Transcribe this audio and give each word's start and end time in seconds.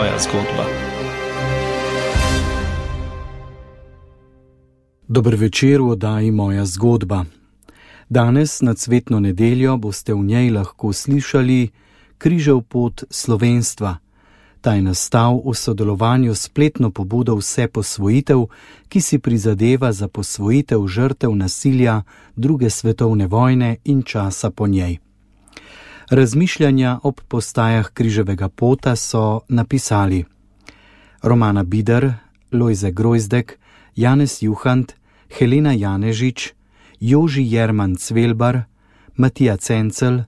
moja 0.00 0.18
zgodba. 0.18 0.64
Dober 5.08 5.34
večer, 5.34 5.82
oddaji 5.82 6.30
moja 6.30 6.64
zgodba. 6.64 7.24
Danes 8.08 8.60
na 8.60 8.74
cvetno 8.74 9.20
nedeljo 9.20 9.76
boste 9.76 10.14
v 10.14 10.24
njej 10.24 10.50
lahko 10.50 10.92
slišali 10.92 11.68
križev 12.18 12.60
pot 12.60 13.04
slovenstva. 13.10 13.96
Ta 14.60 14.74
je 14.74 14.82
nastal 14.82 15.42
v 15.44 15.54
sodelovanju 15.54 16.34
s 16.34 16.40
spletno 16.40 16.90
pobudo 16.90 17.36
Vse 17.36 17.68
posvojitev, 17.68 18.46
ki 18.88 19.00
si 19.00 19.18
prizadeva 19.18 19.92
za 19.92 20.08
posvojitev 20.08 20.86
žrtev 20.86 21.36
nasilja 21.36 22.02
druge 22.36 22.70
svetovne 22.70 23.26
vojne 23.26 23.76
in 23.84 24.02
časa 24.02 24.50
po 24.50 24.66
njej. 24.66 25.09
Razmišljanja 26.10 26.98
ob 27.02 27.20
postajah 27.28 27.90
križevega 27.94 28.48
pota 28.48 28.96
so 28.96 29.40
napisali 29.48 30.24
Romana 31.22 31.62
Bider, 31.62 32.12
Lojze 32.52 32.90
Grojzdek, 32.90 33.58
Janez 33.96 34.42
Juhant, 34.42 34.92
Helena 35.38 35.72
Janežič, 35.72 36.52
Joži 37.00 37.42
Jerman 37.52 37.94
Cvelbar, 37.96 38.62
Matija 39.16 39.56
Cencel, 39.56 40.18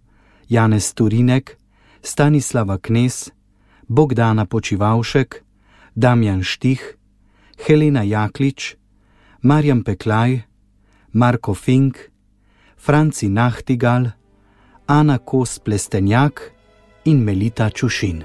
Janez 0.48 0.94
Turinek, 0.94 1.58
Stanislava 2.02 2.78
Knes, 2.78 3.30
Bogdana 3.88 4.46
Počivalšek, 4.46 5.42
Damjan 5.94 6.42
Štih, 6.42 6.96
Helena 7.66 8.02
Jaklič, 8.02 8.76
Marjan 9.42 9.82
Peklaj, 9.82 10.42
Marko 11.12 11.54
Fink, 11.54 11.98
Franci 12.76 13.28
Nahtigal, 13.28 14.21
Ana 14.92 15.18
Kos 15.18 15.58
Plestenjak 15.58 16.52
in 17.04 17.24
Melita 17.24 17.70
Čušin. 17.70 18.24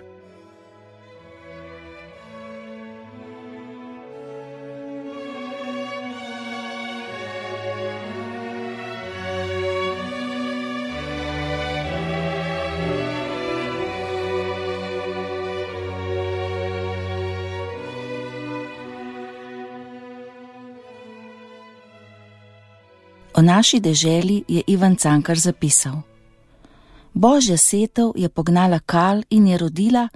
O 23.34 23.42
naši 23.42 23.80
deželi 23.80 24.44
je 24.48 24.62
Ivan 24.68 24.95
Cankar 24.95 25.40
zapisal: 25.40 26.17
Božja 27.18 27.58
setev 27.58 28.12
je 28.16 28.30
pognala 28.30 28.80
kal 28.80 29.23
in 29.30 29.48
je 29.48 29.58
rodila, 29.58 30.08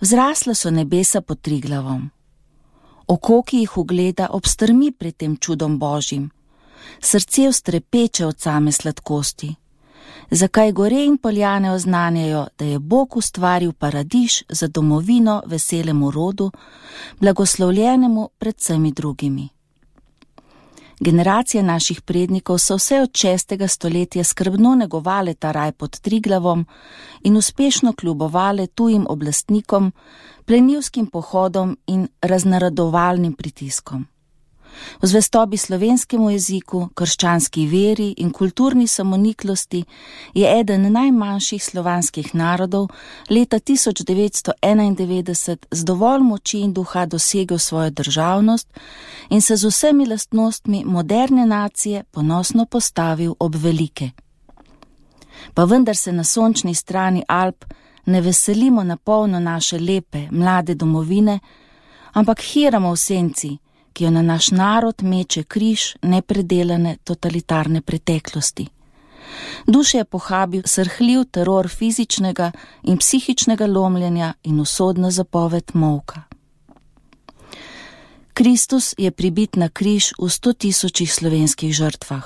vzrasla 0.00 0.54
so 0.54 0.70
nebesa 0.70 1.20
pod 1.20 1.40
triglavom. 1.40 2.10
Oko, 3.06 3.42
ki 3.42 3.60
jih 3.62 3.76
ugleda, 3.78 4.26
obstrmi 4.30 4.90
pred 4.90 5.16
tem 5.16 5.36
čudom 5.36 5.78
božjim, 5.78 6.30
srce 7.00 7.48
vstrepeče 7.52 8.26
od 8.26 8.40
same 8.40 8.72
sladkosti. 8.72 9.54
Zakaj 10.30 10.72
gore 10.72 11.04
in 11.04 11.18
poljane 11.18 11.70
oznanjajo, 11.72 12.46
da 12.58 12.64
je 12.64 12.78
Bog 12.78 13.16
ustvaril 13.16 13.72
paradiž 13.72 14.42
za 14.48 14.66
domovino 14.66 15.42
veselemu 15.46 16.10
rodu, 16.10 16.50
blagoslovljenemu 17.20 18.28
pred 18.38 18.56
vsemi 18.58 18.92
drugimi? 18.92 19.53
Generacije 21.04 21.62
naših 21.62 22.00
prednikov 22.00 22.58
so 22.58 22.76
vse 22.76 23.00
od 23.00 23.10
šestega 23.16 23.68
stoletja 23.68 24.24
skrbno 24.24 24.74
negovale 24.74 25.34
ta 25.34 25.52
raj 25.52 25.72
pod 25.72 26.00
Triglavom 26.00 26.66
in 27.22 27.36
uspešno 27.36 27.92
kljubovale 27.92 28.66
tujim 28.66 29.06
oblastnikom, 29.08 29.92
plenilskim 30.44 31.06
pohodom 31.06 31.76
in 31.86 32.08
raznaradovalnim 32.22 33.32
pritiskom. 33.32 34.06
V 35.02 35.06
zvestobi 35.06 35.56
slovenskemu 35.56 36.30
jeziku, 36.30 36.88
krščanski 36.94 37.66
veri 37.66 38.14
in 38.16 38.30
kulturni 38.30 38.86
samoniklosti 38.86 39.84
je 40.34 40.60
eden 40.60 40.92
najmanjših 40.92 41.64
slovanskih 41.64 42.34
narodov 42.34 42.88
leta 43.30 43.56
1991 43.58 45.56
z 45.70 45.84
dovolj 45.84 46.22
moči 46.22 46.58
in 46.60 46.72
duha 46.72 47.06
dosegel 47.06 47.58
svojo 47.58 47.90
državnost 47.90 48.68
in 49.30 49.40
se 49.40 49.56
z 49.56 49.64
vsemi 49.68 50.06
lastnostmi 50.06 50.84
moderne 50.84 51.46
nacije 51.46 52.04
ponosno 52.10 52.66
postavil 52.66 53.34
ob 53.38 53.54
velike. 53.54 54.10
Pa 55.54 55.64
vendar 55.64 55.96
se 55.96 56.12
na 56.12 56.24
sončni 56.24 56.74
strani 56.74 57.22
Alp 57.28 57.64
ne 58.06 58.20
veselimo 58.20 58.84
na 58.84 58.96
polno 58.96 59.40
naše 59.40 59.78
lepe, 59.78 60.28
mlade 60.30 60.74
domovine, 60.74 61.40
ampak 62.12 62.40
hiramo 62.40 62.92
v 62.92 62.96
senci, 62.96 63.58
ki 63.94 64.04
jo 64.04 64.10
na 64.10 64.22
naš 64.22 64.50
narod 64.50 65.02
meče 65.02 65.42
križ 65.42 65.94
nepredelane 66.02 66.96
totalitarne 67.04 67.80
preteklosti. 67.80 68.66
Duše 69.66 69.98
je 69.98 70.04
pohabil 70.04 70.62
srhljiv 70.66 71.24
teror 71.30 71.68
fizičnega 71.68 72.52
in 72.82 72.98
psihičnega 72.98 73.66
lomljenja 73.66 74.34
in 74.42 74.60
usodna 74.60 75.10
zapoved 75.10 75.70
molka. 75.74 76.22
Kristus 78.34 78.94
je 78.98 79.10
pribit 79.10 79.56
na 79.56 79.68
križ 79.68 80.12
v 80.18 80.28
sto 80.28 80.52
tisočih 80.52 81.14
slovenskih 81.14 81.74
žrtvah. 81.74 82.24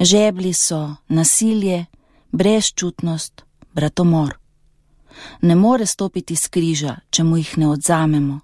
Žebli 0.00 0.52
so 0.52 0.96
nasilje, 1.08 1.86
brezčutnost, 2.32 3.42
bratomor. 3.74 4.38
Ne 5.42 5.54
more 5.54 5.86
stopiti 5.86 6.36
z 6.36 6.48
križa, 6.48 6.96
če 7.10 7.24
mu 7.24 7.36
jih 7.36 7.58
ne 7.58 7.68
odzamemo 7.68 8.40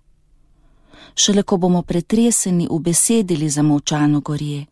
šele 1.14 1.42
ko 1.42 1.56
bomo 1.56 1.82
pretreseni 1.82 2.68
v 2.70 2.78
besedili 2.78 3.48
za 3.48 3.62
molčano 3.62 4.20
gorje, 4.20 4.66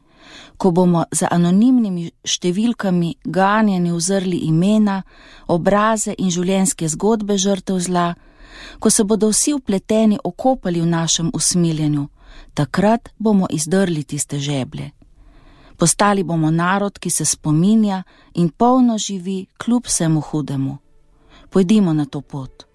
ko 0.56 0.70
bomo 0.70 1.04
za 1.10 1.28
anonimnimi 1.30 2.10
številkami 2.24 3.14
ganjeni 3.24 3.92
vzrli 3.92 4.44
imena, 4.48 5.02
obraze 5.48 6.14
in 6.18 6.30
življenjske 6.30 6.88
zgodbe 6.88 7.38
žrtev 7.38 7.78
zla, 7.78 8.14
ko 8.78 8.90
se 8.90 9.04
bodo 9.04 9.30
vsi 9.32 9.54
upleteni 9.54 10.18
okopali 10.24 10.80
v 10.80 10.86
našem 10.86 11.30
usmiljenju, 11.34 12.08
takrat 12.54 13.08
bomo 13.18 13.46
izdrli 13.50 14.04
tiste 14.04 14.38
žeblje. 14.38 14.90
Postali 15.76 16.22
bomo 16.22 16.50
narod, 16.50 16.98
ki 16.98 17.10
se 17.10 17.24
spominja 17.24 18.02
in 18.34 18.50
polno 18.50 18.98
živi 18.98 19.46
kljub 19.58 19.86
vsemu 19.86 20.20
hudemu. 20.20 20.76
Pojdimo 21.50 21.92
na 21.92 22.04
to 22.04 22.20
pot. 22.20 22.66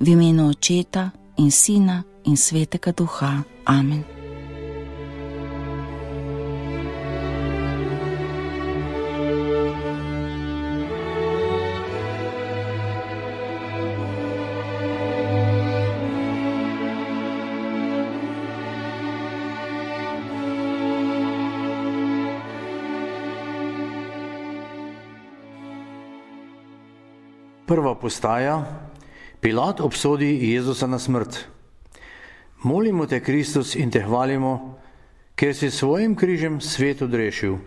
V 0.00 0.08
imenu 0.08 0.48
očeta 0.48 1.10
in 1.36 1.50
sina 1.50 2.04
in 2.24 2.36
svetega 2.36 2.92
duha. 2.92 3.44
Amen. 3.64 4.04
Prva 27.66 27.96
postaja: 27.96 28.85
Pilat 29.40 29.80
obsodi 29.80 30.52
Jezusa 30.52 30.86
na 30.86 30.98
smrt. 30.98 31.44
Molimo 32.64 33.06
te, 33.06 33.20
Kristus, 33.20 33.74
in 33.76 33.90
te 33.92 34.00
hvalimo, 34.00 34.80
ker 35.36 35.52
si 35.52 35.68
svojim 35.70 36.16
križem 36.16 36.56
svet 36.64 37.02
odrešil. 37.04 37.58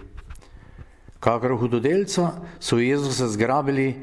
Kakor 1.21 1.53
hudodelca 1.61 2.41
so 2.57 2.79
Jezusa 2.81 3.29
zgrabili 3.29 3.93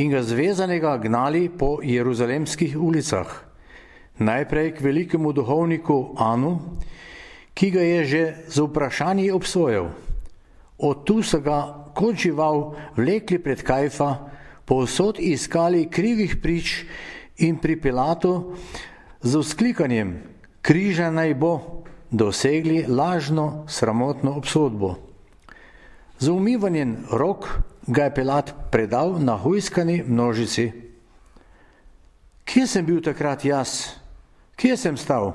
in 0.00 0.08
ga 0.10 0.22
zvezanega 0.24 0.96
gnali 0.96 1.50
po 1.52 1.84
jeruzalemskih 1.84 2.78
ulicah. 2.80 3.28
Najprej 4.16 4.78
k 4.78 4.80
velikemu 4.80 5.32
duhovniku 5.36 6.16
Anu, 6.16 6.56
ki 7.52 7.68
ga 7.70 7.84
je 7.84 8.00
že 8.04 8.22
z 8.48 8.64
vprašanji 8.64 9.28
obsojal. 9.28 9.92
Od 10.80 11.04
tu 11.04 11.20
so 11.20 11.44
ga 11.44 11.92
kot 11.92 12.16
žival 12.16 12.72
vlekli 12.96 13.36
pred 13.36 13.60
Kajfa, 13.60 14.32
povsod 14.64 15.18
iskali 15.20 15.90
krivih 15.90 16.40
prič 16.40 16.86
in 17.40 17.58
pri 17.58 17.76
Pilatu 17.80 18.54
z 19.22 19.36
vzklikanjem, 19.36 20.20
križa 20.62 21.10
naj 21.10 21.34
bo, 21.34 21.84
dosegli 22.10 22.84
lažno, 22.86 23.64
sramotno 23.68 24.36
obsodbo. 24.36 24.96
Z 26.18 26.28
umivanjem 26.28 27.06
rok 27.10 27.48
ga 27.86 28.04
je 28.04 28.14
Pilat 28.14 28.54
predal 28.70 29.16
na 29.18 29.36
hujskani 29.36 30.02
množici. 30.06 30.72
Kje 32.44 32.66
sem 32.66 32.84
bil 32.86 33.00
takrat 33.00 33.44
jaz? 33.44 33.96
Kje 34.58 34.76
sem 34.76 34.96
stal? 34.96 35.32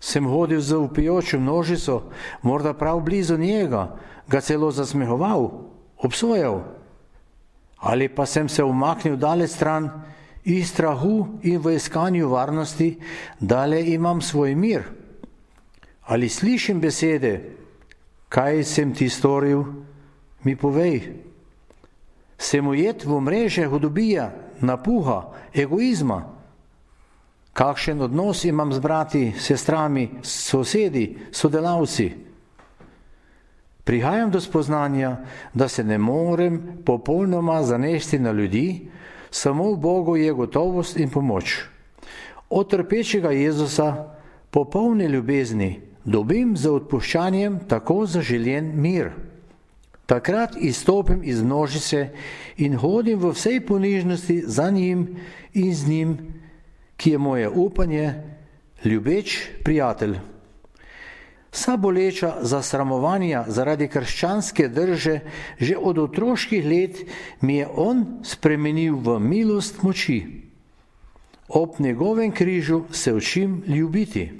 Sem 0.00 0.26
hodil 0.26 0.60
za 0.60 0.78
upijočo 0.78 1.40
množico, 1.40 2.10
morda 2.42 2.74
prav 2.74 3.00
blizu 3.00 3.38
njega, 3.38 3.96
ga 4.28 4.40
celo 4.40 4.70
zasmehoval, 4.70 5.50
obsojal. 5.98 6.62
Ali 7.78 8.08
pa 8.08 8.26
sem 8.26 8.48
se 8.48 8.62
umaknil 8.62 9.16
daleč 9.16 9.50
stran 9.50 9.90
iz 10.48 10.70
strahu 10.70 11.28
in 11.42 11.60
v 11.60 11.74
iskanju 11.76 12.28
varnosti, 12.28 12.96
da 13.40 13.66
le 13.66 13.82
imam 13.92 14.20
svoj 14.20 14.54
mir. 14.54 14.82
Ali 16.08 16.28
slišim 16.28 16.80
besede, 16.80 17.50
kaj 18.28 18.64
sem 18.64 18.94
ti 18.94 19.08
storil, 19.08 19.64
mi 20.44 20.56
povej. 20.56 21.12
Sem 22.38 22.66
ujet 22.66 23.04
v 23.04 23.20
mreže 23.20 23.66
hudobija, 23.68 24.30
napuha, 24.60 25.50
egoizma. 25.52 26.22
Kakšen 27.52 28.00
odnos 28.00 28.44
imam 28.44 28.72
z 28.72 28.80
brati, 28.80 29.32
sestrami, 29.36 30.08
sosedi, 30.22 31.18
sodelavci? 31.32 32.08
Prihajam 33.84 34.30
do 34.30 34.40
spoznanja, 34.40 35.16
da 35.54 35.68
se 35.68 35.84
ne 35.84 35.98
morem 35.98 36.80
popolnoma 36.84 37.62
zanesti 37.62 38.18
na 38.18 38.32
ljudi, 38.32 38.88
samo 39.30 39.72
v 39.72 39.76
Bogu 39.76 40.16
je 40.16 40.32
gotovost 40.32 40.96
in 40.96 41.10
pomoč. 41.10 41.64
Od 42.50 42.70
trpečega 42.70 43.30
Jezusa, 43.30 44.14
popolne 44.50 45.08
ljubezni, 45.08 45.80
dobim 46.04 46.56
za 46.56 46.72
odpuščanjem 46.72 47.58
tako 47.68 48.06
zaželjen 48.06 48.72
mir. 48.74 49.10
Takrat 50.06 50.56
izstopim 50.56 51.20
iz 51.24 51.42
množice 51.42 52.08
in 52.56 52.76
hodim 52.80 53.20
v 53.20 53.34
vsej 53.36 53.60
ponižnosti 53.60 54.42
za 54.46 54.70
njim 54.70 55.16
in 55.52 55.74
z 55.74 55.88
njim, 55.88 56.16
ki 56.96 57.10
je 57.10 57.18
moje 57.18 57.48
upanje, 57.48 58.14
ljubeč 58.84 59.38
prijatelj. 59.64 60.16
Vsa 61.52 61.76
boleča 61.76 62.34
zasramovanja 62.42 63.44
zaradi 63.48 63.88
krščanske 63.88 64.68
drže 64.68 65.20
že 65.58 65.76
od 65.76 65.98
otroških 65.98 66.66
let 66.66 66.98
mi 67.40 67.56
je 67.56 67.66
on 67.66 68.04
spremenil 68.22 69.00
v 69.00 69.18
milost 69.18 69.82
moči. 69.82 70.44
Ob 71.48 71.80
njegovem 71.80 72.32
križu 72.32 72.84
se 72.92 73.14
učim 73.14 73.62
ljubiti. 73.66 74.32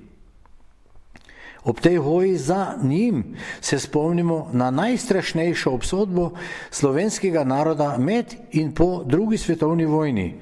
Ob 1.64 1.80
tej 1.80 1.96
hoji 1.96 2.36
za 2.36 2.76
njim 2.82 3.36
se 3.60 3.78
spomnimo 3.78 4.50
na 4.52 4.70
najstrašnejšo 4.70 5.72
obsodbo 5.72 6.30
slovenskega 6.70 7.44
naroda 7.44 7.96
med 7.98 8.34
in 8.52 8.72
po 8.74 9.04
drugi 9.04 9.38
svetovni 9.38 9.84
vojni. 9.84 10.34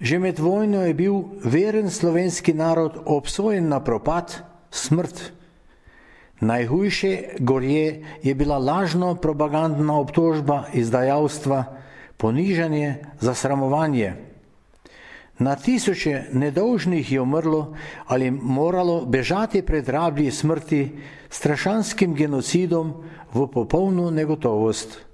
Že 0.00 0.18
med 0.18 0.38
vojno 0.38 0.84
je 0.86 0.94
bil 0.94 1.22
veren 1.44 1.90
slovenski 1.90 2.52
narod 2.52 3.00
obsojen 3.04 3.68
na 3.68 3.84
propad, 3.84 4.36
smrt. 4.70 5.39
Najhujše 6.40 7.36
gorje 7.38 8.04
je 8.22 8.34
bila 8.34 8.58
lažno 8.58 9.14
propagandna 9.14 9.98
obtožba 10.00 10.64
izdajalstva, 10.72 11.64
ponižanje, 12.16 12.94
zasramovanje. 13.20 14.14
Na 15.38 15.56
tisoče 15.56 16.22
nedolžnih 16.32 17.12
je 17.12 17.20
umrlo 17.20 17.74
ali 18.06 18.30
moralo 18.30 19.06
bežati 19.06 19.62
pred 19.62 19.88
rablji 19.88 20.30
smrti, 20.30 20.90
strašanskim 21.30 22.14
genocidom 22.14 22.94
v 23.34 23.46
popolno 23.46 24.10
negotovost. 24.10 25.09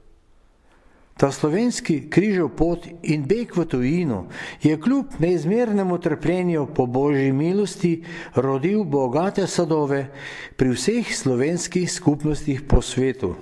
Ta 1.16 1.30
slovenski 1.32 2.10
križev 2.10 2.50
pot 2.56 2.84
in 3.02 3.22
beg 3.24 3.54
v 3.56 3.64
tujino 3.64 4.26
je 4.62 4.76
kljub 4.76 5.16
neizmernemu 5.18 5.98
trpljenju 5.98 6.66
po 6.74 6.86
božji 6.86 7.32
milosti 7.32 8.04
rodil 8.34 8.84
bogate 8.84 9.46
sadove 9.46 10.10
pri 10.56 10.74
vseh 10.76 11.16
slovenskih 11.16 11.92
skupnostih 11.92 12.62
po 12.68 12.82
svetu. 12.82 13.34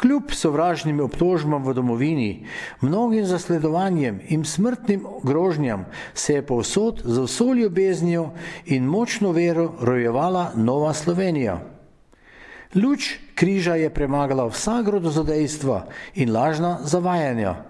Kljub 0.00 0.32
sovražnim 0.32 1.00
obtožbam 1.00 1.62
v 1.64 1.74
domovini, 1.74 2.46
mnogim 2.80 3.26
zasledovanjem 3.26 4.20
in 4.28 4.44
smrtnim 4.44 5.04
grožnjam 5.22 5.84
se 6.14 6.34
je 6.34 6.46
povsod 6.46 7.02
z 7.04 7.20
vso 7.20 7.52
ljubeznijo 7.52 8.30
in 8.66 8.84
močno 8.84 9.32
vero 9.32 9.72
rojevala 9.80 10.52
Nova 10.56 10.94
Slovenija. 10.94 11.73
Luč 12.74 13.18
križa 13.34 13.74
je 13.78 13.90
premagala 13.90 14.48
vsa 14.50 14.82
grozodejstva 14.82 15.86
in 16.14 16.32
lažna 16.34 16.78
zavajanja. 16.82 17.62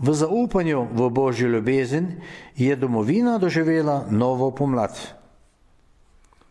V 0.00 0.14
zaupanju 0.14 0.88
v 0.92 1.08
božjo 1.10 1.48
ljubezen 1.48 2.20
je 2.56 2.76
domovina 2.76 3.38
doživela 3.38 4.06
novo 4.10 4.50
pomlad. 4.50 4.96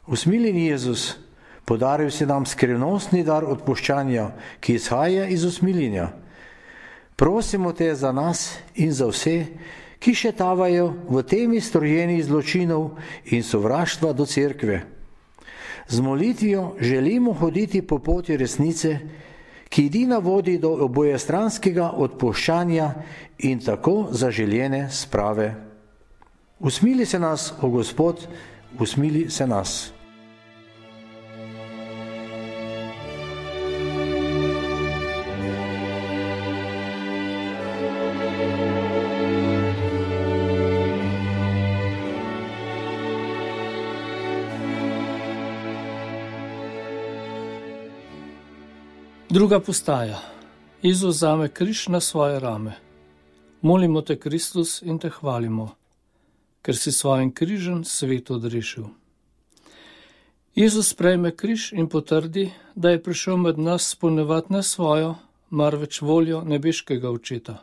Usmiljeni 0.08 0.66
Jezus, 0.66 1.18
podaril 1.66 2.12
si 2.12 2.26
nam 2.26 2.46
skrivnostni 2.46 3.24
dar 3.24 3.46
odpuščanja, 3.46 4.32
ki 4.60 4.74
izhaja 4.74 5.26
iz 5.30 5.46
usmiljenja. 5.46 6.10
Prosimo 7.16 7.74
te 7.74 7.96
za 7.96 8.12
nas 8.12 8.58
in 8.76 8.94
za 8.94 9.10
vse, 9.10 9.46
ki 10.00 10.14
še 10.16 10.32
tavajo 10.32 10.94
v 11.10 11.22
temi 11.22 11.62
storjenih 11.62 12.24
zločinov 12.26 12.98
in 13.30 13.44
sovraštva 13.44 14.14
do 14.14 14.26
cerkve. 14.26 14.99
Z 15.90 16.00
molitvijo 16.00 16.76
želimo 16.80 17.34
hoditi 17.34 17.82
po 17.82 18.00
poti 18.00 18.38
resnice, 18.38 19.00
ki 19.70 19.86
edina 19.86 20.18
vodi 20.18 20.58
do 20.58 20.70
obojestranskega 20.86 21.92
odpuščanja 21.98 22.94
in 23.40 23.60
tako 23.60 24.08
zaželjene 24.12 24.90
sprave. 24.92 25.56
Usmili 26.60 27.06
se 27.06 27.20
nas, 27.20 27.54
o 27.62 27.70
Gospod, 27.70 28.28
usmili 28.80 29.30
se 29.30 29.48
nas. 29.48 29.94
Druga 49.32 49.60
postaja. 49.60 50.20
Izus 50.82 51.16
zame 51.16 51.50
križ 51.50 51.88
na 51.88 52.00
svoje 52.00 52.40
rame. 52.40 52.74
Molimo 53.62 54.02
te, 54.02 54.20
Kristus, 54.20 54.82
in 54.82 54.98
te 55.00 55.10
hvalimo, 55.10 55.68
ker 56.66 56.78
si 56.78 56.92
svojim 56.92 57.30
križem 57.32 57.84
svet 57.84 58.32
odrešil. 58.32 58.88
Jezus 60.56 60.90
sprejme 60.90 61.30
križ 61.36 61.74
in 61.74 61.90
potrdi, 61.90 62.50
da 62.76 62.90
je 62.90 63.04
prišel 63.04 63.38
med 63.38 63.60
nas 63.60 63.90
spolnevati 63.90 64.54
ne 64.54 64.64
svojo, 64.64 65.16
marveč 65.50 66.02
voljo 66.02 66.42
nebeškega 66.42 67.12
očeta. 67.12 67.62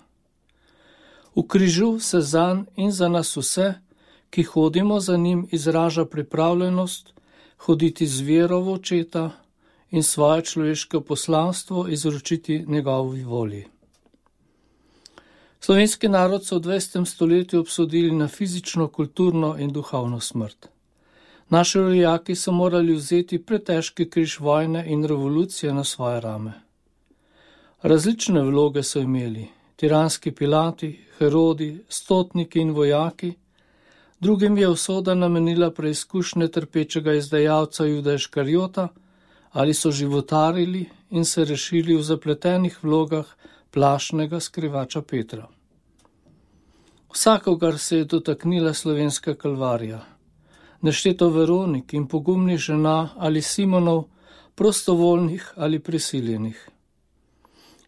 V 1.34 1.42
križu 1.48 1.98
se 1.98 2.20
zanj 2.20 2.62
in 2.76 2.92
za 2.92 3.08
nas 3.08 3.36
vse, 3.36 3.74
ki 4.30 4.42
hodimo 4.42 5.00
za 5.00 5.16
njim, 5.16 5.48
izraža 5.50 6.04
pripravljenost 6.04 7.12
hoditi 7.58 8.06
z 8.06 8.20
vero 8.20 8.60
v 8.60 8.72
očeta 8.72 9.30
in 9.96 10.02
svoje 10.02 10.42
človeško 10.42 11.00
poslanstvo 11.00 11.88
izročiti 11.88 12.64
njegovi 12.68 13.24
volji. 13.24 13.64
Slovenski 15.60 16.08
narod 16.08 16.44
so 16.44 16.58
v 16.58 16.62
20. 16.62 17.04
stoletju 17.04 17.60
obsodili 17.60 18.12
na 18.12 18.28
fizično, 18.28 18.88
kulturno 18.88 19.56
in 19.58 19.72
duhovno 19.72 20.20
smrt. 20.20 20.68
Naši 21.48 21.78
rojaki 21.78 22.34
so 22.34 22.52
morali 22.52 22.94
vzeti 22.94 23.38
pretežki 23.38 24.10
križ 24.10 24.38
vojne 24.40 24.84
in 24.86 25.04
revolucije 25.04 25.72
na 25.74 25.84
svoje 25.84 26.20
rame. 26.20 26.52
Različne 27.82 28.42
vloge 28.42 28.82
so 28.82 29.00
imeli: 29.00 29.48
tiranski 29.76 30.32
pilati, 30.32 30.92
herodi, 31.18 31.84
stotniki 31.88 32.60
in 32.60 32.70
vojaki. 32.70 33.32
Drugim 34.20 34.58
je 34.58 34.68
usoda 34.68 35.14
namenila 35.14 35.70
preizkušnje 35.70 36.48
trpečega 36.48 37.14
izdajalca 37.14 37.84
Juda 37.84 38.18
Škarjota, 38.18 38.88
ali 39.56 39.74
so 39.74 39.90
životarili 39.90 40.84
in 41.10 41.24
se 41.24 41.44
rešili 41.44 41.94
v 41.96 42.02
zapletenih 42.02 42.84
vlogah 42.84 43.26
plašnega 43.70 44.40
skrivača 44.40 45.00
Petra. 45.02 45.46
Vsakogar 47.12 47.78
se 47.78 47.96
je 47.96 48.04
dotaknila 48.04 48.74
slovenska 48.74 49.34
kalvarija, 49.34 50.02
nešteto 50.82 51.28
Veronik 51.28 51.94
in 51.94 52.04
pogumnih 52.06 52.58
žena 52.58 53.08
ali 53.16 53.42
Simonov, 53.42 54.02
prostovoljnih 54.54 55.52
ali 55.56 55.78
prisiljenih. 55.78 56.68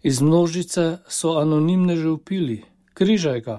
Iz 0.03 0.23
množice 0.23 0.99
so 1.09 1.35
anonimne 1.37 1.97
že 1.97 2.09
upili, 2.09 2.65
križaj 2.95 3.41
ga. 3.41 3.59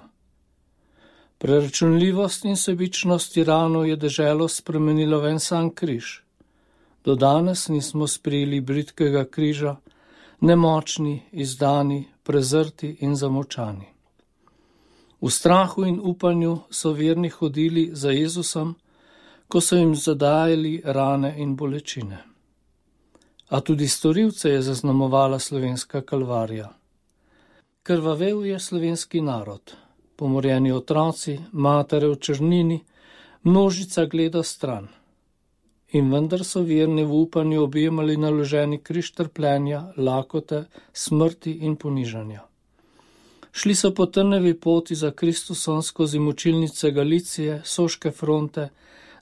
Preračunljivost 1.37 2.45
in 2.45 2.57
sebičnost 2.57 3.33
tiranov 3.33 3.85
je 3.85 3.95
deželo 3.95 4.47
spremenilo 4.47 5.19
v 5.19 5.29
en 5.35 5.39
sam 5.39 5.69
križ 5.69 6.28
do 7.05 7.15
danes 7.15 7.67
nismo 7.67 8.07
sprejeli 8.07 8.61
britkega 8.61 9.25
križa, 9.25 9.75
nemočni, 10.41 11.21
izdani, 11.31 12.07
prezrti 12.23 12.97
in 12.99 13.15
zamočani. 13.15 13.87
V 15.21 15.29
strahu 15.31 15.85
in 15.85 15.99
upanju 16.03 16.57
so 16.69 16.91
verni 16.91 17.29
hodili 17.29 17.89
za 17.93 18.11
Jezusom, 18.11 18.75
ko 19.47 19.61
so 19.61 19.75
jim 19.75 19.95
zadajali 19.95 20.81
rane 20.85 21.33
in 21.37 21.55
bolečine. 21.55 22.23
A 23.49 23.61
tudi 23.61 23.87
storilce 23.87 24.49
je 24.49 24.61
zaznamovala 24.61 25.39
slovenska 25.39 26.01
kalvarija. 26.01 26.69
Krvavel 27.83 28.45
je 28.45 28.59
slovenski 28.59 29.21
narod, 29.21 29.73
pomorjeni 30.15 30.71
otroci, 30.71 31.39
matere 31.51 32.07
v 32.07 32.15
črnini, 32.15 32.79
množica 33.43 34.05
gleda 34.05 34.43
stran. 34.43 34.87
In 35.91 36.11
vendar 36.13 36.43
so 36.45 36.61
verni 36.61 37.03
v 37.03 37.21
upanju 37.23 37.63
objemali 37.63 38.17
naloženi 38.17 38.77
križ 38.77 39.11
trpljenja, 39.17 39.93
lakote, 39.97 40.65
smrti 40.93 41.51
in 41.65 41.75
ponižanja. 41.75 42.43
Šli 43.51 43.75
so 43.75 43.89
po 43.93 44.05
trnevi 44.05 44.53
poti 44.53 44.95
za 44.95 45.11
Kristusom 45.11 45.81
skozi 45.83 46.19
močilnice 46.19 46.91
Galicije, 46.91 47.61
Soške 47.65 48.11
fronte, 48.11 48.69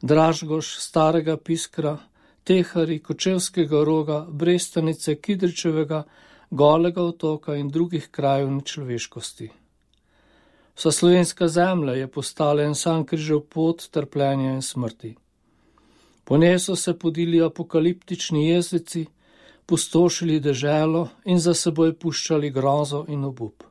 Dražgoš, 0.01 0.75
Starega 0.79 1.38
Piskra, 1.38 1.97
Tehari, 2.43 3.00
Kočevskega 3.00 3.83
roga, 3.83 4.25
Brestanice, 4.29 5.15
Kidričevega, 5.15 6.03
Golega 6.50 7.01
otoka 7.03 7.55
in 7.55 7.69
drugih 7.69 8.09
krajev 8.12 8.51
nečloveškosti. 8.51 9.50
Vsa 10.75 10.91
slovenska 10.91 11.47
zemlja 11.47 11.93
je 11.93 12.07
postala 12.07 12.63
en 12.63 12.75
sam 12.75 13.05
križev 13.05 13.39
pot 13.39 13.88
trpljenja 13.91 14.53
in 14.53 14.62
smrti. 14.62 15.15
Po 16.27 16.38
njej 16.38 16.60
so 16.60 16.75
se 16.75 17.00
podili 17.00 17.41
apokaliptični 17.41 18.50
jezici, 18.50 19.05
pustošili 19.65 20.39
deželo 20.39 21.07
in 21.25 21.39
za 21.39 21.53
seboj 21.53 21.93
puščali 21.93 22.50
grozo 22.51 23.05
in 23.07 23.24
obup. 23.24 23.63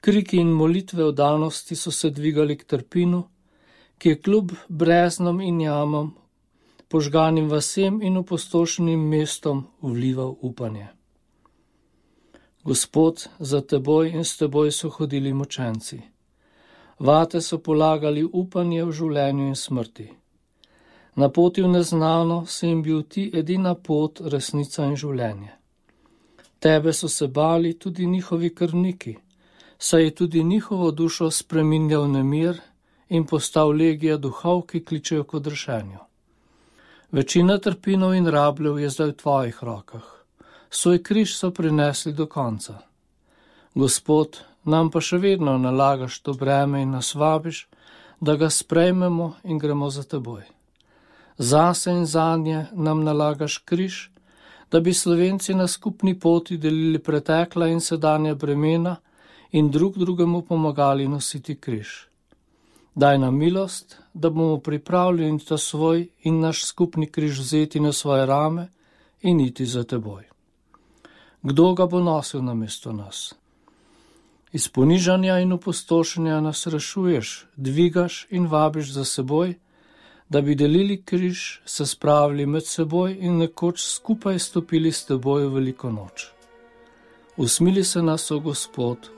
Kriki 0.00 0.38
in 0.38 0.52
molitve 0.54 1.04
o 1.04 1.10
danosti 1.12 1.74
so 1.76 1.90
se 1.90 2.10
dvigali 2.10 2.56
k 2.58 2.64
trpinu, 2.64 3.24
ki 3.98 4.08
je 4.08 4.20
kljub 4.22 4.54
breznom 4.68 5.40
in 5.40 5.60
jamom, 5.60 6.14
požganim 6.88 7.50
vasem 7.50 7.98
in 8.02 8.22
opustošenim 8.22 9.02
mestom 9.08 9.66
vlival 9.82 10.36
upanje. 10.40 10.88
Gospod, 12.64 13.28
za 13.38 13.60
teboj 13.60 14.14
in 14.14 14.24
s 14.24 14.38
teboj 14.38 14.70
so 14.70 14.94
hodili 14.94 15.32
močenci. 15.32 16.02
Vate 16.98 17.40
so 17.40 17.58
polagali 17.58 18.22
upanje 18.24 18.84
v 18.84 18.92
življenju 18.92 19.48
in 19.50 19.56
smrti. 19.58 20.21
Na 21.16 21.28
poti 21.28 21.62
v 21.62 21.68
neznano 21.68 22.46
se 22.46 22.68
jim 22.68 22.82
bil 22.82 23.02
ti 23.02 23.30
edina 23.34 23.74
pot, 23.74 24.20
resnica 24.20 24.86
in 24.86 24.96
življenje. 24.96 25.52
Tebe 26.58 26.92
so 26.92 27.08
se 27.08 27.26
bali 27.28 27.74
tudi 27.74 28.06
njihovi 28.06 28.54
krvniki 28.54 29.16
saj 29.82 30.04
je 30.04 30.14
tudi 30.14 30.44
njihovo 30.44 30.90
dušo 30.90 31.30
spreminjal 31.30 32.10
nemir 32.10 32.60
in 33.08 33.26
postal 33.26 33.70
legija 33.70 34.16
duhov, 34.16 34.62
ki 34.62 34.84
kličejo 34.84 35.24
k 35.24 35.34
odrešenju. 35.34 35.98
Večina 37.12 37.58
trpinov 37.58 38.14
in 38.14 38.26
rabljev 38.26 38.78
je 38.78 38.90
zdaj 38.90 39.08
v 39.08 39.16
tvojih 39.16 39.58
rokah. 39.62 40.06
Svoj 40.70 41.02
križ 41.02 41.34
so 41.36 41.50
prinesli 41.50 42.12
do 42.12 42.26
konca. 42.26 42.78
Gospod, 43.74 44.38
nam 44.64 44.90
pa 44.90 45.00
še 45.00 45.18
vedno 45.18 45.58
nalagaš 45.58 46.20
to 46.22 46.32
breme 46.32 46.82
in 46.82 46.94
nas 46.94 47.14
vabiš, 47.14 47.66
da 48.20 48.36
ga 48.36 48.50
sprejmemo 48.50 49.32
in 49.42 49.58
gremo 49.58 49.90
za 49.90 50.02
teboj. 50.02 50.46
Zase 51.38 51.90
in 51.90 52.06
zanje 52.06 52.66
nam 52.72 53.04
nalagaš 53.04 53.58
križ, 53.58 54.08
da 54.70 54.80
bi 54.80 54.94
slovenci 54.94 55.54
na 55.54 55.68
skupni 55.68 56.18
poti 56.18 56.56
delili 56.56 56.98
pretekla 56.98 57.68
in 57.68 57.80
sedanja 57.80 58.34
bremena, 58.34 58.96
in 59.52 59.70
drug 59.70 59.98
drugemu 59.98 60.42
pomagali 60.42 61.08
nositi 61.08 61.54
križ. 61.60 61.88
Daj 62.94 63.18
nam 63.18 63.36
milost, 63.38 63.98
da 64.14 64.30
bomo 64.30 64.58
pripravljeni 64.58 65.38
ta 65.38 65.58
svoj 65.58 66.08
in 66.22 66.40
naš 66.40 66.64
skupni 66.64 67.06
križ 67.06 67.38
vzeti 67.40 67.80
na 67.80 67.92
svoje 67.92 68.26
rame 68.26 68.68
in 69.22 69.40
iti 69.40 69.66
za 69.66 69.84
teboj. 69.84 70.24
Kdo 71.42 71.74
ga 71.74 71.86
bo 71.86 72.00
nosil 72.00 72.42
na 72.42 72.54
mesto 72.54 72.92
nas? 72.92 73.34
Iz 74.52 74.68
ponižanja 74.68 75.38
in 75.38 75.52
opustošenja 75.52 76.40
nas 76.40 76.66
rešuješ, 76.66 77.46
dvigaš 77.56 78.26
in 78.30 78.46
vabiš 78.46 78.92
za 78.92 79.04
seboj, 79.04 79.54
da 80.32 80.40
bi 80.40 80.54
delili 80.54 81.02
križ, 81.02 81.60
se 81.64 81.86
spravili 81.86 82.46
med 82.46 82.66
seboj 82.66 83.16
in 83.20 83.36
nekoč 83.38 83.82
skupaj 83.84 84.38
stopili 84.38 84.92
s 84.92 85.04
teboj 85.04 85.44
v 85.46 85.50
veliko 85.54 85.90
noč. 85.92 86.30
Usmili 87.36 87.84
se 87.84 88.02
nas, 88.02 88.30
o 88.30 88.38
Gospod, 88.40 89.10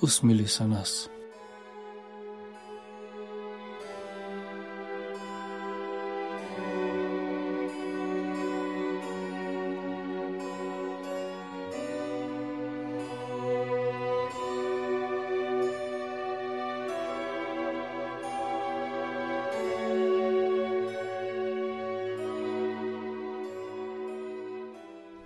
usmili 0.00 0.46
se 0.48 0.68
nas. 0.68 1.13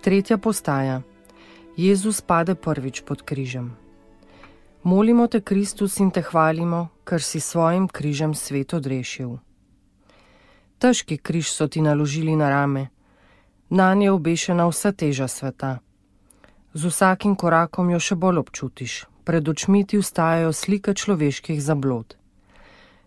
Tretja 0.08 0.38
postaja. 0.38 1.02
Jezus 1.76 2.20
pade 2.20 2.54
prvič 2.54 3.00
pod 3.04 3.22
križem. 3.22 3.76
Molimo 4.82 5.26
te, 5.26 5.40
Kristus, 5.40 5.98
in 6.00 6.08
te 6.10 6.22
hvalimo, 6.24 6.88
ker 7.04 7.20
si 7.20 7.40
svojim 7.44 7.88
križem 7.92 8.32
svet 8.32 8.72
odrešil. 8.72 9.36
Težki 10.80 11.18
križ 11.20 11.52
so 11.52 11.68
ti 11.68 11.84
naložili 11.84 12.36
na 12.40 12.48
rame, 12.48 12.88
na 13.68 13.92
nje 13.94 14.08
obešena 14.16 14.64
vsa 14.72 14.94
teža 14.96 15.28
sveta. 15.28 15.76
Z 16.72 16.88
vsakim 16.88 17.36
korakom 17.36 17.92
jo 17.92 18.00
še 18.00 18.16
bolj 18.16 18.40
občutiš, 18.46 19.04
pred 19.28 19.44
očmi 19.44 19.84
ti 19.84 20.00
ustajajo 20.00 20.56
slike 20.56 20.96
človeških 20.96 21.60
zablod. 21.60 22.16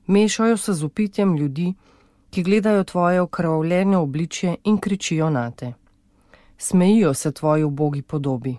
Mešajo 0.06 0.58
se 0.58 0.78
z 0.78 0.86
upitjem 0.86 1.34
ljudi, 1.34 1.74
ki 2.30 2.46
gledajo 2.46 2.84
tvoje 2.84 3.26
okrvavljene 3.26 3.98
obličje 3.98 4.58
in 4.70 4.78
kričijo 4.78 5.34
na 5.34 5.50
te. 5.50 5.81
Smejijo 6.64 7.14
se 7.14 7.32
tvoji 7.32 7.64
ubogi 7.64 8.02
podobi. 8.02 8.58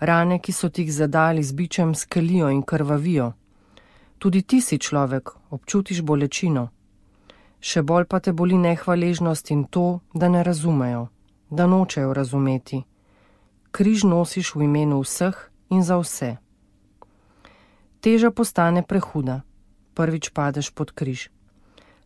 Rane, 0.00 0.38
ki 0.38 0.52
so 0.52 0.68
ti 0.68 0.82
jih 0.82 0.92
zadali 0.92 1.42
z 1.42 1.52
bičem, 1.52 1.94
skelijo 1.94 2.50
in 2.50 2.62
krvavijo. 2.62 3.32
Tudi 4.18 4.42
ti 4.42 4.60
si 4.60 4.78
človek, 4.78 5.30
občutiš 5.50 6.02
bolečino. 6.02 6.68
Še 7.60 7.82
bolj 7.82 8.04
pa 8.04 8.20
te 8.20 8.32
boli 8.32 8.58
nehvaležnost 8.60 9.50
in 9.50 9.64
to, 9.64 10.00
da 10.14 10.28
ne 10.28 10.42
razumejo, 10.44 11.06
da 11.50 11.66
nočejo 11.66 12.12
razumeti. 12.12 12.82
Križ 13.72 14.04
nosiš 14.04 14.52
v 14.54 14.68
imenu 14.68 15.00
vseh 15.00 15.40
in 15.70 15.80
za 15.82 15.96
vse. 15.96 16.36
Teža 18.04 18.30
postane 18.30 18.84
prehuda, 18.84 19.40
prvič 19.94 20.28
padeš 20.28 20.70
pod 20.76 20.92
križ. 20.92 21.30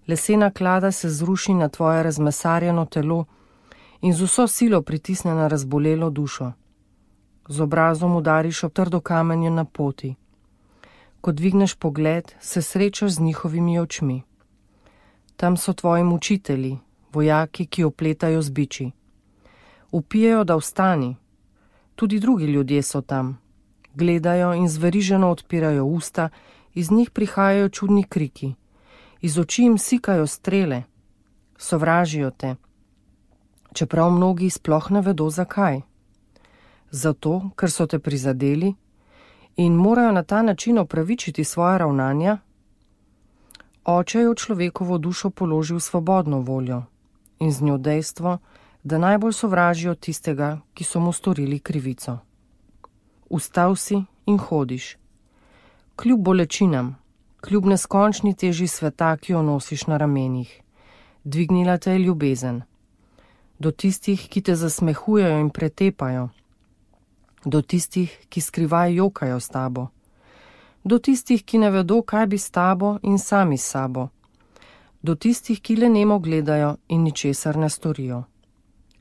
Lesena 0.07 0.55
klada 0.55 0.93
se 0.93 1.11
zruši 1.11 1.59
na 1.59 1.69
tvoje 1.69 2.03
razmesarjeno 2.03 2.87
telo 2.87 3.25
in 4.01 4.13
z 4.13 4.23
vso 4.23 4.47
silo 4.47 4.83
pritisne 4.83 5.35
na 5.35 5.49
razbolelo 5.49 6.11
dušo 6.11 6.53
z 7.51 7.61
obrazom 7.61 8.17
udariš 8.17 8.65
ob 8.65 8.73
trdo 8.73 9.01
kamenje 9.01 9.51
na 9.51 9.65
poti. 9.65 10.15
Ko 11.21 11.33
dvigneš 11.33 11.75
pogled, 11.75 12.35
se 12.41 12.63
srečaš 12.63 13.11
z 13.11 13.21
njihovimi 13.21 13.79
očmi. 13.79 14.23
Tam 15.37 15.57
so 15.57 15.73
tvoji 15.73 16.05
učitelji, 16.05 16.79
vojaki, 17.13 17.67
ki 17.67 17.85
opletajo 17.85 18.43
z 18.43 18.51
biči. 18.51 18.91
Upijajo, 19.93 20.45
da 20.45 20.57
vstani. 20.57 21.17
Tudi 21.95 22.21
drugi 22.21 22.45
ljudje 22.45 22.83
so 22.83 23.01
tam. 23.01 23.39
Gledajo 23.95 24.55
in 24.55 24.69
zveriženo 24.69 25.31
odpirajo 25.31 25.85
usta, 25.85 26.29
iz 26.75 26.91
njih 26.91 27.11
prihajajo 27.11 27.69
čudni 27.69 28.05
kriki. 28.05 28.55
Iz 29.21 29.39
oči 29.39 29.63
jim 29.63 29.79
sikajo 29.79 30.27
strele. 30.27 30.83
Sovražijo 31.59 32.31
te. 32.31 32.55
Čeprav 33.75 34.11
mnogi 34.11 34.51
sploh 34.51 34.91
ne 34.91 35.01
vedo 35.01 35.31
zakaj 35.31 35.81
zato 36.91 37.51
ker 37.57 37.71
so 37.71 37.87
te 37.87 37.99
prizadeli 37.99 38.75
in 39.57 39.75
morajo 39.75 40.13
na 40.13 40.23
ta 40.23 40.43
način 40.43 40.79
opravičiti 40.79 41.45
svoje 41.45 41.79
ravnanja? 41.79 42.39
Oče 43.85 44.19
je 44.19 44.29
v 44.29 44.35
človekovo 44.35 44.99
dušo 44.99 45.31
položil 45.31 45.81
svobodno 45.81 46.41
voljo 46.41 46.83
in 47.39 47.53
z 47.53 47.63
njo 47.63 47.79
dejstvo, 47.79 48.39
da 48.83 48.99
najbolj 48.99 49.33
sovražijo 49.33 49.95
tistega, 49.95 50.61
ki 50.75 50.85
so 50.85 51.01
mu 51.01 51.13
storili 51.13 51.59
krivico. 51.59 52.19
Ustav 53.31 53.77
si 53.77 54.05
in 54.27 54.39
hodiš. 54.39 54.97
Kljub 55.97 56.21
bolečinam, 56.21 56.97
kljub 57.41 57.67
neskončni 57.67 58.35
teži 58.35 58.67
sveta, 58.67 59.17
ki 59.17 59.33
jo 59.33 59.43
nosiš 59.43 59.87
na 59.87 59.97
ramenih, 59.97 60.61
dvignila 61.25 61.79
te 61.79 61.93
je 61.93 61.99
ljubezen. 61.99 62.63
Do 63.61 63.71
tistih, 63.71 64.29
ki 64.29 64.41
te 64.41 64.55
zasmehujejo 64.57 65.41
in 65.41 65.51
pretepajo, 65.51 66.29
do 67.45 67.61
tistih, 67.63 68.13
ki 68.29 68.41
skrivaj 68.41 68.95
jokajo 68.95 69.41
s 69.41 69.49
tabo, 69.49 69.89
do 70.85 70.99
tistih, 70.99 71.45
ki 71.45 71.59
ne 71.59 71.71
vedo, 71.71 72.01
kaj 72.03 72.27
bi 72.27 72.39
s 72.39 72.51
tabo 72.51 72.99
in 73.03 73.19
sami 73.19 73.59
s 73.59 73.69
sabo, 73.75 74.09
do 75.03 75.15
tistih, 75.15 75.61
ki 75.61 75.77
le 75.77 75.89
nemo 75.89 76.19
gledajo 76.19 76.77
in 76.89 77.05
ničesar 77.05 77.57
ne 77.57 77.69
storijo. 77.69 78.23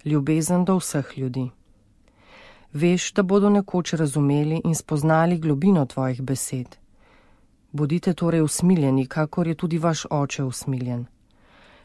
Ljubezen 0.05 0.65
do 0.65 0.75
vseh 0.79 1.17
ljudi. 1.17 1.49
Veš, 2.73 3.13
da 3.13 3.23
bodo 3.23 3.49
nekoč 3.49 3.93
razumeli 3.93 4.61
in 4.63 4.75
spoznali 4.75 5.39
globino 5.39 5.85
tvojih 5.85 6.21
besed, 6.21 6.79
Bodite 7.71 8.13
torej 8.13 8.41
usmiljeni, 8.41 9.05
kakor 9.05 9.47
je 9.47 9.55
tudi 9.55 9.77
vaš 9.77 10.05
oče 10.09 10.43
usmiljen. 10.43 11.05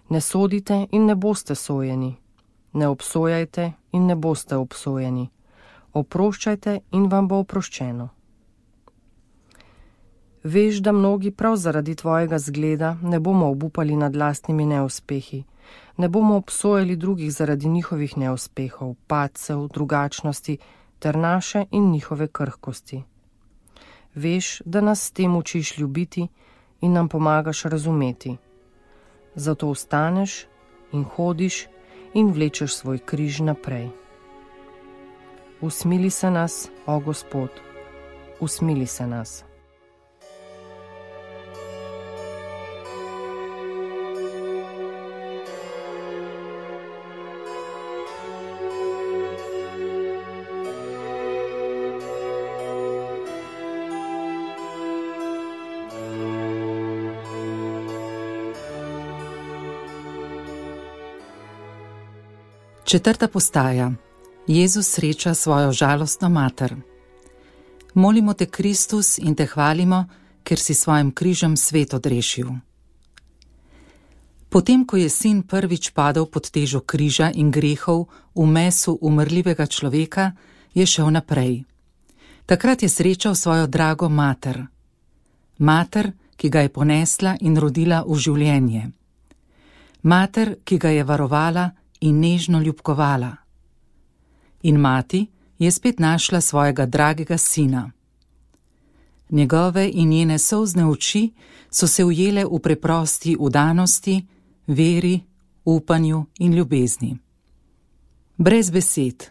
Ne 0.09 0.21
sodite 0.21 0.87
in 0.90 1.07
ne 1.07 1.14
boste 1.14 1.54
sojeni, 1.54 2.14
ne 2.75 2.88
obsojajte 2.88 3.73
in 3.93 4.07
ne 4.07 4.16
boste 4.16 4.57
obsojeni, 4.57 5.28
oproščajte 5.93 6.81
in 6.90 7.09
vam 7.09 7.28
bo 7.28 7.38
oproščeno. 7.45 8.09
Veš, 10.45 10.83
da 10.85 10.93
mnogi 10.93 11.31
prav 11.31 11.57
zaradi 11.57 11.95
tvojega 11.95 12.38
zgleda 12.38 12.97
ne 13.02 13.21
bomo 13.21 13.49
obupali 13.50 13.97
nad 13.97 14.16
lastnimi 14.16 14.66
neuspehi, 14.66 15.45
ne 15.97 16.09
bomo 16.09 16.37
obsojali 16.37 16.97
drugih 16.97 17.33
zaradi 17.33 17.69
njihovih 17.69 18.19
neuspehov, 18.19 18.95
pacev, 19.07 19.69
drugačnosti 19.73 20.59
ter 20.99 21.16
naše 21.16 21.64
in 21.71 21.90
njihove 21.90 22.28
krhkosti. 22.28 23.02
Veš, 24.14 24.62
da 24.64 24.81
nas 24.81 25.02
s 25.02 25.11
tem 25.11 25.37
učiš 25.37 25.78
ljubiti 25.78 26.28
in 26.81 26.93
nam 26.93 27.09
pomagaš 27.09 27.62
razumeti. 27.62 28.37
Zato 29.35 29.69
ostaneš 29.69 30.47
in 30.93 31.04
hodiš 31.04 31.66
in 32.14 32.33
vlečeš 32.33 32.75
svoj 32.75 32.99
križ 32.99 33.40
naprej. 33.40 33.90
Usmili 35.61 36.11
se 36.11 36.30
nas, 36.30 36.71
o 36.87 37.00
Gospod, 37.00 37.50
usmili 38.40 38.87
se 38.87 39.06
nas. 39.06 39.44
Četrta 62.94 63.28
postaja. 63.28 63.92
Jezus 64.46 64.88
sreča 64.88 65.34
svojo 65.34 65.72
žalostno 65.72 66.28
mater. 66.28 66.76
Molimo 67.94 68.34
te, 68.34 68.46
Kristus, 68.46 69.18
in 69.18 69.34
te 69.34 69.46
hvalimo, 69.46 70.04
ker 70.44 70.58
si 70.58 70.74
svojim 70.74 71.10
križem 71.10 71.56
svet 71.56 71.94
odrešil. 71.94 72.46
Potem, 74.48 74.86
ko 74.86 74.96
je 74.96 75.10
sin 75.10 75.42
prvič 75.42 75.90
padel 75.90 76.26
pod 76.26 76.50
težo 76.50 76.80
križa 76.86 77.32
in 77.34 77.50
grehov 77.50 78.06
v 78.34 78.46
mesu 78.46 78.98
umrljivega 79.02 79.66
človeka, 79.66 80.30
je 80.74 80.86
šel 80.86 81.10
naprej. 81.10 81.64
Takrat 82.46 82.82
je 82.82 82.88
srečal 82.88 83.34
svojo 83.34 83.66
drago 83.66 84.08
mater. 84.08 84.66
Mater, 85.58 86.12
ki 86.36 86.48
ga 86.48 86.60
je 86.60 86.68
ponesla 86.68 87.36
in 87.40 87.58
rodila 87.58 88.04
v 88.06 88.14
življenje. 88.14 88.90
Mater, 90.02 90.62
ki 90.64 90.78
ga 90.78 90.94
je 90.94 91.02
varovala 91.02 91.72
in 92.00 92.20
nežno 92.20 92.60
ljubkovala. 92.60 93.36
In 94.62 94.76
mati 94.76 95.26
je 95.58 95.70
spet 95.70 95.98
našla 95.98 96.40
svojega 96.40 96.86
dragega 96.86 97.38
sina. 97.38 97.90
Njegove 99.30 99.90
in 99.92 100.08
njene 100.08 100.38
sozne 100.38 100.86
oči 100.86 101.32
so 101.70 101.86
se 101.86 102.04
ujele 102.04 102.44
v 102.44 102.58
preprosti 102.58 103.36
udanosti, 103.40 104.26
veri, 104.66 105.20
upanju 105.64 106.26
in 106.38 106.54
ljubezni. 106.54 107.18
Brez 108.37 108.70
besed, 108.70 109.24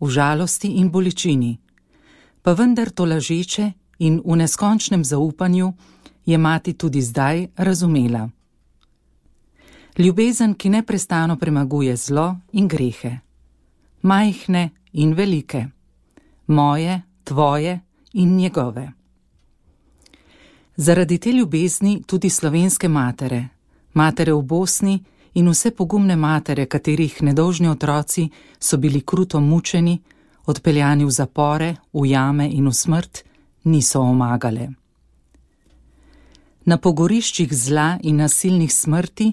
v 0.00 0.10
žalosti 0.10 0.68
in 0.68 0.90
bolečini, 0.90 1.58
pa 2.42 2.52
vendar 2.52 2.90
to 2.90 3.04
lažeče 3.04 3.72
in 3.98 4.22
v 4.24 4.36
neskončnem 4.36 5.04
zaupanju 5.04 5.72
je 6.26 6.38
mati 6.38 6.72
tudi 6.72 7.02
zdaj 7.02 7.46
razumela 7.56 8.30
ljubezen, 9.98 10.54
ki 10.54 10.68
neprestano 10.68 11.36
premaguje 11.36 11.96
zlo 11.96 12.36
in 12.52 12.68
grehe, 12.68 13.20
majhne 14.02 14.70
in 14.92 15.14
velike, 15.14 15.68
moje, 16.46 17.02
tvoje 17.24 17.80
in 18.12 18.36
njegove. 18.36 18.92
Zaradi 20.76 21.18
te 21.18 21.32
ljubezni 21.32 22.02
tudi 22.06 22.30
slovenske 22.30 22.88
matere, 22.88 23.48
matere 23.92 24.32
v 24.32 24.42
Bosni 24.42 25.04
in 25.34 25.48
vse 25.48 25.70
pogumne 25.70 26.16
matere, 26.16 26.66
katerih 26.66 27.22
nedolžni 27.22 27.68
otroci 27.68 28.28
so 28.58 28.76
bili 28.76 29.00
kruto 29.00 29.40
mučeni, 29.40 30.00
odpeljani 30.46 31.04
v 31.04 31.10
zapore, 31.10 31.74
v 31.92 32.06
jame 32.06 32.48
in 32.48 32.68
v 32.68 32.72
smrt, 32.72 33.24
niso 33.64 34.00
omagale. 34.00 34.68
Na 36.64 36.76
pogoriščih 36.78 37.52
zla 37.54 37.98
in 38.02 38.16
nasilnih 38.16 38.72
smrti 38.72 39.32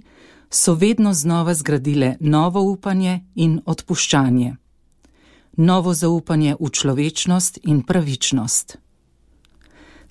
so 0.56 0.74
vedno 0.74 1.14
znova 1.14 1.54
zgradile 1.54 2.16
novo 2.20 2.62
upanje 2.62 3.20
in 3.36 3.62
odpuščanje, 3.66 4.56
novo 5.58 5.94
zaupanje 5.94 6.56
v 6.60 6.70
človečnost 6.70 7.60
in 7.64 7.82
pravičnost. 7.82 8.78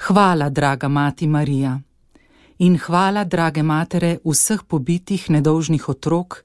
Hvala, 0.07 0.50
draga 0.50 0.88
mati 0.88 1.26
Marija, 1.26 1.81
in 2.59 2.78
hvala, 2.78 3.24
drage 3.24 3.62
matere 3.62 4.18
vseh 4.24 4.62
pobitih 4.66 5.31
nedolžnih 5.31 5.88
otrok, 5.88 6.42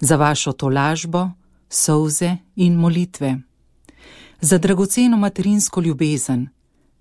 za 0.00 0.16
vašo 0.16 0.52
tolažbo, 0.52 1.30
solze 1.70 2.36
in 2.56 2.74
molitve, 2.74 3.38
za 4.40 4.58
dragoceno 4.58 5.16
materinsko 5.16 5.80
ljubezen, 5.80 6.48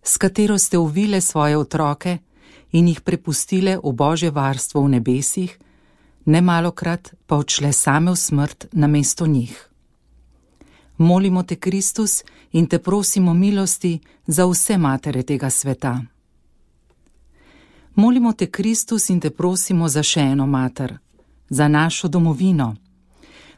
s 0.04 0.18
katero 0.18 0.58
ste 0.58 0.78
uvile 0.78 1.22
svoje 1.22 1.58
otroke 1.58 2.18
in 2.72 2.88
jih 2.88 3.02
prepustile 3.02 3.80
v 3.84 3.92
božje 3.92 4.32
varstvo 4.32 4.82
v 4.82 4.90
nebesih, 4.90 5.60
nemalokrat 6.26 7.14
pa 7.26 7.38
odšle 7.38 7.74
same 7.74 8.12
v 8.12 8.16
smrt 8.16 8.66
na 8.72 8.88
mesto 8.88 9.28
njih. 9.28 9.70
Molimo 10.98 11.44
te, 11.44 11.56
Kristus, 11.56 12.24
in 12.52 12.68
te 12.68 12.80
prosimo 12.80 13.34
milosti 13.34 14.00
za 14.28 14.46
vse 14.46 14.78
matere 14.78 15.24
tega 15.24 15.50
sveta. 15.50 16.02
Molimo 17.96 18.34
te, 18.34 18.48
Kristus, 18.48 19.10
in 19.10 19.20
te 19.20 19.30
prosimo 19.30 19.88
za 19.88 20.04
še 20.04 20.22
eno 20.22 20.48
mater, 20.48 20.98
za 21.50 21.68
našo 21.68 22.08
domovino. 22.08 22.76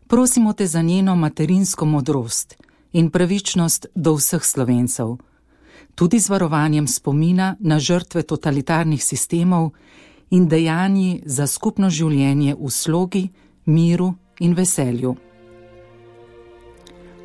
Prosimo 0.07 0.53
te 0.53 0.67
za 0.67 0.81
njeno 0.81 1.15
materinsko 1.15 1.85
modrost 1.85 2.55
in 2.93 3.09
pravičnost 3.09 3.85
do 3.95 4.13
vseh 4.13 4.43
slovencev, 4.43 5.17
tudi 5.95 6.19
z 6.19 6.29
varovanjem 6.29 6.87
spomina 6.87 7.55
na 7.59 7.79
žrtve 7.79 8.23
totalitarnih 8.23 9.03
sistemov 9.03 9.71
in 10.29 10.47
dejanji 10.47 11.21
za 11.25 11.47
skupno 11.47 11.89
življenje 11.89 12.55
v 12.55 12.69
slogi, 12.69 13.29
miru 13.65 14.13
in 14.39 14.53
veselju. 14.53 15.15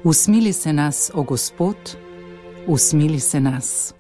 Usmili 0.04 0.52
se 0.52 0.72
nas, 0.72 1.10
o 1.14 1.22
Gospod, 1.22 1.96
usmili 2.66 3.20
se 3.20 3.40
nas. 3.40 3.94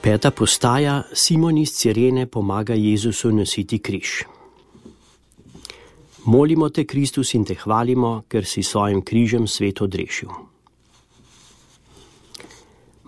Peta 0.00 0.30
postaja 0.30 1.02
Simon 1.12 1.58
iz 1.58 1.72
Cirene 1.74 2.26
pomaga 2.26 2.74
Jezusu 2.74 3.32
nositi 3.32 3.78
križ. 3.78 4.22
Molimo 6.24 6.68
te, 6.68 6.84
Kristus, 6.84 7.34
in 7.34 7.44
te 7.44 7.56
hvalimo, 7.58 8.22
ker 8.28 8.46
si 8.46 8.62
svojim 8.62 9.02
križem 9.02 9.46
svet 9.46 9.82
odrešil. 9.82 10.30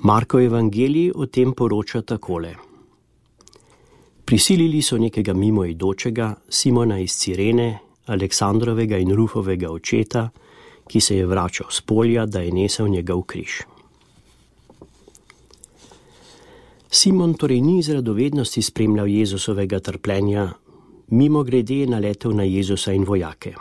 Marko 0.02 0.40
Evangelij 0.40 1.12
o 1.14 1.26
tem 1.26 1.52
poroča 1.52 2.02
takole. 2.02 2.54
Prisilili 4.24 4.82
so 4.82 4.98
nekega 4.98 5.34
mimoidočega, 5.34 6.34
Simona 6.48 6.98
iz 6.98 7.14
Cirene, 7.18 7.78
Aleksandrovega 8.06 8.98
in 8.98 9.14
Rufovega 9.14 9.70
očeta, 9.70 10.30
ki 10.88 11.00
se 11.00 11.16
je 11.16 11.26
vračal 11.26 11.70
z 11.70 11.80
polja, 11.86 12.26
da 12.26 12.40
je 12.40 12.52
nesel 12.52 12.88
njegov 12.88 13.22
križ. 13.22 13.62
Simon 16.90 17.34
torej 17.34 17.60
ni 17.60 17.78
iz 17.78 17.88
radovednosti 17.88 18.62
spremljal 18.62 19.08
Jezusovega 19.08 19.78
trpljenja, 19.80 20.48
mimo 21.08 21.42
grede 21.42 21.76
je 21.76 21.86
naletel 21.86 22.34
na 22.34 22.42
Jezusa 22.42 22.92
in 22.92 23.04
vojake. 23.04 23.54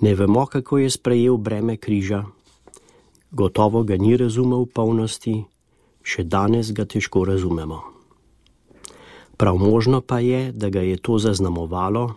Ne 0.00 0.14
vemo, 0.14 0.46
kako 0.46 0.78
je 0.78 0.90
sprejel 0.90 1.36
breme 1.36 1.76
križa, 1.76 2.24
gotovo 3.30 3.82
ga 3.82 3.96
ni 3.96 4.16
razumel 4.16 4.66
v 4.66 4.72
polnosti, 4.74 5.34
še 6.02 6.24
danes 6.24 6.72
ga 6.72 6.84
težko 6.84 7.24
razumemo. 7.24 7.80
Prav 9.36 9.56
možno 9.56 10.00
pa 10.00 10.20
je, 10.20 10.52
da 10.52 10.68
ga 10.68 10.80
je 10.80 10.96
to 10.96 11.18
zaznamovalo, 11.18 12.12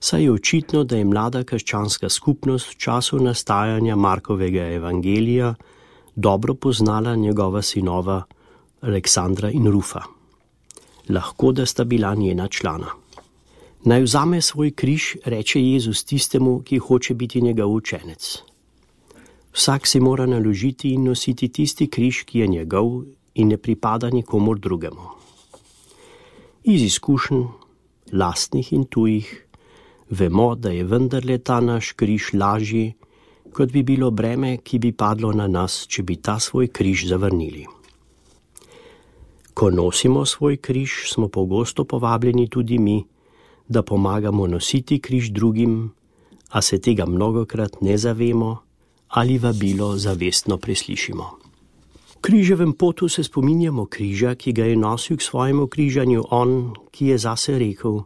Saj 0.00 0.22
je 0.22 0.32
očitno, 0.32 0.84
da 0.84 0.96
je 0.96 1.04
mlada 1.04 1.40
krščanska 1.44 2.08
skupnost 2.08 2.68
v 2.68 2.76
času 2.78 3.18
nastajanja 3.18 3.96
Markovega 3.96 4.68
evangelija 4.76 5.54
dobro 6.14 6.54
poznala 6.54 7.14
njegova 7.16 7.62
sinova 7.62 8.22
Aleksandra 8.80 9.50
in 9.50 9.66
Rufa. 9.66 10.02
Lahko 11.08 11.52
da 11.52 11.66
sta 11.66 11.84
bila 11.84 12.14
njena 12.14 12.48
člana. 12.48 12.86
Naj 13.84 14.02
vzame 14.02 14.42
svoj 14.42 14.70
križ, 14.70 15.16
reče 15.24 15.62
Jezus 15.62 16.04
tistemu, 16.04 16.60
ki 16.60 16.78
hoče 16.78 17.14
biti 17.14 17.40
njegov 17.40 17.72
učenec. 17.72 18.42
Vsak 19.52 19.86
si 19.86 20.00
mora 20.00 20.26
naložiti 20.26 20.90
in 20.92 21.04
nositi 21.04 21.48
tisti 21.48 21.86
križ, 21.86 22.24
ki 22.24 22.38
je 22.38 22.46
njegov 22.46 23.04
in 23.34 23.48
ne 23.48 23.56
pripada 23.56 24.10
nikomor 24.10 24.58
drugemu. 24.58 25.08
Iz 26.64 26.82
izkušenj, 26.82 27.44
lastnih 28.12 28.72
in 28.72 28.84
tujih, 28.84 29.46
vemo, 30.10 30.54
da 30.54 30.70
je 30.70 30.84
vendarle 30.84 31.38
ta 31.38 31.60
naš 31.60 31.92
križ 31.92 32.32
lažji, 32.34 32.94
kot 33.52 33.72
bi 33.72 33.82
bilo 33.82 34.10
breme, 34.10 34.56
ki 34.56 34.78
bi 34.78 34.92
padlo 34.92 35.32
na 35.32 35.46
nas, 35.46 35.86
če 35.88 36.02
bi 36.02 36.16
ta 36.16 36.38
svoj 36.38 36.68
križ 36.68 37.06
zavrnili. 37.08 37.75
Ko 39.56 39.70
nosimo 39.70 40.26
svoj 40.28 40.56
križ, 40.56 41.08
smo 41.08 41.28
pogosto 41.28 41.84
povabljeni 41.84 42.48
tudi 42.48 42.78
mi, 42.78 43.04
da 43.68 43.82
pomagamo 43.82 44.46
nositi 44.46 44.98
križ 45.00 45.30
drugim, 45.30 45.92
a 46.50 46.62
se 46.62 46.78
tega 46.78 47.06
mnogokrat 47.06 47.80
ne 47.80 47.98
zavemo 47.98 48.58
ali 49.08 49.38
vabilo 49.38 49.96
zavestno 49.96 50.58
preslišimo. 50.58 51.24
V 52.10 52.14
križevem 52.20 52.72
potu 52.72 53.08
se 53.08 53.24
spominjamo 53.24 53.86
križa, 53.86 54.34
ki 54.34 54.52
ga 54.52 54.64
je 54.64 54.76
nosil 54.76 55.16
k 55.16 55.22
svojemu 55.22 55.66
križanju 55.66 56.24
on, 56.30 56.74
ki 56.90 57.06
je 57.06 57.18
zase 57.18 57.58
rekel, 57.58 58.02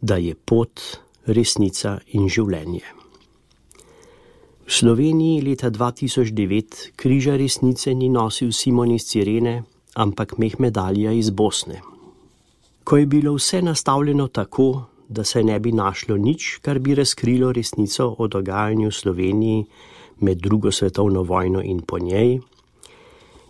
da 0.00 0.16
je 0.16 0.34
pot, 0.34 0.80
resnica 1.26 1.98
in 2.06 2.28
življenje. 2.28 2.84
V 4.66 4.72
Sloveniji 4.72 5.42
leta 5.42 5.70
2009 5.70 6.92
križa 6.96 7.36
resnice 7.36 7.94
ni 7.94 8.08
nosil 8.08 8.52
Simon 8.52 8.94
iz 8.94 9.08
Cirene, 9.10 9.64
ampak 9.94 10.38
Mehmedalija 10.38 11.12
iz 11.12 11.30
Bosne. 11.30 11.80
Ko 12.84 12.96
je 12.96 13.06
bilo 13.06 13.34
vse 13.34 13.62
nastavljeno 13.62 14.28
tako, 14.28 14.84
da 15.08 15.24
se 15.24 15.44
ne 15.44 15.60
bi 15.60 15.72
našlo 15.72 16.16
nič, 16.16 16.58
kar 16.62 16.78
bi 16.78 16.94
razkrilo 16.94 17.52
resnico 17.52 18.14
o 18.18 18.28
dogajanju 18.28 18.88
v 18.88 18.92
Sloveniji 18.92 19.64
med 20.20 20.38
drugo 20.38 20.72
svetovno 20.72 21.22
vojno 21.22 21.62
in 21.62 21.80
po 21.80 21.98
njej, 21.98 22.40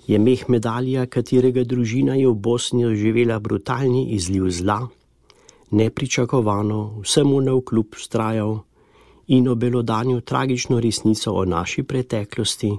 je 0.07 0.19
Mehmedalija, 0.19 1.07
katerega 1.07 1.65
družina 1.65 2.15
je 2.15 2.29
v 2.29 2.35
Bosni 2.35 2.85
doživela 2.85 3.39
brutalni 3.39 4.11
izliv 4.13 4.51
zla, 4.51 4.89
nepričakovano 5.71 7.01
vsemu 7.03 7.41
na 7.41 7.55
vkljub 7.55 7.97
strajal 7.97 8.59
in 9.27 9.49
obelodanil 9.49 10.21
tragično 10.21 10.81
resnico 10.81 11.33
o 11.33 11.45
naši 11.45 11.83
preteklosti 11.83 12.73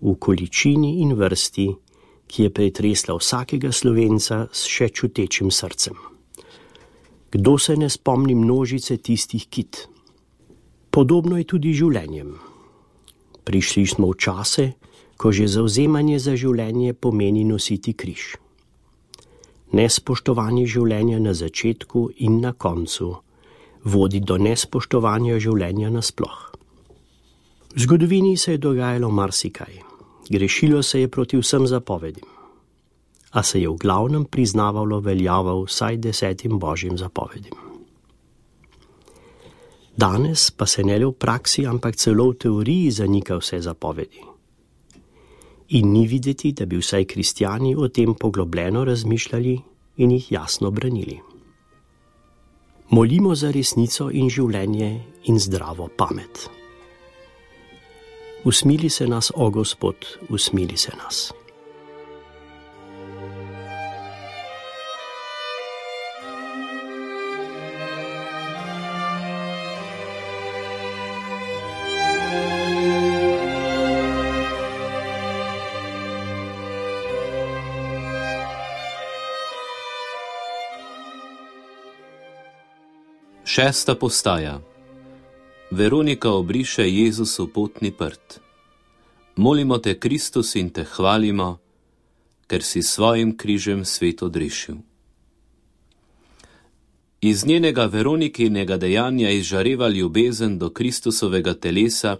v 0.00 0.14
količini 0.14 1.00
in 1.02 1.14
vrsti, 1.14 1.66
ki 2.26 2.42
je 2.42 2.50
pretresla 2.50 3.16
vsakega 3.16 3.72
slovenca 3.72 4.46
s 4.52 4.66
še 4.66 4.90
čutečim 4.90 5.50
srcem. 5.50 5.94
Kdo 7.30 7.58
se 7.58 7.76
ne 7.76 7.90
spomni 7.90 8.34
množice 8.34 8.96
tistih 8.96 9.46
kit? 9.46 9.88
Podobno 10.90 11.36
je 11.36 11.44
tudi 11.44 11.74
življenjem. 11.76 12.34
Prišli 13.44 13.86
smo 13.86 14.10
v 14.10 14.16
čase, 14.16 14.64
ko 15.16 15.32
že 15.32 15.48
zauzemanje 15.48 16.18
za 16.18 16.36
življenje 16.36 16.94
pomeni 16.94 17.44
nositi 17.44 17.92
križ. 17.92 18.36
Nespoštovanje 19.76 20.66
življenja 20.66 21.18
na 21.20 21.34
začetku 21.34 22.10
in 22.24 22.40
na 22.40 22.52
koncu 22.52 23.16
vodi 23.84 24.20
do 24.20 24.38
nespoštovanja 24.38 25.38
življenja 25.38 25.90
nasploh. 25.90 26.52
V 27.76 27.84
zgodovini 27.84 28.36
se 28.36 28.56
je 28.56 28.58
dogajalo 28.58 29.10
marsikaj, 29.12 29.85
grešilo 30.30 30.82
se 30.82 31.00
je 31.00 31.08
proti 31.08 31.36
vsem 31.36 31.66
zapovedim, 31.66 32.24
a 33.30 33.42
se 33.42 33.60
je 33.60 33.68
v 33.68 33.76
glavnem 33.76 34.24
priznavalo 34.24 35.00
veljavo 35.00 35.62
vsaj 35.64 35.96
desetim 35.96 36.58
božjim 36.58 36.98
zapovedim. 36.98 37.54
Danes 39.96 40.50
pa 40.50 40.66
se 40.66 40.84
ne 40.84 40.98
le 40.98 41.06
v 41.06 41.12
praksi, 41.12 41.66
ampak 41.66 41.96
celo 41.96 42.30
v 42.30 42.36
teoriji 42.36 42.90
zanika 42.90 43.38
vse 43.40 43.60
zapovedi. 43.60 44.20
In 45.68 45.92
ni 45.92 46.06
videti, 46.06 46.52
da 46.52 46.66
bi 46.66 46.76
vsaj 46.76 47.04
kristijani 47.04 47.74
o 47.76 47.88
tem 47.88 48.14
poglobljeno 48.14 48.84
razmišljali 48.84 49.60
in 49.96 50.10
jih 50.10 50.32
jasno 50.32 50.70
branili. 50.70 51.20
Molimo 52.90 53.34
za 53.34 53.50
resnico 53.50 54.10
in 54.12 54.28
življenje 54.30 55.00
in 55.24 55.40
zdravo 55.40 55.88
pamet. 55.96 56.50
Usmili 58.46 58.90
se 58.90 59.06
nas, 59.06 59.32
o 59.34 59.50
Gospod, 59.50 59.96
usmili 60.28 60.76
se 60.76 60.92
nas. 60.96 61.32
Šesta 83.44 83.94
postaja. 83.94 84.75
Veronika 85.70 86.30
obriše 86.30 86.90
Jezusu 86.90 87.48
potni 87.52 87.90
prt. 87.92 88.40
Molimo 89.36 89.78
te, 89.78 89.98
Kristus, 89.98 90.54
in 90.54 90.70
te 90.70 90.84
hvalimo, 90.84 91.58
ker 92.46 92.62
si 92.62 92.82
svojim 92.82 93.36
križem 93.36 93.84
svet 93.84 94.22
odrešil. 94.22 94.76
Iz 97.20 97.46
njenega 97.46 97.84
Veronikinega 97.86 98.76
dejanja 98.76 99.30
izžareva 99.30 99.88
ljubezen 99.88 100.58
do 100.58 100.70
Kristusovega 100.70 101.54
telesa, 101.54 102.16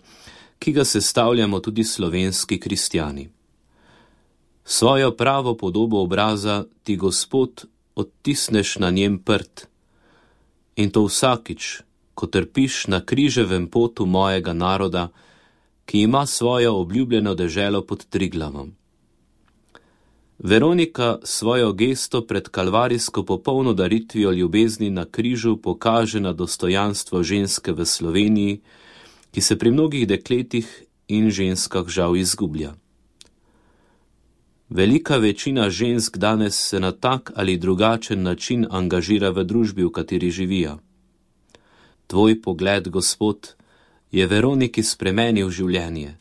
ki 0.58 0.72
ga 0.72 0.84
sestavljamo 0.84 1.60
tudi 1.60 1.84
slovenski 1.84 2.60
kristijani. 2.60 3.28
Svojo 4.64 5.12
pravo 5.16 5.54
podobo 5.54 6.02
obraza 6.02 6.64
ti 6.82 6.96
Gospod 6.96 7.64
odtisneš 7.94 8.78
na 8.78 8.90
njem 8.90 9.18
prt 9.18 9.66
in 10.76 10.90
to 10.90 11.04
vsakič, 11.04 11.86
ko 12.16 12.26
trpiš 12.26 12.86
na 12.88 13.04
križevem 13.04 13.66
potu 13.68 14.06
mojega 14.06 14.52
naroda, 14.52 15.08
ki 15.84 16.00
ima 16.08 16.26
svojo 16.26 16.74
obljubljeno 16.80 17.34
deželo 17.34 17.82
pod 17.82 18.06
Triglavom. 18.08 18.72
Veronika 20.38 21.18
svojo 21.24 21.72
gesto 21.72 22.22
pred 22.26 22.48
kalvarijsko 22.48 23.24
popolno 23.24 23.72
daritvijo 23.72 24.32
ljubezni 24.32 24.90
na 24.90 25.04
križu 25.04 25.56
pokaže 25.56 26.20
na 26.20 26.32
dostojanstvo 26.32 27.22
ženske 27.22 27.72
v 27.72 27.84
Sloveniji, 27.84 28.60
ki 29.30 29.40
se 29.40 29.58
pri 29.58 29.70
mnogih 29.70 30.08
dekletih 30.08 30.82
in 31.08 31.30
ženskah 31.30 31.88
žal 31.88 32.16
izgublja. 32.16 32.74
Velika 34.68 35.16
večina 35.16 35.70
žensk 35.70 36.16
danes 36.16 36.56
se 36.68 36.80
na 36.80 36.92
tak 36.92 37.32
ali 37.34 37.56
drugačen 37.56 38.22
način 38.22 38.66
angažira 38.70 39.30
v 39.30 39.44
družbi, 39.44 39.84
v 39.84 39.92
kateri 39.92 40.30
živijo. 40.30 40.78
Tvoj 42.06 42.42
pogled, 42.42 42.88
Gospod, 42.88 43.56
je 44.10 44.26
Veroniki 44.26 44.82
spremenil 44.82 45.50
življenje. 45.50 46.16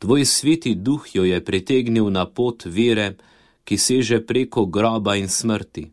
Tvoj 0.00 0.24
sveti 0.24 0.74
duh 0.74 1.04
jo 1.14 1.24
je 1.24 1.40
pritegnil 1.44 2.10
na 2.12 2.26
pot 2.26 2.64
vere, 2.64 3.16
ki 3.64 3.76
seže 3.76 4.20
preko 4.26 4.66
groba 4.66 5.16
in 5.16 5.28
smrti. 5.28 5.90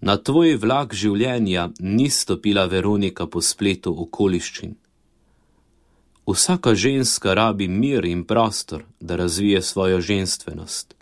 Na 0.00 0.16
tvoj 0.18 0.56
vlak 0.60 0.94
življenja 0.94 1.70
ni 1.80 2.08
stopila 2.10 2.66
Veronika 2.66 3.26
po 3.26 3.40
spletu 3.40 3.92
okoliščin. 4.04 4.74
Vsaka 6.26 6.74
ženska 6.74 7.34
rabi 7.34 7.68
mir 7.68 8.04
in 8.04 8.24
prostor, 8.24 8.84
da 9.00 9.16
razvije 9.16 9.62
svojo 9.62 10.00
ženstvenost. 10.00 10.94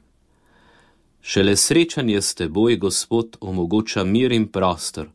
Šele 1.21 1.57
srečanje 1.57 2.23
s 2.23 2.35
teboj, 2.35 2.77
Gospod, 2.77 3.37
omogoča 3.41 4.05
mir 4.05 4.33
in 4.33 4.49
prostor, 4.49 5.11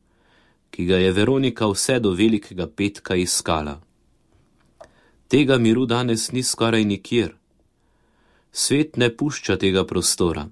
ki 0.75 0.85
ga 0.85 0.97
je 0.97 1.11
Veronika 1.11 1.67
vse 1.71 1.99
do 2.03 2.11
velikega 2.11 2.67
petka 2.67 3.15
iskala. 3.15 3.79
Tega 5.27 5.57
miru 5.57 5.85
danes 5.85 6.31
ni 6.31 6.43
skoraj 6.43 6.83
nikjer. 6.83 7.31
Svet 8.51 8.97
ne 8.97 9.07
pušča 9.17 9.55
tega 9.55 9.85
prostora. 9.87 10.49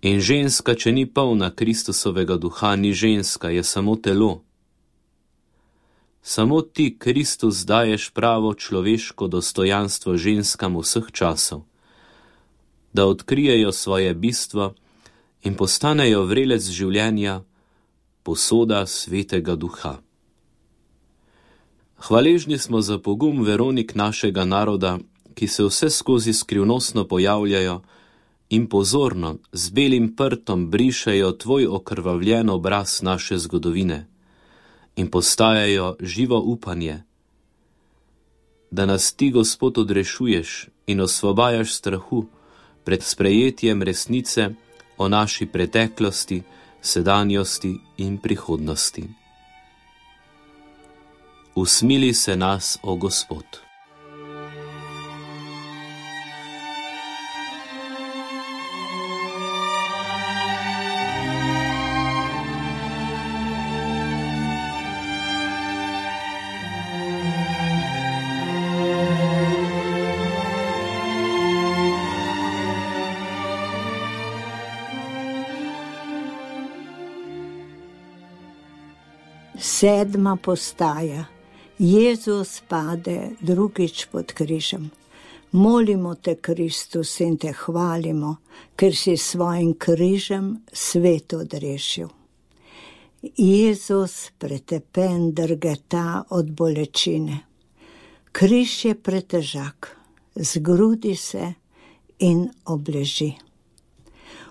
In 0.00 0.20
ženska, 0.20 0.72
če 0.74 0.92
ni 0.92 1.04
polna 1.06 1.50
Kristusovega 1.52 2.38
duha, 2.40 2.72
ni 2.76 2.94
ženska, 2.96 3.50
je 3.52 3.64
samo 3.64 3.96
telo. 3.96 4.40
Samo 6.22 6.62
ti, 6.62 6.96
Kristus, 6.98 7.66
daješ 7.68 8.08
pravo 8.16 8.54
človeško 8.54 9.28
dostojanstvo 9.28 10.16
ženskam 10.16 10.80
vseh 10.80 11.12
časov, 11.12 11.66
da 12.92 13.04
odkrijejo 13.04 13.72
svoje 13.72 14.14
bistvo 14.14 14.72
in 15.44 15.52
postanejo 15.54 16.24
vrelec 16.24 16.64
življenja, 16.64 17.42
posoda 18.28 18.86
svetega 18.86 19.54
duha. 19.56 19.96
Hvaležni 21.96 22.58
smo 22.58 22.80
za 22.80 22.98
pogum 22.98 23.40
veronik 23.42 23.94
našega 23.94 24.44
naroda, 24.44 24.98
ki 25.34 25.48
se 25.48 25.64
vse 25.64 25.88
skozi 25.90 26.32
skrivnostno 26.32 27.06
pojavljajo 27.08 27.80
in 28.50 28.66
pozorno 28.68 29.38
z 29.52 29.70
belim 29.70 30.16
prtom 30.16 30.70
brišajo 30.70 31.32
tvoj 31.32 31.66
okrvavljen 31.66 32.50
obraz 32.50 33.02
naše 33.02 33.38
zgodovine 33.38 34.06
in 34.96 35.08
postajajo 35.10 35.96
živo 36.00 36.42
upanje, 36.44 37.02
da 38.70 38.86
nas 38.86 39.12
ti, 39.12 39.30
Gospod, 39.30 39.78
odrešuješ 39.78 40.68
in 40.86 41.00
osvobajaš 41.00 41.74
strahu 41.74 42.26
pred 42.84 43.02
sprejetjem 43.02 43.82
resnice 43.82 44.50
o 44.98 45.08
naši 45.08 45.46
preteklosti, 45.46 46.42
sedanjosti 46.80 47.80
in 47.96 48.18
prihodnosti. 48.18 49.08
Usmili 51.54 52.14
se 52.14 52.36
nas, 52.36 52.78
o 52.82 52.96
Gospod. 52.96 53.67
Sedma 79.78 80.36
postaja. 80.36 81.24
Jezus 81.78 82.62
pade 82.68 83.30
drugič 83.40 84.06
pod 84.10 84.32
križem. 84.32 84.88
Molimo 85.52 86.14
te, 86.14 86.34
Kristus, 86.34 87.12
in 87.20 87.36
te 87.38 87.52
hvalimo, 87.54 88.32
ker 88.74 88.96
si 88.96 89.14
svojim 89.16 89.76
križem 89.78 90.48
svet 90.72 91.36
odrešil. 91.38 92.10
Jezus 93.36 94.32
pretepen 94.38 95.30
drgeta 95.34 96.24
od 96.30 96.50
bolečine. 96.50 97.38
Križ 98.32 98.84
je 98.84 98.98
pretežak, 98.98 99.94
zgrudi 100.34 101.16
se 101.16 101.54
in 102.18 102.48
obleži. 102.64 103.32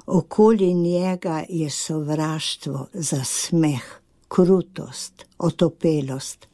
Okoli 0.05 0.73
njega 0.73 1.43
je 1.49 1.69
sovraštvo 1.69 2.87
za 2.93 3.23
smeh 3.23 4.06
krutost, 4.27 5.25
otopelost. 5.37 6.47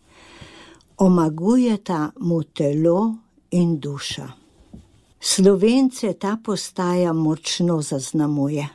Omagujeta 0.98 2.12
mu 2.20 2.44
telo 2.44 3.16
in 3.52 3.80
duša. 3.80 4.28
Slovence 5.20 6.14
ta 6.14 6.38
postaja 6.44 7.14
močno 7.14 7.82
zaznamuje. 7.82 8.68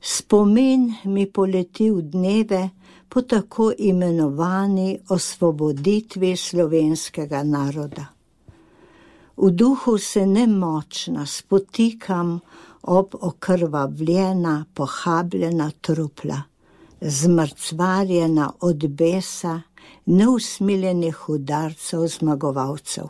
Spomin 0.00 0.94
mi 1.04 1.26
poleti 1.26 1.90
v 1.90 2.02
dneve 2.02 2.70
po 3.08 3.22
tako 3.22 3.72
imenovani 3.78 4.98
osvoboditvi 5.08 6.36
slovenskega 6.36 7.42
naroda. 7.42 8.06
V 9.36 9.50
duhu 9.50 9.98
se 9.98 10.26
nemočna 10.26 11.26
spotikam 11.26 12.40
ob 12.82 13.14
okrvavljena, 13.20 14.64
pohabljena 14.74 15.70
trupla 15.80 16.42
zmrcvarjena 17.00 18.52
od 18.60 18.88
besa, 18.88 19.62
neusmiljenih 20.06 21.28
udarcev 21.28 22.06
zmagovalcev. 22.06 23.04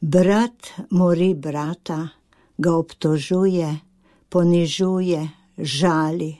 Brat 0.00 0.66
mori 0.90 1.34
brata, 1.34 2.08
ga 2.58 2.74
obtožuje, 2.74 3.78
ponižuje, 4.28 5.28
žali, 5.58 6.36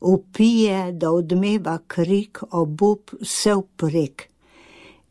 upije, 0.00 0.92
da 0.92 1.10
odmeva 1.10 1.78
krik 1.86 2.38
obup 2.50 3.10
vse 3.20 3.54
vprek. 3.54 4.28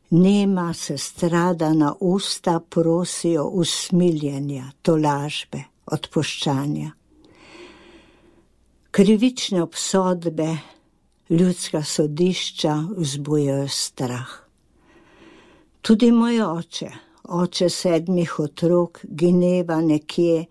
Nema 0.09 0.73
se 0.73 0.97
strada 0.97 1.73
na 1.73 1.93
usta 1.99 2.59
prosijo 2.59 3.47
usmiljenja, 3.47 4.71
tolažbe, 4.81 5.63
odpuščanja. 5.85 6.91
Krivične 8.91 9.63
obsodbe, 9.63 10.57
ljudska 11.29 11.83
sodišča 11.83 12.83
vzbujajo 12.97 13.67
strah. 13.67 14.29
Tudi 15.81 16.11
moj 16.11 16.41
oče, 16.41 16.89
oče 17.23 17.69
sedmih 17.69 18.39
otrok, 18.39 18.99
gineva 19.03 19.81
nekje 19.81 20.45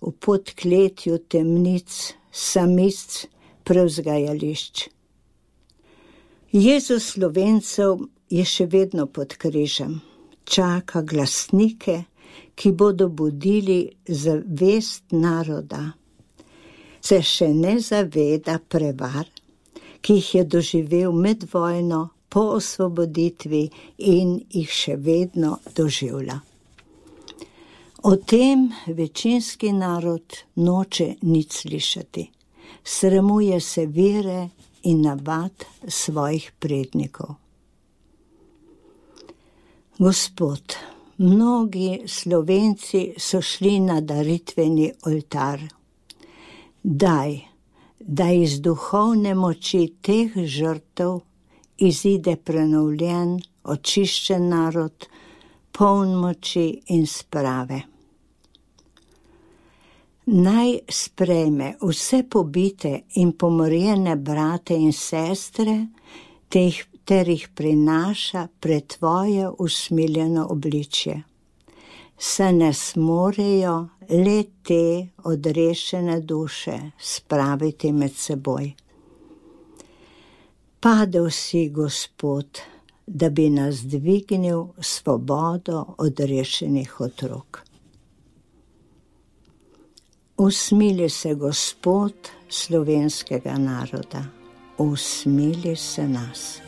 v 0.00 0.12
podkletju 0.20 1.18
temnic, 1.28 2.14
samic, 2.32 3.26
prevzgajališč. 3.64 4.88
Jezus 6.52 7.06
slovencev 7.14 8.04
je 8.30 8.44
še 8.44 8.66
vedno 8.70 9.06
pod 9.06 9.36
križem, 9.40 10.00
čaka 10.44 11.02
glasnike, 11.02 12.04
ki 12.54 12.72
bodo 12.72 13.08
budili 13.08 13.90
zavest 14.08 15.12
naroda. 15.12 15.92
Se 17.00 17.18
še 17.22 17.48
ne 17.54 17.78
zaveda 17.80 18.58
prevar, 18.68 19.26
ki 20.04 20.18
jih 20.20 20.34
je 20.34 20.44
doživel 20.44 21.12
med 21.12 21.46
vojno, 21.52 22.08
po 22.34 22.40
osvoboditvi 22.58 23.62
in 24.10 24.32
jih 24.50 24.70
še 24.70 24.96
vedno 24.98 25.52
doživlja. 25.76 26.40
O 28.10 28.16
tem 28.16 28.66
večinski 28.86 29.70
narod 29.72 30.40
noče 30.58 31.06
nič 31.22 31.60
slišati, 31.60 32.24
sramuje 32.84 33.60
se 33.60 33.86
vire 33.86 34.48
in 34.82 35.06
navad 35.06 35.64
svojih 35.88 36.50
prednikov. 36.58 37.36
Gospod, 39.98 40.74
mnogi 41.22 42.02
slovenci 42.06 43.14
so 43.16 43.40
šli 43.40 43.78
na 43.80 44.00
daritveni 44.00 44.90
oltar. 45.06 45.62
Daj, 46.82 47.38
da 48.06 48.30
iz 48.32 48.60
duhovne 48.60 49.34
moči 49.34 49.94
teh 50.02 50.32
žrtev 50.36 51.20
izide 51.78 52.36
prenovljen, 52.36 53.38
očiščen 53.64 54.48
narod, 54.48 55.06
poln 55.72 56.12
moči 56.20 56.66
in 56.92 57.06
sprave. 57.06 57.80
Naj 60.26 60.78
sprejme 60.88 61.74
vse 61.80 62.22
pobite 62.30 62.94
in 63.20 63.32
pomorjene 63.32 64.16
brate 64.16 64.76
in 64.76 64.92
sestre, 64.92 65.76
ter 66.48 67.28
jih 67.28 67.48
prinaša 67.54 68.48
pred 68.60 68.86
tvoje 68.96 69.48
usmiljeno 69.58 70.46
obličje 70.50 71.22
se 72.18 72.52
ne 72.52 72.72
smorejo 72.72 73.88
le 74.08 74.44
te 74.62 75.08
odrešene 75.24 76.20
duše 76.20 76.78
spraviti 76.98 77.92
med 77.92 78.12
seboj. 78.16 78.72
Padel 80.80 81.30
si, 81.30 81.68
Gospod, 81.68 82.58
da 83.06 83.30
bi 83.30 83.50
nas 83.50 83.76
dvignil 83.76 84.66
svobodo 84.80 85.94
odrešenih 85.98 87.00
otrok. 87.00 87.62
Usmili 90.36 91.08
se, 91.08 91.34
Gospod, 91.34 92.14
slovenskega 92.48 93.58
naroda, 93.58 94.24
usmili 94.78 95.76
se 95.76 96.08
nas. 96.08 96.63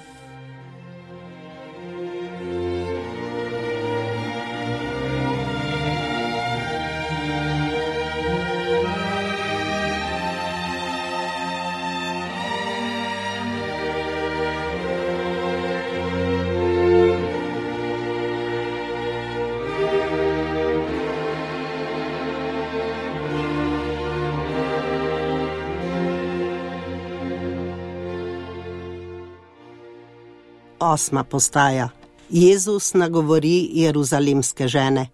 Osma 30.97 31.25
postaja. 31.25 31.89
Jezus 32.31 32.95
nagovori 32.95 33.71
jeruzalemske 33.73 34.69
žene. 34.69 35.09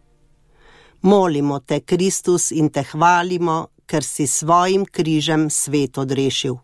Molimo 1.02 1.58
te, 1.60 1.80
Kristus, 1.80 2.50
in 2.52 2.70
te 2.70 2.84
hvalimo, 2.92 3.56
ker 3.86 4.04
si 4.06 4.26
svojim 4.26 4.84
križem 4.86 5.48
svet 5.50 5.98
odrešil. 5.98 6.54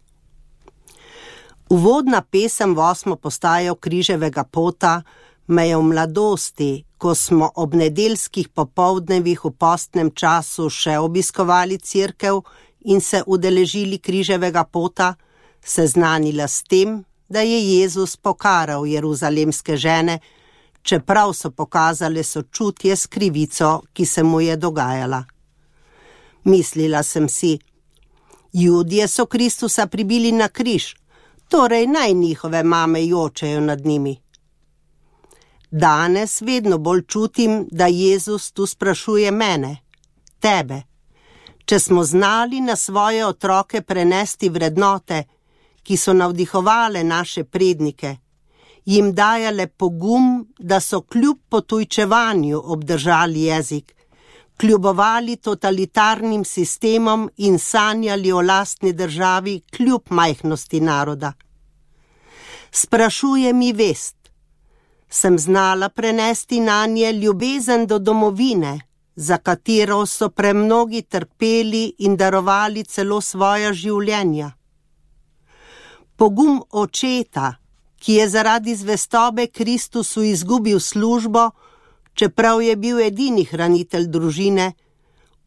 Uvodna 1.68 2.22
pesem 2.22 2.76
v 2.76 2.84
osmo 2.92 3.16
postajo 3.16 3.74
križevega 3.74 4.44
pota 4.44 5.02
me 5.46 5.66
je 5.68 5.76
v 5.76 5.82
mladosti, 5.90 6.70
ko 6.98 7.14
smo 7.14 7.50
ob 7.56 7.74
nedeljskih 7.74 8.48
popovdnevih 8.48 9.44
v 9.44 9.52
postnem 9.64 10.14
času 10.14 10.70
še 10.70 10.96
obiskovali 11.02 11.78
crkev 11.78 12.40
in 12.88 13.00
se 13.00 13.22
udeležili 13.26 13.98
križevega 13.98 14.64
pota, 14.64 15.14
seznanila 15.60 16.48
s 16.48 16.62
tem, 16.62 17.02
da 17.28 17.40
je 17.40 17.78
Jezus 17.78 18.16
pokaral 18.16 18.86
jeruzalemske 18.86 19.76
žene, 19.76 20.18
čeprav 20.82 21.32
so 21.32 21.50
pokazale 21.50 22.22
sočutje 22.24 22.96
s 22.96 23.06
krivico, 23.06 23.82
ki 23.92 24.06
se 24.06 24.22
mu 24.22 24.40
je 24.40 24.56
dogajala. 24.56 25.24
Mislila 26.44 27.02
sem 27.02 27.28
si, 27.28 27.58
ljudje 28.54 29.08
so 29.08 29.26
Kristusa 29.26 29.86
pribili 29.86 30.32
na 30.32 30.48
križ, 30.48 30.94
torej 31.48 31.86
naj 31.86 32.12
njihove 32.12 32.62
mame 32.62 33.06
jočejo 33.06 33.60
nad 33.60 33.84
njimi. 33.86 34.16
Danes 35.70 36.40
vedno 36.40 36.78
bolj 36.78 37.02
čutim, 37.06 37.68
da 37.70 37.86
Jezus 37.86 38.52
tu 38.52 38.66
sprašuje 38.66 39.30
mene, 39.30 39.76
tebe. 40.40 40.82
Če 41.64 41.78
smo 41.78 42.04
znali 42.04 42.60
na 42.60 42.76
svoje 42.76 43.26
otroke 43.26 43.82
prenesti 43.82 44.48
vrednote, 44.48 45.24
ki 45.88 45.96
so 45.96 46.12
navdihovale 46.12 47.00
naše 47.04 47.44
prednike, 47.44 48.16
jim 48.84 49.14
dajale 49.14 49.66
pogum, 49.66 50.46
da 50.58 50.80
so 50.80 51.00
kljub 51.00 51.38
potujčevanju 51.48 52.60
obdržali 52.64 53.42
jezik, 53.42 53.94
kljubovali 54.60 55.36
totalitarnim 55.36 56.44
sistemom 56.44 57.30
in 57.36 57.58
sanjali 57.58 58.32
o 58.32 58.42
lastni 58.42 58.92
državi 58.92 59.60
kljub 59.76 60.02
majhnosti 60.10 60.80
naroda. 60.80 61.32
Sprašuje 62.70 63.52
mi 63.52 63.72
vest, 63.72 64.16
sem 65.08 65.38
znala 65.38 65.88
prenesti 65.88 66.60
na 66.60 66.86
nje 66.86 67.12
ljubezen 67.12 67.86
do 67.86 67.98
domovine, 67.98 68.80
za 69.16 69.38
katero 69.38 70.06
so 70.06 70.28
premnogi 70.28 71.02
trpeli 71.02 71.94
in 71.98 72.16
darovali 72.16 72.84
celo 72.84 73.20
svoja 73.20 73.72
življenja. 73.72 74.57
Pogum 76.18 76.62
očeta, 76.70 77.54
ki 78.02 78.12
je 78.12 78.28
zaradi 78.28 78.74
zvestobe 78.74 79.46
Kristusu 79.46 80.22
izgubil 80.22 80.80
službo, 80.80 81.50
čeprav 82.14 82.62
je 82.62 82.76
bil 82.76 82.98
edini 83.00 83.44
hranitelj 83.44 84.08
družine, 84.10 84.72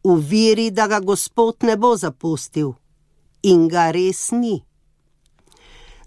v 0.04 0.14
veri, 0.30 0.70
da 0.70 0.86
ga 0.88 1.00
Gospod 1.00 1.68
ne 1.68 1.76
bo 1.76 1.92
zapustil 1.96 2.72
in 3.42 3.68
ga 3.68 3.90
res 3.90 4.30
ni. 4.32 4.62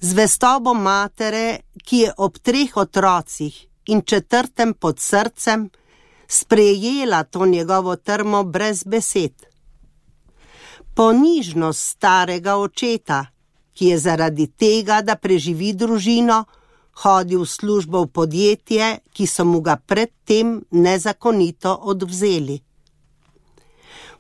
Zvestobo 0.02 0.74
matere, 0.74 1.62
ki 1.86 1.98
je 1.98 2.14
ob 2.18 2.42
treh 2.42 2.74
otrocih 2.78 3.56
in 3.94 4.02
četrtem 4.02 4.74
pod 4.74 5.00
srcem 5.00 5.70
sprejela 6.28 7.24
to 7.24 7.46
njegovo 7.46 7.96
trmo 7.96 8.44
brez 8.44 8.84
besed. 8.84 9.46
Ponižnost 10.96 11.90
starega 11.90 12.58
očeta, 12.58 13.26
ki 13.76 13.92
je 13.92 13.98
zaradi 14.00 14.48
tega, 14.48 15.02
da 15.04 15.16
preživi 15.20 15.74
družino, 15.76 16.46
hodil 17.04 17.44
v 17.44 17.50
službo 17.50 18.06
v 18.06 18.12
podjetje, 18.16 18.86
ki 19.12 19.28
so 19.28 19.44
mu 19.44 19.60
ga 19.62 19.76
predtem 19.76 20.62
nezakonito 20.72 21.76
odvzeli. 21.92 22.62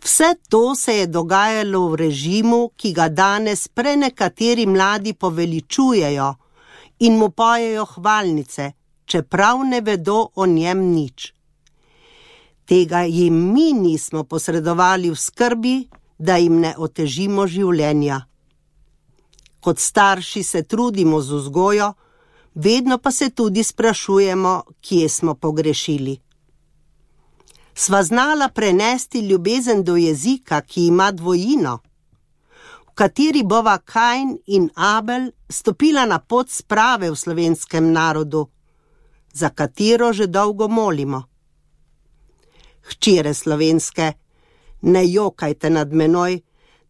Vse 0.06 0.36
to 0.50 0.76
se 0.76 0.94
je 1.00 1.06
dogajalo 1.08 1.88
v 1.90 1.96
režimu, 1.96 2.60
ki 2.76 2.92
ga 2.94 3.08
danes 3.10 3.68
prenekateri 3.68 4.68
mladi 4.68 5.16
poveličujejo 5.16 6.28
in 7.08 7.18
mu 7.18 7.32
pojejo 7.32 7.88
hvalnice, 7.96 8.72
čeprav 9.06 9.64
ne 9.64 9.82
vedo 9.82 10.30
o 10.36 10.46
njem 10.46 10.84
nič. 10.92 11.32
Tega 12.66 13.02
jim 13.08 13.34
mi 13.54 13.74
nismo 13.74 14.24
posredovali 14.24 15.10
v 15.10 15.16
skrbi, 15.16 15.76
da 16.20 16.38
jim 16.38 16.60
ne 16.60 16.76
otežimo 16.78 17.48
življenja 17.48 18.20
kot 19.66 19.80
starši 19.80 20.44
se 20.44 20.64
trudimo 20.64 21.22
z 21.22 21.34
vzgojo, 21.34 21.94
vedno 22.56 22.98
pa 22.98 23.12
se 23.12 23.30
tudi 23.30 23.64
sprašujemo, 23.64 24.64
kje 24.82 25.10
smo 25.10 25.34
pogrešili. 25.36 26.20
Sva 27.74 28.04
znala 28.04 28.50
prenesti 28.50 29.20
ljubezen 29.20 29.84
do 29.84 29.96
jezika, 29.96 30.62
ki 30.62 30.86
ima 30.86 31.12
dvojino, 31.12 31.80
v 32.88 32.94
kateri 32.94 33.44
bova 33.44 33.78
Kajn 33.78 34.38
in 34.46 34.70
Abel 34.76 35.32
stopila 35.50 36.06
na 36.06 36.20
pot 36.20 36.50
sprave 36.50 37.10
v 37.12 37.16
slovenskem 37.16 37.92
narodu, 37.92 38.48
za 39.34 39.50
katero 39.50 40.14
že 40.14 40.28
dolgo 40.28 40.68
molimo. 40.68 41.24
Hčere 42.82 43.34
slovenske, 43.34 44.14
ne 44.82 45.08
jokajte 45.10 45.70
nad 45.70 45.94
menoj, 45.94 46.45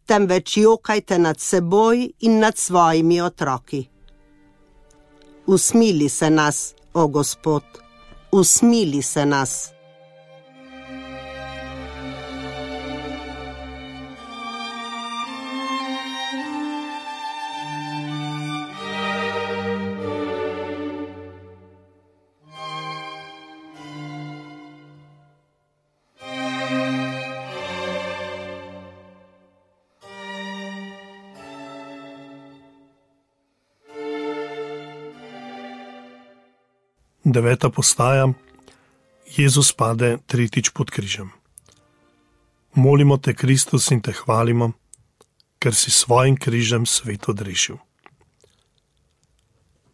temveč 0.05 0.57
jokajte 0.57 1.19
nad 1.19 1.39
seboj 1.39 2.09
in 2.19 2.39
nad 2.39 2.57
svojimi 2.57 3.21
otroki. 3.21 3.87
Usmili 5.45 6.09
se 6.09 6.29
nas, 6.29 6.73
o 6.93 7.07
Gospod, 7.07 7.63
usmili 8.31 9.01
se 9.01 9.25
nas. 9.25 9.74
Deveta 37.35 37.69
postaja, 37.69 38.31
Jezus 39.35 39.73
pade 39.75 40.17
tretjič 40.31 40.71
pod 40.71 40.87
križem. 40.87 41.33
Molimo 42.75 43.17
te, 43.19 43.35
Kristus, 43.35 43.91
in 43.91 43.99
te 43.99 44.15
hvalimo, 44.15 44.71
ker 45.59 45.75
si 45.75 45.91
svojim 45.91 46.39
križem 46.39 46.87
svet 46.87 47.27
odrešil. 47.27 47.75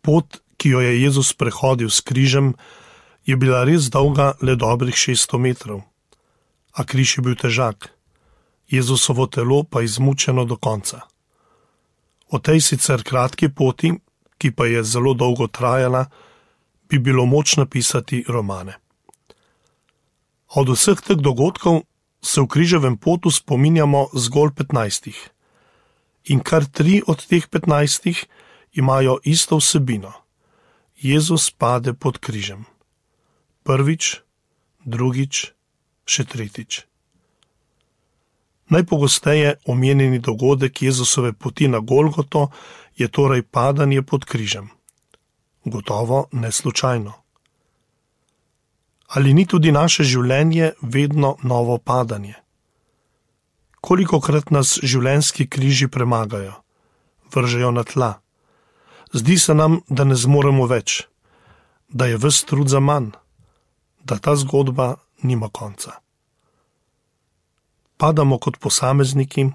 Pot, 0.06 0.42
ki 0.58 0.76
jo 0.76 0.80
je 0.86 0.94
Jezus 1.02 1.34
prehodil 1.34 1.90
s 1.90 2.06
križem, 2.06 2.54
je 3.26 3.38
bila 3.38 3.66
res 3.66 3.90
dolga 3.90 4.34
le 4.42 4.54
dobrih 4.58 4.94
600 4.94 5.42
metrov, 5.42 5.82
a 6.78 6.86
križ 6.86 7.18
je 7.18 7.26
bil 7.26 7.38
težak, 7.38 7.90
Jezusovo 8.70 9.26
telo 9.28 9.64
pa 9.66 9.82
izmučeno 9.82 10.46
do 10.46 10.58
konca. 10.58 11.06
O 12.30 12.40
tej 12.40 12.62
sicer 12.62 13.02
kratki 13.04 13.50
poti, 13.50 13.92
ki 14.38 14.54
pa 14.54 14.66
je 14.70 14.82
zelo 14.86 15.14
dolgo 15.14 15.50
trajala, 15.50 16.08
bi 16.92 17.00
bilo 17.00 17.26
moč 17.26 17.56
napisati 17.56 18.26
romane. 18.28 18.74
Od 20.56 20.70
vseh 20.70 21.00
teh 21.00 21.16
dogodkov 21.16 21.88
se 22.20 22.42
v 22.44 22.48
križevem 22.52 22.98
potu 22.98 23.32
spominjamo 23.32 24.10
zgolj 24.14 24.52
15. 24.60 25.08
In 26.36 26.44
kar 26.44 26.68
tri 26.68 27.00
od 27.08 27.24
teh 27.24 27.48
15 27.48 28.28
imajo 28.76 29.20
isto 29.24 29.58
vsebino: 29.58 30.12
Jezus 31.00 31.52
pade 31.52 31.94
pod 31.94 32.20
križem. 32.20 32.68
Prvič, 33.64 34.20
drugič, 34.84 35.54
še 36.06 36.28
tretjič. 36.28 36.84
Najpogosteje 38.68 39.56
omenjeni 39.66 40.20
dogodek 40.20 40.82
Jezusove 40.82 41.34
poti 41.34 41.68
na 41.68 41.80
Golgoto 41.80 42.50
je 42.98 43.08
torej 43.08 43.48
padanje 43.48 44.02
pod 44.04 44.26
križem 44.26 44.72
gotovo 45.66 46.28
ne 46.32 46.52
slučajno. 46.52 47.14
Ali 49.08 49.34
ni 49.34 49.46
tudi 49.46 49.72
naše 49.72 50.04
življenje 50.04 50.72
vedno 50.82 51.36
novo 51.44 51.78
padanje? 51.78 52.36
Koliko 53.82 54.20
krat 54.22 54.52
nas 54.52 54.78
življenjski 54.84 55.48
križi 55.50 55.88
premagajo, 55.88 56.54
vržejo 57.34 57.72
na 57.72 57.84
tla? 57.84 58.14
Zdi 59.14 59.38
se 59.38 59.54
nam, 59.54 59.82
da 59.90 60.04
ne 60.04 60.16
zmoremo 60.16 60.68
več, 60.70 61.02
da 61.90 62.08
je 62.08 62.18
vse 62.18 62.46
trud 62.48 62.70
za 62.72 62.80
manj, 62.80 63.12
da 64.08 64.16
ta 64.18 64.36
zgodba 64.36 64.96
nima 65.24 65.50
konca. 65.50 65.98
Padamo 67.98 68.40
kot 68.40 68.58
posamezniki, 68.58 69.50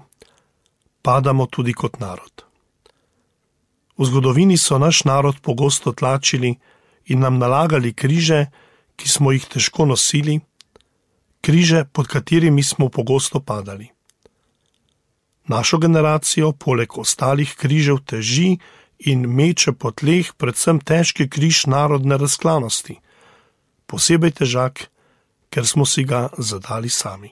padamo 1.01 1.47
tudi 1.47 1.73
kot 1.73 1.99
narod. 1.99 2.46
V 3.97 4.05
zgodovini 4.05 4.57
so 4.57 4.77
naš 4.77 5.03
narod 5.03 5.41
pogosto 5.41 5.91
tlačili 5.91 6.55
in 7.05 7.19
nam 7.19 7.37
nalagali 7.37 7.93
križe, 7.93 8.45
ki 8.95 9.09
smo 9.09 9.31
jih 9.31 9.45
težko 9.45 9.85
nosili, 9.85 10.39
križe, 11.41 11.85
pod 11.93 12.07
katerimi 12.07 12.63
smo 12.63 12.89
pogosto 12.89 13.39
padali. 13.39 13.89
Našo 15.47 15.77
generacijo, 15.77 16.51
poleg 16.51 16.97
ostalih 16.97 17.55
križev, 17.55 18.03
teži 18.05 18.57
in 18.99 19.23
meče 19.29 19.71
po 19.71 19.91
tleh 19.91 20.33
predvsem 20.37 20.79
težki 20.79 21.29
križ 21.29 21.65
narodne 21.65 22.17
razklanosti, 22.17 22.97
posebej 23.87 24.31
težak, 24.41 24.89
ker 25.49 25.67
smo 25.67 25.85
si 25.85 26.03
ga 26.03 26.27
zadali 26.37 26.89
sami. 26.89 27.31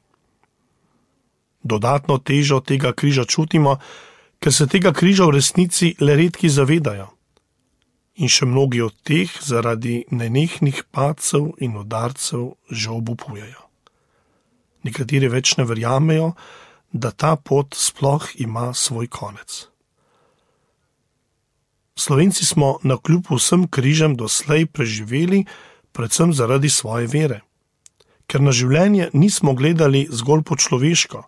Dodatno 1.64 2.18
težo 2.18 2.62
tega 2.62 2.94
križa 2.94 3.26
čutimo, 3.26 3.80
ker 4.46 4.54
se 4.54 4.68
tega 4.70 4.92
križa 4.94 5.26
v 5.26 5.40
resnici 5.42 5.88
le 6.06 6.14
redki 6.14 6.52
zavedajo. 6.54 7.08
In 8.22 8.30
še 8.30 8.46
mnogi 8.46 8.84
od 8.86 8.94
teh 9.02 9.32
zaradi 9.42 10.04
nenehnih 10.14 10.84
padcev 10.94 11.48
in 11.66 11.74
udarcev 11.80 12.52
že 12.70 12.92
obupujejo. 12.94 13.64
Nekateri 14.86 15.32
več 15.34 15.56
ne 15.58 15.66
verjamejo, 15.66 16.28
da 16.94 17.10
ta 17.10 17.32
pot 17.42 17.74
sploh 17.74 18.28
ima 18.38 18.70
svoj 18.70 19.10
konec. 19.10 19.66
Slovenci 21.98 22.46
smo 22.46 22.78
na 22.84 23.00
kljub 23.02 23.32
vsem 23.34 23.64
križem 23.66 24.14
doslej 24.14 24.68
preživeli, 24.70 25.48
predvsem 25.90 26.36
zaradi 26.38 26.70
svoje 26.70 27.10
vere. 27.10 27.40
Ker 28.30 28.46
na 28.46 28.54
življenje 28.54 29.10
nismo 29.18 29.56
gledali 29.58 30.06
zgolj 30.06 30.46
po 30.46 30.54
človeško, 30.54 31.24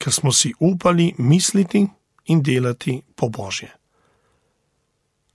ker 0.00 0.16
smo 0.16 0.32
si 0.32 0.54
upali 0.64 1.12
misliti 1.20 1.84
in 2.26 2.42
delati 2.42 3.02
po 3.16 3.28
božje. 3.28 3.72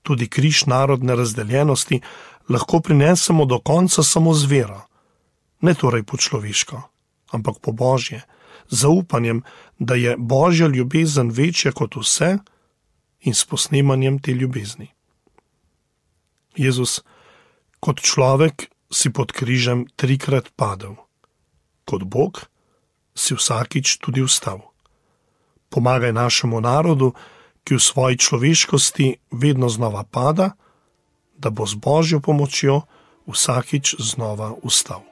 Tudi 0.01 0.29
križ 0.29 0.65
narodne 0.65 1.15
razdeljenosti 1.15 2.01
lahko 2.49 2.79
prinesemo 2.79 3.45
do 3.45 3.59
konca 3.59 4.03
samo 4.03 4.33
z 4.33 4.45
vero, 4.45 4.81
ne 5.61 5.73
torej 5.73 6.03
po 6.03 6.17
človeško, 6.17 6.81
ampak 7.31 7.59
po 7.61 7.71
božje, 7.71 8.23
z 8.69 8.85
upanjem, 8.85 9.43
da 9.79 9.95
je 9.95 10.15
božja 10.17 10.67
ljubezen 10.67 11.29
večja 11.31 11.71
kot 11.71 11.95
vse 11.95 12.37
in 13.21 13.33
s 13.33 13.45
posnemanjem 13.45 14.19
te 14.19 14.31
ljubezni. 14.31 14.93
Jezus, 16.55 17.01
kot 17.79 18.01
človek, 18.01 18.69
si 18.91 19.13
pod 19.13 19.31
križem 19.31 19.85
trikrat 19.95 20.49
padel, 20.57 20.97
kot 21.85 22.03
Bog 22.03 22.49
si 23.13 23.37
vsakič 23.37 24.01
tudi 24.01 24.25
vstal. 24.25 24.68
Pomagaj 25.70 26.13
našemu 26.13 26.61
narodu, 26.61 27.13
ki 27.63 27.78
v 27.78 27.82
svoji 27.82 28.15
človeškosti 28.17 29.07
vedno 29.32 29.70
znova 29.70 30.03
pada, 30.03 30.57
da 31.38 31.49
bo 31.49 31.65
z 31.65 31.78
božjo 31.78 32.20
pomočjo 32.20 32.82
vsakič 33.30 33.95
znova 34.01 34.57
vstal. 34.65 35.05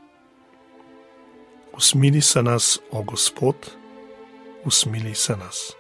Usmili 1.78 2.22
se 2.22 2.44
nas, 2.44 2.80
o 2.92 3.04
Gospod, 3.04 3.56
usmili 4.66 5.16
se 5.16 5.38
nas. 5.38 5.78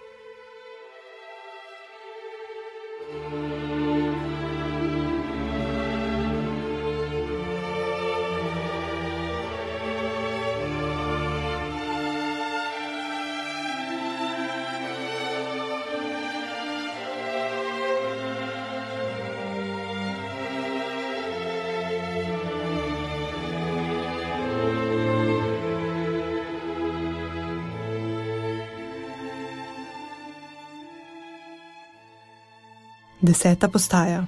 Deseta 33.27 33.67
postaja. 33.67 34.25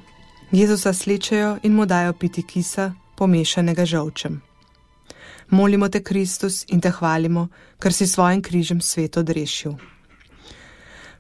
Jezusa 0.51 0.93
slečejo 0.93 1.57
in 1.63 1.73
mu 1.73 1.85
dajo 1.85 2.13
piti 2.13 2.43
kisa, 2.43 2.93
pomešanega 3.15 3.85
žolčem. 3.85 4.41
Molimo 5.49 5.87
te, 5.89 6.01
Kristus, 6.03 6.65
in 6.67 6.81
te 6.81 6.91
hvalimo, 6.91 7.47
ker 7.79 7.93
si 7.95 8.07
svojim 8.07 8.41
križem 8.41 8.81
svet 8.81 9.17
odrešil. 9.17 9.77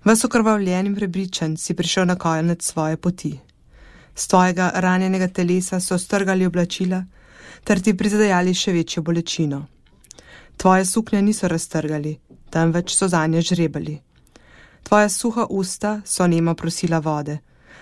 Vas 0.03 0.25
okrvavljen 0.25 0.91
in 0.91 0.95
prepričan 0.95 1.57
si 1.57 1.73
prišel 1.73 2.05
na 2.05 2.17
konec 2.19 2.67
svoje 2.67 2.97
poti. 2.97 3.39
Z 4.15 4.27
tvojega 4.27 4.71
ranjenega 4.75 5.27
telesa 5.27 5.79
so 5.79 5.97
strgali 5.97 6.45
oblačila, 6.45 7.03
ter 7.63 7.79
ti 7.79 7.95
prizadajali 7.97 8.53
še 8.53 8.75
večjo 8.75 9.03
bolečino. 9.03 9.65
Tvoje 10.57 10.85
suknje 10.85 11.21
niso 11.21 11.47
raztrgali, 11.47 12.17
temveč 12.49 12.95
so 12.95 13.07
za 13.07 13.27
nje 13.27 13.41
žrebali. 13.41 14.01
Tvoja 14.83 15.09
suha 15.09 15.47
usta 15.49 16.01
so 16.05 16.27
nema 16.27 16.55
prosila 16.55 16.99
vode 16.99 17.39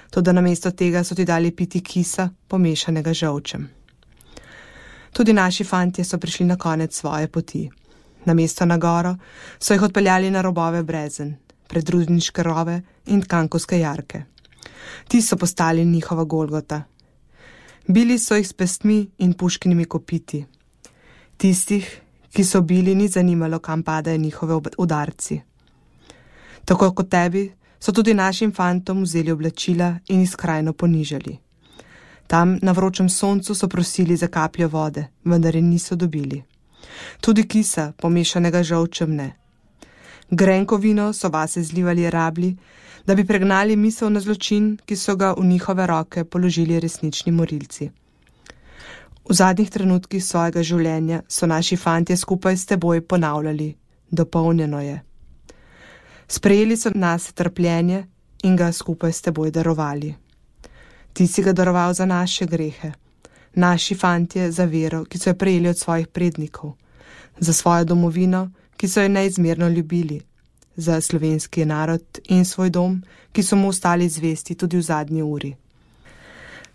tudi 0.09 0.33
namesto 0.33 0.71
tega 0.71 1.03
so 1.03 1.15
ti 1.15 1.25
dali 1.25 1.51
piti 1.51 1.81
kisa, 1.81 2.29
pomešanega 2.47 3.13
žolčem. 3.13 3.67
Tudi 5.13 5.33
naši 5.33 5.63
fantje 5.63 6.03
so 6.05 6.17
prišli 6.17 6.45
na 6.45 6.55
konec 6.57 6.95
svoje 6.95 7.27
poti. 7.27 7.69
Namesto 8.25 8.65
na 8.65 8.77
goro 8.77 9.15
so 9.59 9.73
jih 9.73 9.81
odpeljali 9.81 10.31
na 10.31 10.41
robove 10.41 10.83
brezen, 10.83 11.35
predrudniške 11.67 12.43
rove 12.43 12.81
in 13.05 13.21
tkankovske 13.21 13.79
jarke. 13.79 14.23
Ti 15.07 15.21
so 15.21 15.37
postali 15.37 15.85
njihova 15.85 16.23
golgota. 16.23 16.83
Bili 17.87 18.19
so 18.19 18.35
jih 18.35 18.47
s 18.47 18.53
pestmi 18.53 19.09
in 19.17 19.33
puškinimi 19.33 19.85
kopiti. 19.85 20.45
Tistih, 21.37 22.01
ki 22.33 22.43
so 22.43 22.61
bili, 22.61 22.95
ni 22.95 23.07
zanimalo, 23.07 23.59
kam 23.59 23.83
padajo 23.83 24.17
njihove 24.17 24.59
udarci. 24.77 25.41
Tako 26.65 26.91
kot 26.91 27.09
tebi, 27.09 27.51
so 27.79 27.91
tudi 27.91 28.13
našim 28.13 28.51
fantom 28.51 29.03
vzeli 29.03 29.31
oblačila 29.31 29.95
in 30.07 30.19
jih 30.19 30.29
skrajno 30.29 30.73
ponižali. 30.73 31.37
Tam 32.27 32.59
na 32.61 32.71
vročem 32.71 33.09
soncu 33.09 33.55
so 33.55 33.67
prosili 33.67 34.15
za 34.15 34.27
kapljo 34.27 34.67
vode, 34.67 35.07
vendar 35.23 35.55
je 35.55 35.61
niso 35.61 35.95
dobili. 35.95 36.43
Tudi 37.21 37.47
kisa, 37.47 37.91
pomešanega 37.97 38.63
žolčem, 38.63 39.15
ne. 39.15 39.35
Grenko 40.29 40.77
vino 40.77 41.13
so 41.13 41.29
vase 41.29 41.63
zlivali 41.63 42.09
rabli, 42.09 42.55
da 43.05 43.15
bi 43.15 43.25
pregnali 43.25 43.75
misel 43.75 44.09
na 44.09 44.19
zločin, 44.19 44.77
ki 44.85 44.95
so 44.95 45.15
ga 45.15 45.33
v 45.37 45.45
njihove 45.45 45.87
roke 45.87 46.23
položili 46.23 46.79
resnični 46.79 47.31
morilci. 47.31 47.89
V 49.29 49.33
zadnjih 49.33 49.69
trenutkih 49.69 50.23
svojega 50.23 50.63
življenja 50.63 51.21
so 51.27 51.47
naši 51.47 51.75
fantje 51.75 52.17
skupaj 52.17 52.57
s 52.57 52.65
teboj 52.65 53.01
ponavljali: 53.01 53.75
Dopolnjeno 54.11 54.81
je. 54.81 55.01
Sprejeli 56.27 56.77
so 56.77 56.91
nas 56.95 57.33
trpljenje 57.33 58.05
in 58.43 58.55
ga 58.55 58.71
skupaj 58.71 59.13
s 59.13 59.21
teboj 59.21 59.51
darovali. 59.51 60.15
Ti 61.13 61.27
si 61.27 61.43
ga 61.43 61.53
daroval 61.53 61.93
za 61.93 62.05
naše 62.05 62.45
grehe, 62.45 62.91
naši 63.53 63.95
fantje 63.95 64.51
za 64.51 64.65
vero, 64.65 65.05
ki 65.05 65.17
so 65.17 65.29
jo 65.29 65.35
prejeli 65.35 65.69
od 65.69 65.77
svojih 65.77 66.07
prednikov, 66.07 66.73
za 67.39 67.53
svojo 67.53 67.83
domovino, 67.83 68.51
ki 68.77 68.87
so 68.87 69.01
jo 69.01 69.09
neizmerno 69.09 69.69
ljubili, 69.69 70.21
za 70.75 71.01
slovenski 71.01 71.65
narod 71.65 72.19
in 72.29 72.45
svoj 72.45 72.69
dom, 72.69 73.03
ki 73.31 73.43
so 73.43 73.55
mu 73.55 73.69
ostali 73.69 74.09
zvesti 74.09 74.55
tudi 74.55 74.77
v 74.77 74.81
zadnji 74.81 75.23
uri. 75.23 75.55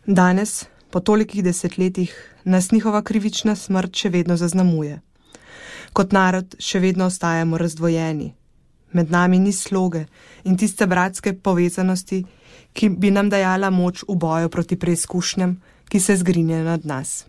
Danes, 0.07 0.65
po 0.91 1.01
tolikih 1.01 1.45
desetletjih, 1.45 2.35
nas 2.45 2.73
njihova 2.73 3.03
krivična 3.03 3.55
smrt 3.57 3.97
še 3.97 4.09
vedno 4.09 4.37
zaznamuje. 4.37 5.01
Kot 5.93 6.13
narod 6.13 6.57
še 6.59 6.81
vedno 6.81 7.07
ostajamo 7.07 7.59
razdvojeni 7.59 8.33
med 8.93 9.11
nami 9.11 9.39
ni 9.39 9.53
sloge 9.53 10.07
in 10.45 10.57
tiste 10.57 10.87
bratske 10.87 11.33
povezanosti, 11.33 12.25
ki 12.73 12.89
bi 12.89 13.11
nam 13.11 13.29
dajala 13.31 13.71
moč 13.71 14.05
v 14.09 14.17
boju 14.17 14.49
proti 14.49 14.77
preizkušnjam, 14.77 15.57
ki 15.89 16.01
se 16.01 16.17
zgrinjajo 16.17 16.65
nad 16.65 16.87
nas. 16.87 17.25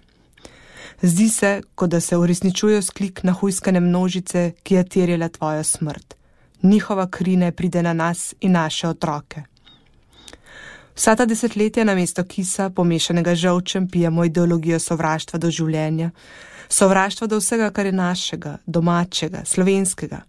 Zdi 1.02 1.30
se, 1.30 1.62
kot 1.76 1.90
da 1.90 2.00
se 2.00 2.18
uresničuje 2.18 2.82
sklik 2.82 3.24
na 3.24 3.32
hujskane 3.32 3.80
množice, 3.80 4.52
ki 4.64 4.76
je 4.76 4.84
terjala 4.84 5.30
tvojo 5.30 5.64
smrt. 5.64 6.16
Njihova 6.64 7.10
krine 7.10 7.52
pride 7.52 7.84
na 7.84 7.94
nas 7.94 8.34
in 8.42 8.52
naše 8.52 8.88
otroke. 8.88 9.44
Vsa 10.96 11.16
ta 11.16 11.26
desetletja 11.26 11.84
na 11.84 11.96
mesto 11.96 12.24
kisa, 12.24 12.70
pomešanega 12.70 13.36
žolčem, 13.36 13.88
pijemo 13.88 14.26
ideologijo 14.26 14.80
sovraštva 14.80 15.40
do 15.40 15.50
življenja, 15.52 16.12
sovraštva 16.70 17.28
do 17.28 17.40
vsega, 17.42 17.72
kar 17.72 17.86
je 17.86 17.92
našega, 17.92 18.58
domačega, 18.66 19.42
slovenskega. 19.46 20.22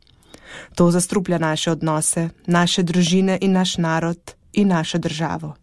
To 0.74 0.90
zastruplja 0.90 1.38
naše 1.38 1.70
odnose, 1.70 2.28
naše 2.46 2.82
družine 2.82 3.38
in 3.40 3.52
naš 3.52 3.76
narod 3.78 4.34
in 4.52 4.68
našo 4.68 4.98
državo. 4.98 5.54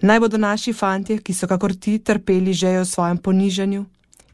Naj 0.00 0.20
bodo 0.20 0.38
naši 0.38 0.72
fantje, 0.72 1.18
ki 1.18 1.34
so 1.34 1.46
kakor 1.46 1.74
ti 1.74 1.98
trpeli 1.98 2.52
že 2.52 2.78
v 2.80 2.84
svojem 2.84 3.18
ponižanju, 3.18 3.84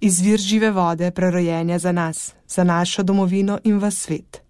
izvir 0.01 0.41
žive 0.41 0.70
vode 0.70 1.11
prerojenja 1.11 1.78
za 1.78 1.93
nas, 1.93 2.35
za 2.49 2.64
našo 2.64 3.03
domovino 3.03 3.59
in 3.64 3.78
v 3.78 3.91
svet. 3.91 4.41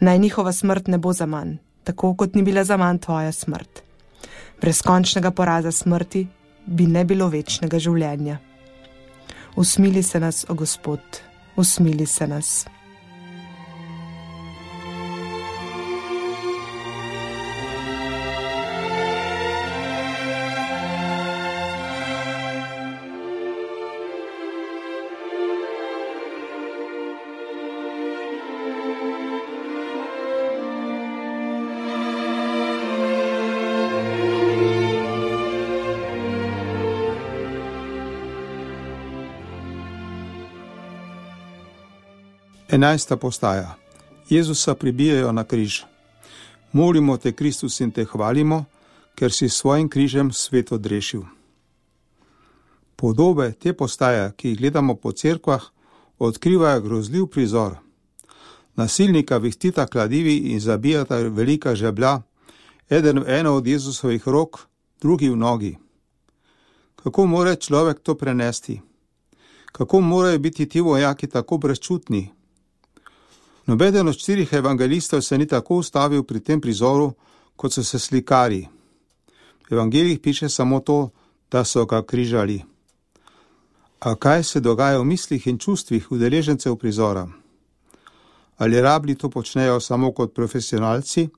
Naj 0.00 0.18
njihova 0.18 0.52
smrt 0.52 0.88
ne 0.88 0.98
bo 0.98 1.12
za 1.12 1.26
manj, 1.26 1.56
tako 1.84 2.14
kot 2.14 2.34
ni 2.34 2.42
bila 2.42 2.64
za 2.64 2.76
manj 2.76 2.98
tvoja 2.98 3.32
smrt. 3.32 3.82
Brez 4.60 4.82
končnega 4.82 5.30
poraza 5.30 5.72
smrti 5.72 6.26
bi 6.66 6.86
ne 6.86 7.04
bilo 7.04 7.28
večnega 7.28 7.78
življenja. 7.78 8.38
Usmili 9.56 10.02
se 10.02 10.20
nas, 10.20 10.44
o 10.48 10.54
Gospod, 10.54 11.00
usmili 11.56 12.06
se 12.06 12.26
nas. 12.26 12.66
Enajsta 42.72 43.16
postaja. 43.16 43.74
Jezusa 44.28 44.74
pribijajo 44.74 45.32
na 45.32 45.44
križ. 45.44 45.82
Molimo 46.72 47.16
te, 47.16 47.32
Kristus, 47.32 47.80
in 47.80 47.90
te 47.90 48.04
hvalimo, 48.04 48.64
ker 49.18 49.32
si 49.32 49.48
s 49.48 49.56
svojim 49.58 49.88
križem 49.88 50.30
svet 50.32 50.70
odrešil. 50.72 51.24
Podobe 52.96 53.52
te 53.52 53.72
postaje, 53.72 54.30
ki 54.36 54.48
jih 54.48 54.58
gledamo 54.58 54.94
po 54.94 55.12
cerkvah, 55.12 55.66
odkrivajo 56.18 56.80
grozljiv 56.80 57.26
prizor. 57.26 57.74
Nasilnika 58.76 59.38
vihtita 59.38 59.86
kladivi 59.86 60.36
in 60.36 60.60
zabijata 60.60 61.16
velika 61.16 61.74
žeblja, 61.74 62.22
eden 62.90 63.18
v 63.18 63.28
eno 63.28 63.56
od 63.56 63.66
Jezusovih 63.66 64.28
rok, 64.28 64.60
drugi 65.00 65.28
v 65.30 65.36
nogi. 65.36 65.78
Kako 67.02 67.26
more 67.26 67.56
človek 67.56 67.98
to 67.98 68.14
prenesti? 68.14 68.80
Kako 69.72 70.00
morajo 70.00 70.38
biti 70.38 70.68
ti 70.68 70.80
vojaki 70.80 71.26
tako 71.26 71.58
brezčutni? 71.58 72.39
Nobeden 73.66 74.08
od 74.08 74.14
štirih 74.14 74.52
evangelistov 74.52 75.22
se 75.22 75.38
ni 75.38 75.46
tako 75.46 75.76
ustavil 75.76 76.22
pri 76.22 76.40
tem 76.40 76.60
prizoru, 76.60 77.12
kot 77.56 77.72
so 77.72 77.84
se 77.84 77.98
slikari. 77.98 78.68
V 79.70 79.72
evangelijih 79.72 80.20
piše 80.20 80.48
samo 80.48 80.80
to, 80.80 81.10
da 81.50 81.64
so 81.64 81.86
ga 81.86 82.02
križali. 82.02 82.62
A 84.00 84.14
kaj 84.14 84.42
se 84.44 84.60
dogaja 84.60 84.98
v 84.98 85.04
mislih 85.04 85.46
in 85.46 85.58
čustvih 85.58 86.12
udeležencev 86.12 86.76
prizora? 86.76 87.28
Ali 88.56 88.80
rabli 88.80 89.14
to 89.14 89.28
počnejo 89.30 89.80
samo 89.80 90.12
kot 90.12 90.34
profesionalci, 90.34 91.28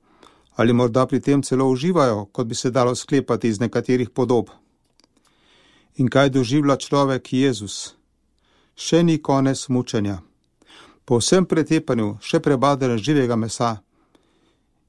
ali 0.55 0.73
morda 0.73 1.05
pri 1.05 1.19
tem 1.19 1.43
celo 1.43 1.67
uživajo, 1.69 2.25
kot 2.31 2.47
bi 2.47 2.55
se 2.55 2.71
dalo 2.71 2.95
sklepati 2.95 3.47
iz 3.47 3.59
nekaterih 3.59 4.09
podob? 4.09 4.49
In 5.95 6.09
kaj 6.09 6.29
doživlja 6.29 6.77
človek 6.77 7.33
Jezus? 7.33 7.95
Še 8.75 9.03
ni 9.03 9.17
konec 9.21 9.67
mučenja. 9.69 10.21
Po 11.05 11.19
vsem 11.19 11.45
pretepanju 11.45 12.17
še 12.21 12.39
prebaden 12.39 12.97
živega 12.97 13.35
mesa. 13.35 13.81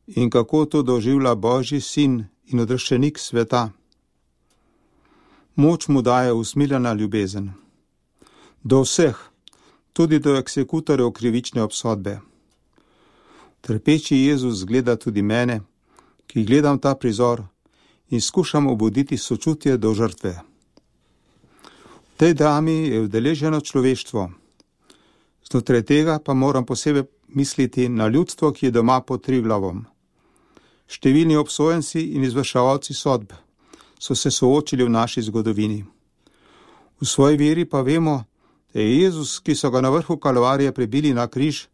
In 0.06 0.30
kako 0.30 0.64
to 0.66 0.82
doživlja 0.82 1.34
Božji 1.34 1.80
sin 1.80 2.24
in 2.46 2.60
odrešenik 2.60 3.18
sveta? 3.18 3.70
Moč 5.56 5.88
mu 5.88 6.02
daje 6.02 6.32
usmiljena 6.32 6.92
ljubezen 6.92 7.52
do 8.64 8.80
vseh, 8.80 9.16
tudi 9.92 10.18
do 10.18 10.36
eksekutorjev 10.36 11.10
krivične 11.12 11.62
obsodbe. 11.62 12.20
Trpeči 13.60 14.16
Jezus 14.16 14.64
gleda 14.64 14.96
tudi 14.96 15.22
mene, 15.22 15.60
ki 16.26 16.44
gledam 16.44 16.78
ta 16.78 16.94
prizor 16.94 17.42
in 18.08 18.20
skušam 18.20 18.66
obuditi 18.66 19.16
sočutje 19.16 19.76
do 19.76 19.94
žrtve. 19.94 20.40
V 22.08 22.16
tej 22.16 22.34
drami 22.34 22.72
je 22.88 23.00
vdeleženo 23.04 23.60
človeštvo, 23.60 24.30
znotraj 25.54 25.82
tega 25.82 26.18
pa 26.18 26.34
moram 26.34 26.66
posebej 26.66 27.04
misliti 27.28 27.88
na 27.88 28.08
ljudstvo, 28.08 28.52
ki 28.52 28.66
je 28.66 28.70
doma 28.70 29.00
pod 29.00 29.22
triglavom. 29.22 29.84
Številni 30.90 31.36
obsojenci 31.38 32.02
in 32.16 32.24
izvrševalci 32.26 32.94
sodb 32.94 33.30
so 33.98 34.14
se 34.18 34.30
soočili 34.30 34.84
v 34.84 34.90
naši 34.90 35.22
zgodovini. 35.22 35.84
V 37.00 37.06
svoji 37.06 37.38
veri 37.38 37.64
pa 37.64 37.82
vemo, 37.86 38.24
je 38.74 38.82
Jezus, 38.82 39.38
ki 39.38 39.54
so 39.54 39.70
ga 39.70 39.80
na 39.80 39.94
vrhu 39.94 40.18
kalvarije 40.18 40.74
prebili 40.74 41.14
na 41.14 41.28
križ, 41.30 41.68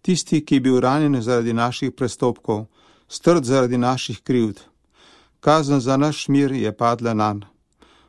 tisti, 0.00 0.40
ki 0.40 0.54
je 0.54 0.60
bil 0.60 0.80
ranjen 0.80 1.20
zaradi 1.20 1.52
naših 1.52 1.92
prestopkov, 1.92 2.66
strd 3.08 3.44
zaradi 3.44 3.76
naših 3.76 4.24
krivd. 4.24 4.64
Kazen 5.40 5.80
za 5.80 5.96
naš 5.96 6.28
mir 6.28 6.52
je 6.52 6.72
padla 6.72 7.14
nan. 7.14 7.44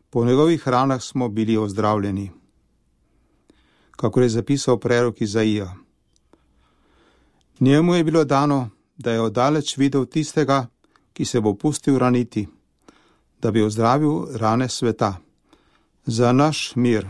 Po 0.10 0.26
njegovih 0.26 0.68
ranah 0.68 1.04
smo 1.04 1.28
bili 1.30 1.58
ozdravljeni. 1.58 2.32
Kako 4.02 4.22
je 4.22 4.30
zapisal 4.30 4.80
prerok 4.80 5.22
Izaija. 5.22 5.76
Njemu 7.60 7.96
je 7.96 8.04
bilo 8.04 8.24
dano, 8.24 8.70
da 8.98 9.12
je 9.12 9.22
oddaleč 9.22 9.78
videl 9.78 10.06
tistega, 10.06 10.68
ki 11.14 11.26
se 11.26 11.42
bo 11.42 11.54
pustil 11.54 11.98
raniti, 11.98 12.48
da 13.42 13.52
bi 13.52 13.62
ozdravil 13.62 14.26
rane 14.34 14.70
sveta. 14.70 15.18
Za 16.06 16.32
naš 16.32 16.74
mir. 16.76 17.08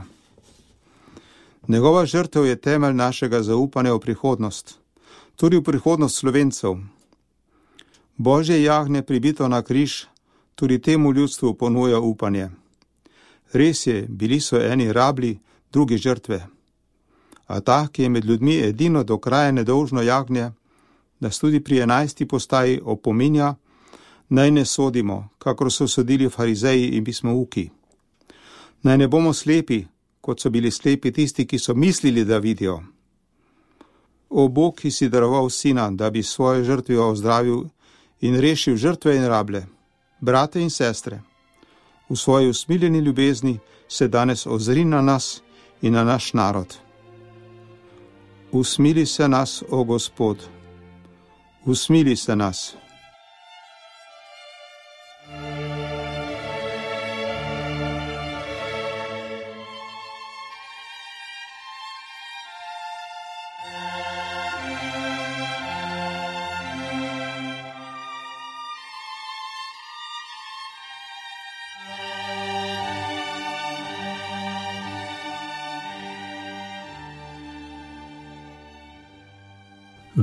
Njegova 1.67 2.05
žrtev 2.05 2.45
je 2.45 2.61
temelj 2.61 2.93
našega 2.93 3.43
zaupanja 3.43 3.93
v 3.93 3.99
prihodnost, 3.99 4.75
tudi 5.35 5.57
v 5.57 5.63
prihodnost 5.63 6.15
slovencev. 6.15 6.75
Božje 8.17 8.63
jagne 8.63 9.01
pribito 9.01 9.47
na 9.47 9.61
križ 9.61 10.03
tudi 10.55 10.81
temu 10.81 11.13
ljudstvu 11.13 11.53
ponuja 11.53 11.99
upanje. 11.99 12.49
Res 13.53 13.87
je, 13.87 14.07
bili 14.09 14.39
so 14.39 14.59
eni 14.59 14.93
rabli, 14.93 15.39
drugi 15.71 15.97
žrtve. 15.97 16.50
A 17.51 17.59
ta, 17.59 17.87
ki 17.91 18.03
je 18.03 18.09
med 18.09 18.25
ljudmi 18.25 18.55
edino 18.63 19.03
do 19.03 19.17
kraja 19.17 19.51
nedolžno 19.51 20.01
jagnje, 20.01 20.51
nas 21.19 21.39
tudi 21.39 21.59
pri 21.59 21.81
enajsti 21.83 22.25
postaji 22.25 22.79
opominja, 22.83 23.55
naj 24.29 24.51
ne 24.51 24.65
sodimo, 24.65 25.17
kakor 25.37 25.71
so 25.71 25.87
sodili 25.87 26.29
farizeji 26.29 26.93
in 26.95 27.03
pismouki. 27.03 27.65
Naj 28.83 28.97
ne 28.97 29.07
bomo 29.07 29.33
slepi, 29.33 29.83
kot 30.21 30.39
so 30.39 30.49
bili 30.49 30.71
slepi 30.71 31.11
tisti, 31.11 31.45
ki 31.45 31.59
so 31.59 31.75
mislili, 31.75 32.23
da 32.25 32.37
vidijo. 32.37 32.79
O 34.29 34.47
Bog, 34.47 34.77
ki 34.79 34.91
si 34.91 35.09
daroval 35.09 35.49
sina, 35.49 35.89
da 35.91 36.09
bi 36.09 36.23
svojo 36.23 36.63
žrtvijo 36.63 37.09
ozdravil 37.09 37.65
in 38.21 38.39
rešil 38.39 38.77
žrtve 38.77 39.15
in 39.17 39.25
rable, 39.27 39.65
brate 40.21 40.61
in 40.61 40.69
sestre, 40.69 41.19
v 42.09 42.15
svoji 42.15 42.49
usmiljeni 42.49 42.99
ljubezni 42.99 43.59
se 43.89 44.07
danes 44.07 44.47
ozri 44.47 44.85
na 44.85 45.01
nas 45.01 45.41
in 45.81 45.93
na 45.93 46.03
naš 46.03 46.33
narod. 46.33 46.77
Usmili 48.51 49.05
se 49.05 49.27
nas, 49.27 49.63
o 49.69 49.83
Gospod, 49.83 50.37
usmili 51.65 52.15
se 52.15 52.35
nas. 52.35 52.80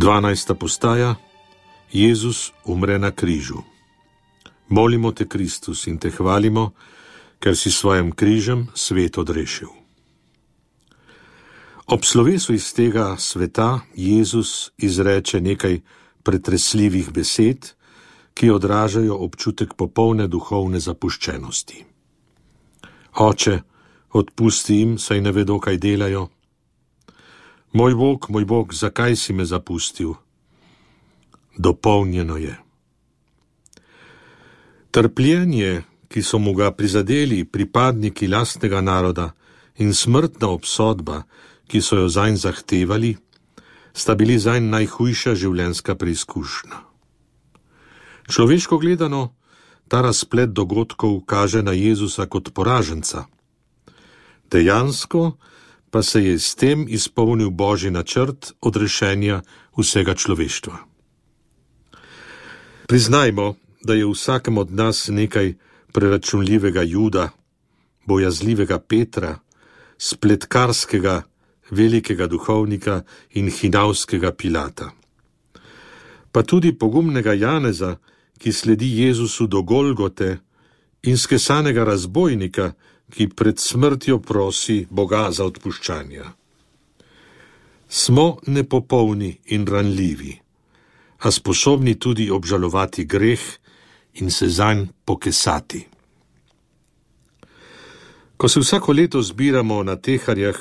12. 0.09 0.55
postaja: 0.55 1.15
Jezus 1.93 2.53
umre 2.65 2.99
na 2.99 3.11
križu. 3.11 3.61
Molimo 4.69 5.13
te, 5.13 5.29
Kristus, 5.29 5.87
in 5.87 5.99
te 5.99 6.09
hvalimo, 6.11 6.73
ker 7.37 7.53
si 7.57 7.69
svojim 7.71 8.13
križem 8.17 8.71
svet 8.75 9.19
odrešil. 9.19 9.69
Ob 11.87 12.05
slovesu 12.09 12.55
iz 12.57 12.73
tega 12.73 13.17
sveta 13.21 13.81
Jezus 13.97 14.71
izreče 14.79 15.41
nekaj 15.41 15.81
pretresljivih 16.23 17.13
besed, 17.13 17.69
ki 18.35 18.51
odražajo 18.51 19.13
občutek 19.13 19.77
popolne 19.77 20.25
duhovne 20.27 20.81
zapuščenosti. 20.81 21.85
Oče, 23.21 23.61
odpusti 24.17 24.81
jim, 24.81 24.99
saj 24.99 25.21
ne 25.21 25.37
vedo, 25.37 25.61
kaj 25.61 25.77
delajo. 25.77 26.31
Moj 27.73 27.95
Bog, 27.95 28.27
moj 28.29 28.45
Bog, 28.45 28.75
zakaj 28.75 29.17
si 29.17 29.33
me 29.33 29.45
zapustil? 29.45 30.15
Dopolnjeno 31.57 32.37
je. 32.37 32.57
Trpljenje, 34.91 35.83
ki 36.09 36.23
so 36.23 36.39
mu 36.39 36.55
ga 36.55 36.71
prizadeli 36.73 37.45
pripadniki 37.45 38.27
lastnega 38.27 38.81
naroda, 38.81 39.33
in 39.77 39.95
smrtna 39.95 40.49
obsodba, 40.49 41.23
ki 41.69 41.81
so 41.81 41.97
jo 41.97 42.09
zanj 42.09 42.37
zahtevali, 42.41 43.17
sta 43.93 44.15
bili 44.15 44.39
zanj 44.39 44.65
najhujša 44.73 45.35
življenjska 45.35 45.95
preizkušnja. 45.95 46.79
Človeško 48.29 48.79
gledano, 48.79 49.35
ta 49.89 50.01
razplet 50.01 50.57
dogodkov 50.57 51.21
kaže 51.27 51.63
na 51.63 51.73
Jezusa 51.73 52.27
kot 52.27 52.51
poraženca. 52.55 53.27
Dejansko, 54.51 55.37
pa 55.91 56.03
se 56.03 56.25
je 56.25 56.39
s 56.39 56.55
tem 56.55 56.87
izpolnil 56.89 57.51
božji 57.51 57.91
načrt 57.91 58.53
odrešenja 58.61 59.43
vsega 59.77 60.15
človeštva. 60.15 60.77
Priznajmo, 62.89 63.55
da 63.85 63.95
je 63.95 64.05
v 64.05 64.13
vsakem 64.13 64.59
od 64.59 64.73
nas 64.73 65.09
nekaj 65.09 65.55
preračunljivega 65.93 66.83
Juda, 66.83 67.29
bojazljivega 68.07 68.79
Petra, 68.79 69.39
spletkarskega 69.99 71.23
velikega 71.71 72.27
duhovnika 72.27 73.03
in 73.31 73.51
hinavskega 73.51 74.33
Pilata. 74.33 74.91
Pa 76.33 76.43
tudi 76.43 76.73
pogumnega 76.73 77.33
Janeza, 77.33 77.97
ki 78.39 78.53
sledi 78.53 78.89
Jezusu 79.01 79.47
do 79.47 79.63
Golgote, 79.63 80.39
in 81.03 81.17
skesanega 81.19 81.85
razbojnika, 81.85 82.73
ki 83.11 83.29
pred 83.29 83.59
smrtjo 83.59 84.19
prosi 84.19 84.87
Boga 84.91 85.29
za 85.33 85.45
odpuščanje. 85.45 86.25
Smo 87.89 88.37
nepopolni 88.47 89.39
in 89.55 89.67
ranljivi, 89.67 90.35
a 91.19 91.31
sposobni 91.31 91.95
tudi 91.99 92.31
obžalovati 92.31 93.05
greh 93.05 93.41
in 94.21 94.31
se 94.31 94.49
zanj 94.49 94.87
pokesati. 95.05 95.87
Ko 98.37 98.49
se 98.49 98.61
vsako 98.61 98.93
leto 98.93 99.23
zbiramo 99.23 99.83
na 99.83 99.97
teharjah, 99.97 100.59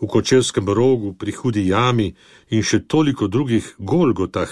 v 0.00 0.06
Kočevskem 0.06 0.68
rogu, 0.70 1.12
pri 1.12 1.32
Hudi 1.34 1.66
jami 1.68 2.14
in 2.54 2.62
še 2.62 2.86
toliko 2.86 3.26
drugih 3.26 3.74
Golgotah 3.78 4.50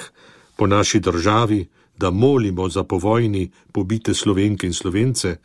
po 0.57 0.67
naši 0.67 1.01
državi, 1.01 1.67
da 1.97 2.11
molimo 2.11 2.69
za 2.69 2.85
povojni 2.85 3.49
pobite 3.73 4.15
slovenke 4.15 4.67
in 4.67 4.75
slovence, 4.75 5.39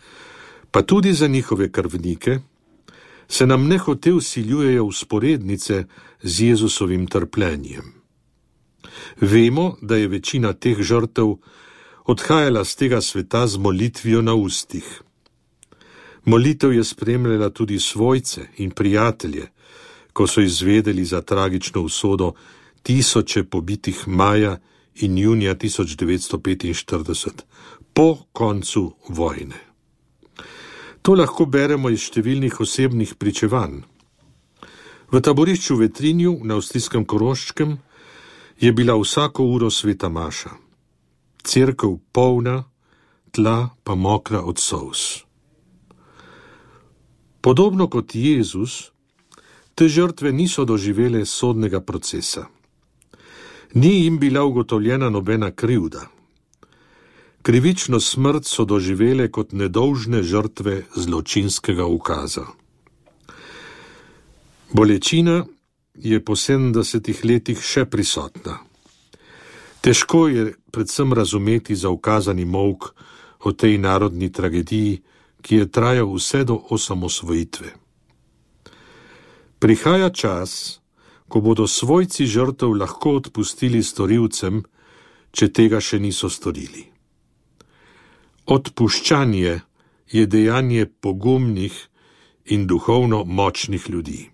pa 0.72 0.82
tudi 0.82 1.14
za 1.14 1.28
njihove 1.28 1.72
krvnike, 1.72 2.40
se 3.28 3.48
nam 3.48 3.68
nehote 3.68 4.14
usiljujejo 4.14 4.86
usporednice 4.86 5.86
z 6.24 6.42
Jezusovim 6.42 7.08
trpljenjem. 7.08 7.94
Vemo, 9.22 9.78
da 9.82 9.96
je 9.96 10.08
večina 10.08 10.54
teh 10.54 10.78
žrtev 10.82 11.36
odhajala 12.06 12.66
z 12.66 12.76
tega 12.76 13.02
sveta 13.02 13.48
z 13.48 13.58
molitvijo 13.58 14.22
na 14.22 14.34
ustih. 14.34 15.02
Molitev 16.26 16.74
je 16.74 16.84
spremljala 16.84 17.50
tudi 17.50 17.80
svojce 17.80 18.48
in 18.58 18.72
prijatelje, 18.72 19.48
ko 20.14 20.28
so 20.28 20.42
izvedeli 20.42 21.06
za 21.06 21.22
tragično 21.22 21.82
usodo 21.82 22.34
tisoče 22.84 23.44
pobitih 23.44 24.08
maja 24.08 24.58
in 24.96 25.18
junija 25.18 25.56
1945, 25.56 27.32
po 27.94 28.18
koncu 28.34 28.96
vojne. 29.10 29.71
To 31.02 31.16
lahko 31.18 31.48
beremo 31.50 31.90
iz 31.90 32.04
številnih 32.06 32.60
osebnih 32.62 33.16
pričevanj. 33.18 33.80
V 35.12 35.22
taborišču 35.26 35.80
Vetrinju 35.80 36.36
na 36.46 36.60
avstrijskem 36.60 37.08
Koroščkem 37.10 37.74
je 38.62 38.72
bila 38.72 38.94
vsako 39.00 39.48
uro 39.50 39.72
sveta 39.74 40.10
Maša, 40.14 40.54
crkv 41.44 41.98
polna, 42.14 42.64
tla 43.34 43.74
pa 43.84 43.96
mokra 43.96 44.44
od 44.46 44.62
sous. 44.62 45.26
Podobno 47.42 47.90
kot 47.90 48.14
Jezus, 48.16 48.92
te 49.74 49.90
žrtve 49.90 50.30
niso 50.32 50.66
doživele 50.70 51.26
sodnega 51.26 51.82
procesa. 51.82 52.46
Ni 53.74 54.04
jim 54.04 54.20
bila 54.20 54.44
ugotovljena 54.46 55.10
nobena 55.10 55.52
krivda. 55.52 56.06
Krivično 57.42 58.00
smrt 58.00 58.46
so 58.46 58.66
doživele 58.66 59.26
kot 59.32 59.52
nedolžne 59.52 60.22
žrtve 60.24 60.84
zločinskega 60.96 61.86
ukaza. 61.86 62.46
Bolečina 64.72 65.46
je 65.96 66.20
po 66.26 66.36
70 66.38 67.26
letih 67.26 67.58
še 67.58 67.86
prisotna. 67.86 68.60
Težko 69.82 70.28
je 70.28 70.54
predvsem 70.72 71.14
razumeti 71.14 71.76
za 71.76 71.90
ukazani 71.90 72.46
mok 72.46 72.94
o 73.40 73.52
tej 73.52 73.78
narodni 73.78 74.30
tragediji, 74.32 75.02
ki 75.42 75.56
je 75.56 75.72
trajal 75.72 76.14
vse 76.14 76.44
do 76.46 76.62
osamosvojitve. 76.70 77.74
Prihaja 79.60 80.10
čas, 80.14 80.80
ko 81.28 81.42
bodo 81.42 81.66
svojci 81.68 82.30
žrtev 82.30 82.78
lahko 82.78 83.18
odpustili 83.18 83.82
storilcem, 83.84 84.62
če 85.34 85.50
tega 85.50 85.82
še 85.82 85.98
niso 86.00 86.30
storili. 86.30 86.91
Odpuščanje 88.46 89.60
je 90.12 90.26
dejanje 90.26 90.86
pogumnih 90.86 91.88
in 92.46 92.68
duhovno 92.68 93.24
močnih 93.24 93.90
ljudi. 93.90 94.30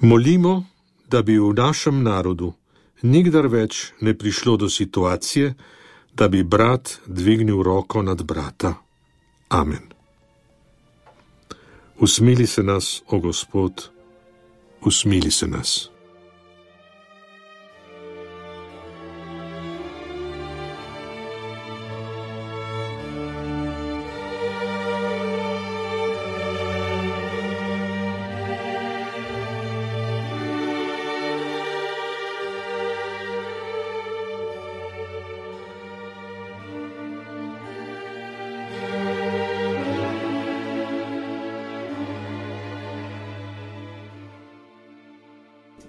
Molimo, 0.00 0.64
da 1.10 1.22
bi 1.22 1.38
v 1.38 1.52
našem 1.56 2.02
narodu 2.02 2.52
nikdar 3.02 3.46
več 3.46 3.92
ne 4.00 4.14
prišlo 4.14 4.56
do 4.56 4.68
situacije, 4.68 5.54
da 6.14 6.28
bi 6.28 6.42
brat 6.42 6.98
dvignil 7.06 7.62
roko 7.62 8.02
nad 8.02 8.22
brata. 8.22 8.74
Amen. 9.48 9.92
Usmili 11.98 12.46
se 12.46 12.62
nas, 12.62 13.02
o 13.06 13.18
Gospod, 13.18 13.88
usmili 14.82 15.30
se 15.30 15.46
nas. 15.46 15.90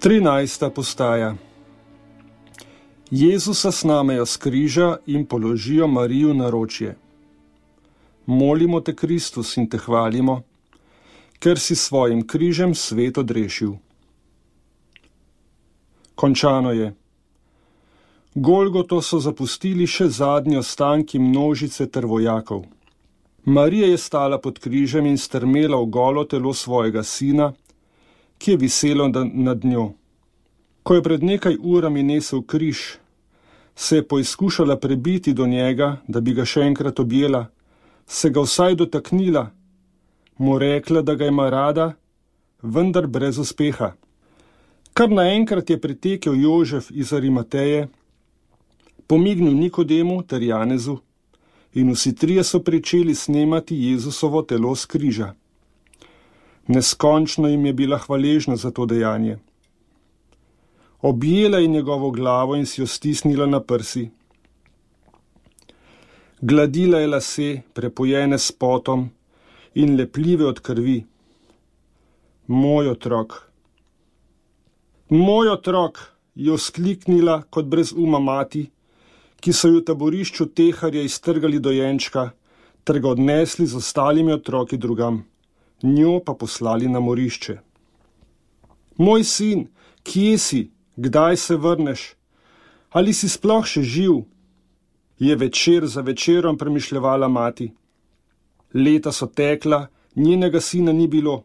13. 0.02 0.70
postaja. 0.70 1.36
Jezusa 3.12 3.72
snamejo 3.72 4.26
z 4.26 4.38
križa 4.38 4.98
in 5.06 5.26
položijo 5.26 5.88
Marijo 5.88 6.34
na 6.34 6.50
ročje. 6.50 6.96
Molimo 8.26 8.80
te, 8.82 8.96
Kristus, 8.96 9.58
in 9.58 9.68
te 9.70 9.78
hvalimo, 9.78 10.42
ker 11.40 11.60
si 11.60 11.76
svojim 11.76 12.24
križem 12.28 12.76
svet 12.76 13.18
odrešil. 13.18 13.76
Končano 16.16 16.72
je. 16.72 16.94
Golgoto 18.36 19.02
so 19.02 19.20
zapustili 19.20 19.88
še 19.88 20.08
zadnji 20.08 20.58
ostanki 20.58 21.20
množice 21.20 21.92
ter 21.92 22.06
vojakov. 22.06 22.64
Marija 23.46 23.88
je 23.88 23.98
stala 23.98 24.40
pod 24.40 24.60
križem 24.60 25.06
in 25.06 25.18
strmela 25.18 25.76
v 25.76 25.90
golo 25.92 26.24
telo 26.24 26.54
svojega 26.54 27.04
sina, 27.04 27.52
ki 28.40 28.52
je 28.52 28.58
viselo 28.58 29.08
nad 29.34 29.66
njo. 29.66 29.92
Ko 30.84 30.96
je 30.96 31.04
pred 31.04 31.24
nekaj 31.24 31.58
urami 31.60 32.04
nesel 32.04 32.42
križ, 32.42 32.80
se 33.76 33.96
je 33.96 34.08
poizkušala 34.08 34.80
prebiti 34.80 35.34
do 35.34 35.48
njega, 35.48 35.98
da 36.08 36.22
bi 36.22 36.34
ga 36.34 36.46
še 36.46 36.66
enkrat 36.68 37.00
objela, 37.00 37.46
se 38.08 38.30
ga 38.30 38.42
vsaj 38.42 38.76
dotaknila, 38.76 39.52
mu 40.38 40.58
rekla, 40.60 41.02
da 41.02 41.16
ga 41.16 41.28
ima 41.28 41.50
rada, 41.50 41.94
vendar 42.62 43.08
brez 43.08 43.38
uspeha. 43.38 43.94
Kar 44.94 45.12
naenkrat 45.12 45.70
je 45.70 45.80
pritekel 45.82 46.36
Jožef 46.36 46.92
iz 46.92 47.14
Arimateje, 47.14 47.88
pomignil 49.08 49.54
Nikodemu 49.54 50.24
ter 50.24 50.44
Janezu 50.44 50.98
in 51.74 51.92
vsi 51.92 52.16
trije 52.16 52.44
so 52.44 52.60
pričeli 52.60 53.16
snemati 53.16 53.78
Jezusovo 53.78 54.42
telo 54.42 54.76
z 54.76 54.86
križa. 54.86 55.34
Neskončno 56.70 57.48
jim 57.50 57.66
je 57.66 57.74
bila 57.74 57.98
hvaležna 57.98 58.56
za 58.56 58.70
to 58.72 58.86
dejanje. 58.86 59.38
Objela 61.02 61.58
je 61.58 61.68
njegovo 61.68 62.12
glavo 62.12 62.56
in 62.56 62.66
si 62.66 62.82
jo 62.82 62.88
stisnila 62.88 63.46
na 63.46 63.60
prsi. 63.60 64.10
Gladila 66.42 67.00
je 67.00 67.08
lase, 67.08 67.62
prepojene 67.74 68.38
s 68.38 68.52
potom 68.52 69.10
in 69.74 69.96
lepljive 69.96 70.46
od 70.46 70.60
krvi. 70.60 71.06
Moj 72.48 72.90
otrok. 72.90 73.34
Moj 75.10 75.50
otrok 75.50 76.00
je 76.36 76.58
skliknila 76.58 77.42
kot 77.50 77.66
brez 77.66 77.94
uma 77.98 78.20
mati, 78.20 78.70
ki 79.42 79.54
so 79.54 79.74
jo 79.74 79.82
v 79.82 79.88
taborišču 79.90 80.46
teharja 80.46 81.02
iztrgali 81.02 81.60
dojenčka 81.60 82.30
ter 82.84 83.00
ga 83.00 83.10
odnesli 83.10 83.66
z 83.66 83.76
ostalimi 83.76 84.34
otroki 84.34 84.78
drugam 84.78 85.29
njo 85.84 86.20
pa 86.26 86.34
poslali 86.34 86.88
na 86.88 87.00
morišče. 87.00 87.58
Moj 88.98 89.24
sin, 89.24 89.68
kje 90.04 90.38
si, 90.38 90.72
kdaj 90.96 91.38
se 91.38 91.56
vrneš? 91.56 92.14
Ali 92.90 93.14
si 93.14 93.30
sploh 93.30 93.66
še 93.66 93.84
živ? 93.84 94.24
Je 95.20 95.36
večer 95.36 95.88
za 95.88 96.02
večerom 96.02 96.58
premišljala 96.58 97.28
mati. 97.28 97.72
Leta 98.74 99.12
so 99.12 99.28
tekla, 99.28 99.88
njenega 100.16 100.62
sina 100.62 100.92
ni 100.92 101.08
bilo. 101.08 101.44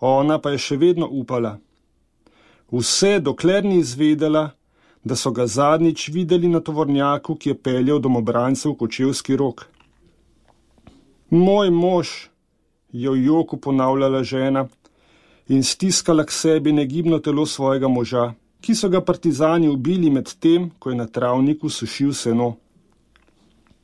Ona 0.00 0.38
pa 0.38 0.50
je 0.50 0.58
še 0.58 0.76
vedno 0.76 1.08
upala. 1.10 1.58
Vse 2.70 3.20
dokler 3.20 3.64
ni 3.64 3.78
izvedela, 3.78 4.50
da 5.04 5.16
so 5.16 5.30
ga 5.30 5.46
zadnjič 5.46 6.08
videli 6.08 6.48
na 6.48 6.60
tovornjaku, 6.60 7.36
ki 7.36 7.48
je 7.48 7.58
peljal 7.58 8.00
domobrancev 8.00 8.72
v 8.72 8.78
kočevski 8.78 9.36
rok. 9.36 9.66
Moj 11.30 11.70
mož, 11.70 12.08
je 12.94 13.10
v 13.10 13.24
joku 13.26 13.56
ponavljala 13.56 14.22
žena 14.22 14.68
in 15.48 15.62
stiskala 15.62 16.24
k 16.24 16.30
sebi 16.30 16.72
negibno 16.72 17.18
telo 17.18 17.46
svojega 17.46 17.88
moža, 17.88 18.32
ki 18.60 18.74
so 18.74 18.88
ga 18.88 19.00
partizani 19.00 19.68
ubili 19.68 20.10
med 20.10 20.30
tem, 20.40 20.70
ko 20.78 20.90
je 20.90 20.96
na 20.96 21.06
travniku 21.06 21.68
sušil 21.68 22.12
seno. 22.14 22.54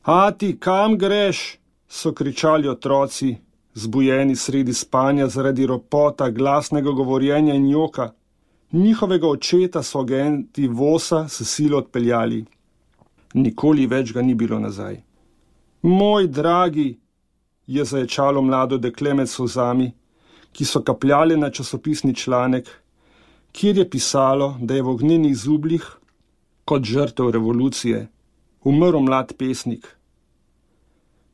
Ati, 0.03 0.57
kam 0.61 0.99
greš? 0.99 1.61
so 1.91 2.13
kričali 2.15 2.69
otroci, 2.69 3.35
zbujeni 3.75 4.37
sredi 4.37 4.75
spanja 4.75 5.27
zaradi 5.27 5.67
ropota, 5.67 6.31
glasnega 6.31 6.91
govorjenja 6.91 7.55
in 7.55 7.67
joka. 7.69 8.13
Njihovega 8.73 9.29
očeta 9.29 9.83
so 9.83 10.01
agenti 10.01 10.69
vosa 10.69 11.29
s 11.29 11.43
silo 11.43 11.79
odpeljali. 11.79 12.45
Nikoli 13.35 13.87
več 13.87 14.13
ga 14.13 14.23
ni 14.23 14.35
bilo 14.35 14.59
nazaj. 14.59 15.01
Moj 15.83 16.27
dragi, 16.27 16.99
je 17.71 17.85
zaječalo 17.85 18.43
mlado 18.43 18.79
dekle 18.79 19.15
med 19.15 19.29
sozami, 19.31 19.93
ki 20.53 20.65
so 20.65 20.83
kapljali 20.83 21.37
na 21.39 21.51
časopisni 21.51 22.15
članek, 22.15 22.67
kjer 23.53 23.79
je 23.79 23.91
pisalo, 23.91 24.57
da 24.61 24.75
je 24.75 24.83
v 24.83 24.89
ognjenih 24.91 25.37
zubljih, 25.37 25.87
kot 26.65 26.83
žrtev 26.83 27.31
revolucije, 27.31 28.09
umrl 28.65 28.99
mlad 29.07 29.37
pesnik. 29.39 29.87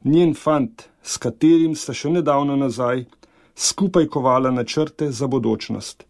Njen 0.05 0.35
fant, 0.35 0.85
s 1.03 1.17
katerim 1.17 1.75
sta 1.75 1.97
še 1.97 2.13
nedavno 2.13 2.57
nazaj 2.57 3.07
skupaj 3.57 4.07
kovala 4.13 4.51
načrte 4.51 5.11
za 5.11 5.27
bodočnost. 5.27 6.05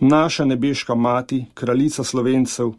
Naša 0.00 0.44
nebeška 0.44 0.94
mati, 0.94 1.46
kraljica 1.54 2.04
slovencev, 2.04 2.74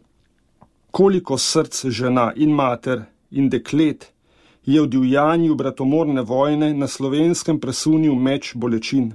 koliko 0.90 1.38
src 1.38 1.86
žena 1.90 2.32
in 2.36 2.54
mater 2.54 3.04
in 3.30 3.50
deklet 3.50 4.11
je 4.66 4.82
v 4.82 4.86
divjanju 4.86 5.54
bratomorne 5.54 6.22
vojne 6.22 6.74
na 6.74 6.86
slovenskem 6.86 7.60
presunil 7.60 8.14
meč 8.14 8.52
bolečin. 8.54 9.12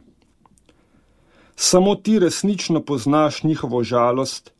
Samo 1.56 1.96
ti 1.96 2.20
resnično 2.20 2.82
poznaš 2.82 3.44
njihovo 3.44 3.84
žalost, 3.84 4.52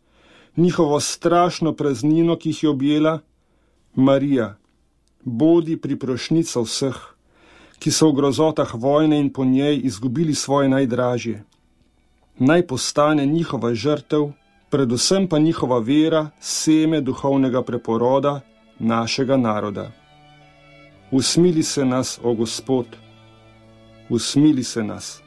njihovo 0.56 1.00
strašno 1.00 1.74
praznino, 1.74 2.36
ki 2.36 2.50
jih 2.50 2.64
je 2.64 2.70
objela, 2.70 3.20
Marija, 3.96 4.56
bodi 5.24 5.78
priprošnica 5.78 6.62
vseh, 6.62 6.98
ki 7.80 7.92
so 7.92 8.10
v 8.10 8.16
grozotah 8.16 8.74
vojne 8.74 9.20
in 9.20 9.30
po 9.34 9.46
njej 9.46 9.82
izgubili 9.84 10.36
svoje 10.36 10.70
najdražje. 10.70 11.44
Naj 12.40 12.68
postane 12.68 13.26
njihova 13.26 13.74
žrtev, 13.74 14.32
predvsem 14.70 15.28
pa 15.28 15.40
njihova 15.40 15.80
vera, 15.80 16.30
seme 16.40 17.02
duhovnega 17.02 17.62
preporoda 17.62 18.42
našega 18.80 19.38
naroda. 19.38 19.92
Usmili 21.12 21.64
se 21.64 21.86
nas, 21.86 22.20
o 22.24 22.34
Gospod, 22.34 22.86
usmili 24.10 24.64
se 24.64 24.84
nas. 24.84 25.27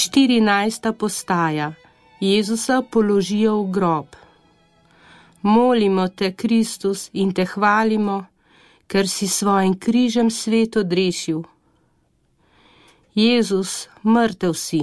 14. 0.00 0.92
postaja 0.92 1.72
Jezusa 2.20 2.82
položijo 2.82 3.62
v 3.62 3.70
grob. 3.70 4.06
Molimo 5.42 6.08
te, 6.08 6.32
Kristus, 6.32 7.10
in 7.12 7.34
te 7.36 7.44
hvalimo, 7.44 8.24
ker 8.88 9.04
si 9.08 9.28
svojim 9.28 9.74
križem 9.76 10.30
svet 10.32 10.78
odrešil. 10.80 11.42
Jezus, 13.14 13.88
mrtev 14.00 14.54
si. 14.56 14.80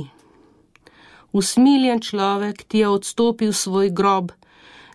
Usmiljen 1.33 1.97
človek 1.99 2.61
ti 2.69 2.85
je 2.85 2.87
odstopil 2.87 3.53
svoj 3.53 3.89
grob, 3.89 4.29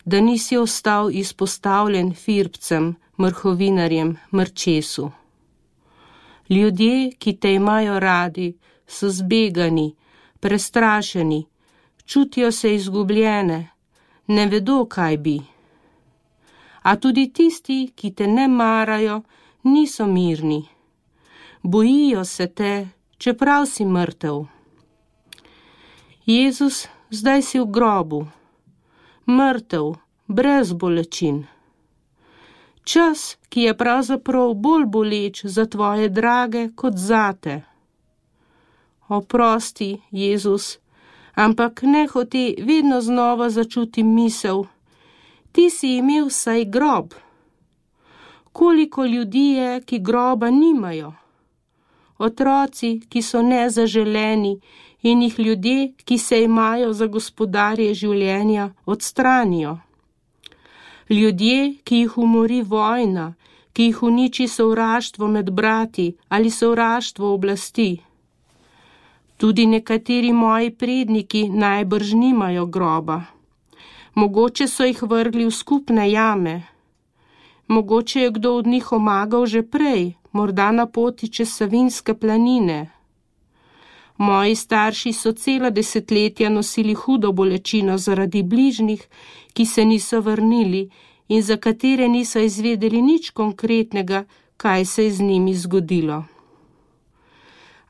da 0.05 0.21
nisi 0.21 0.57
ostal 0.57 1.11
izpostavljen 1.11 2.15
firpcem, 2.15 2.95
mrhovinarjem, 3.19 4.15
mrčesu. 4.31 5.11
Ljudje, 6.51 7.11
ki 7.19 7.37
te 7.41 7.55
imajo 7.55 7.99
radi, 7.99 8.55
so 8.87 9.11
zbegani, 9.11 9.97
prestrašeni, 10.43 11.47
čutijo 12.05 12.53
se 12.53 12.75
izgubljene, 12.75 13.69
ne 14.27 14.47
vedo, 14.47 14.85
kaj 14.85 15.17
bi. 15.17 15.37
A 16.83 16.97
tudi 16.97 17.29
tisti, 17.33 17.93
ki 17.95 18.11
te 18.11 18.27
ne 18.27 18.49
marajo, 18.49 19.21
niso 19.63 20.07
mirni. 20.07 20.65
Bojijo 21.63 22.25
se 22.25 22.47
te, 22.47 22.89
čeprav 23.19 23.67
si 23.67 23.85
mrtev. 23.85 24.43
Jezus, 26.27 26.89
zdaj 27.11 27.43
si 27.43 27.61
v 27.61 27.71
grobu, 27.71 28.27
mrtev, 29.31 29.95
brez 30.27 30.73
bolečin. 30.73 31.45
Čas, 32.85 33.37
ki 33.49 33.69
je 33.69 33.79
pravzaprav 33.79 34.55
bolj 34.55 34.87
boleč 34.87 35.45
za 35.47 35.67
tvoje 35.67 36.09
drage 36.09 36.71
kot 36.75 36.99
zate 36.99 37.63
oprosti, 39.17 40.01
Jezus, 40.11 40.79
ampak 41.35 41.83
ne 41.83 42.07
hoti 42.07 42.57
vedno 42.59 43.01
znova 43.01 43.51
začuti 43.51 44.03
misel, 44.03 44.65
ti 45.53 45.71
si 45.71 45.97
imel 45.97 46.27
vsaj 46.27 46.65
grob. 46.65 47.15
Koliko 48.53 49.05
ljudi 49.05 49.47
je, 49.57 49.81
ki 49.81 49.99
groba 49.99 50.51
nimajo? 50.51 51.13
Otroci, 52.19 53.01
ki 53.09 53.23
so 53.23 53.43
nezaželeni 53.43 54.61
in 55.03 55.23
jih 55.23 55.39
ljudje, 55.39 55.93
ki 56.05 56.19
se 56.19 56.43
imajo 56.43 56.93
za 56.93 57.07
gospodarje 57.07 57.95
življenja, 57.95 58.71
odstranijo. 58.87 59.79
Ljudje, 61.11 61.75
ki 61.85 61.97
jih 61.97 62.19
umori 62.19 62.63
vojna, 62.63 63.35
ki 63.73 63.89
jih 63.89 64.03
uniči 64.03 64.49
sovraštvo 64.49 65.29
med 65.29 65.51
brati 65.51 66.13
ali 66.29 66.51
sovraštvo 66.51 67.35
oblasti. 67.35 67.91
Tudi 69.43 69.65
nekateri 69.67 70.33
moji 70.33 70.71
predniki 70.71 71.49
najbrž 71.49 72.13
nimajo 72.15 72.67
groba. 72.67 73.23
Mogoče 74.15 74.69
so 74.71 74.85
jih 74.87 75.01
vrgli 75.03 75.47
v 75.49 75.51
skupne 75.51 76.05
jame. 76.11 76.63
Mogoče 77.69 78.21
je 78.21 78.31
kdo 78.31 78.53
od 78.55 78.67
njih 78.67 78.93
omagal 78.93 79.47
že 79.47 79.63
prej, 79.63 80.13
morda 80.33 80.71
na 80.73 80.87
poti 80.87 81.29
čez 81.29 81.57
Savinske 81.57 82.15
planine. 82.15 82.91
Moji 84.19 84.55
starši 84.55 85.13
so 85.13 85.33
cela 85.33 85.71
desetletja 85.71 86.49
nosili 86.49 86.95
hudo 86.95 87.33
bolečino 87.33 87.99
zaradi 87.99 88.43
bližnjih, 88.43 89.03
ki 89.53 89.67
se 89.67 89.85
niso 89.85 90.21
vrnili 90.21 90.91
in 91.29 91.43
za 91.43 91.57
katere 91.57 92.09
niso 92.09 92.39
izvedeli 92.39 93.03
nič 93.03 93.31
konkretnega, 93.31 94.25
kaj 94.57 94.85
se 94.85 95.05
je 95.05 95.13
z 95.13 95.21
njimi 95.21 95.55
zgodilo 95.55 96.32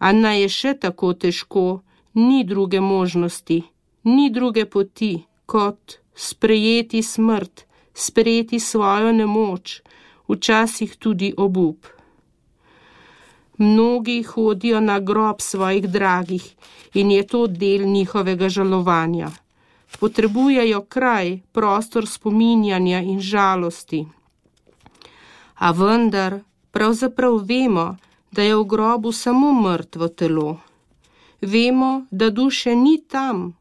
a 0.02 0.10
naj 0.12 0.40
je 0.42 0.48
še 0.58 0.72
tako 0.82 1.12
težko, 1.14 1.66
ni 2.18 2.42
druge 2.44 2.80
možnosti, 2.82 3.62
ni 4.04 4.30
druge 4.34 4.64
poti, 4.66 5.14
kot 5.46 5.98
sprejeti 6.14 7.02
smrt, 7.06 7.64
sprejeti 7.94 8.58
svojo 8.60 9.12
nemoč, 9.12 9.80
včasih 10.28 10.96
tudi 10.98 11.30
obup. 11.36 11.86
Mnogi 13.62 14.22
hodijo 14.26 14.80
na 14.80 14.98
grob 14.98 15.40
svojih 15.40 15.86
dragih 15.86 16.44
in 16.98 17.10
je 17.10 17.22
to 17.26 17.46
del 17.46 17.86
njihovega 17.86 18.48
žalovanja. 18.48 19.30
Potrebujejo 20.00 20.80
kraj, 20.88 21.38
prostor 21.52 22.08
spominjanja 22.08 23.04
in 23.06 23.20
žalosti. 23.20 24.06
A 25.62 25.70
vendar, 25.70 26.40
pravzaprav 26.72 27.44
vemo, 27.46 27.92
da 28.32 28.42
je 28.42 28.56
v 28.56 28.64
grobu 28.64 29.12
samo 29.12 29.52
mrtvo 29.52 30.08
telo. 30.08 30.56
Vemo, 31.40 32.06
da 32.10 32.30
duše 32.30 32.76
ni 32.76 33.02
tam. 33.08 33.52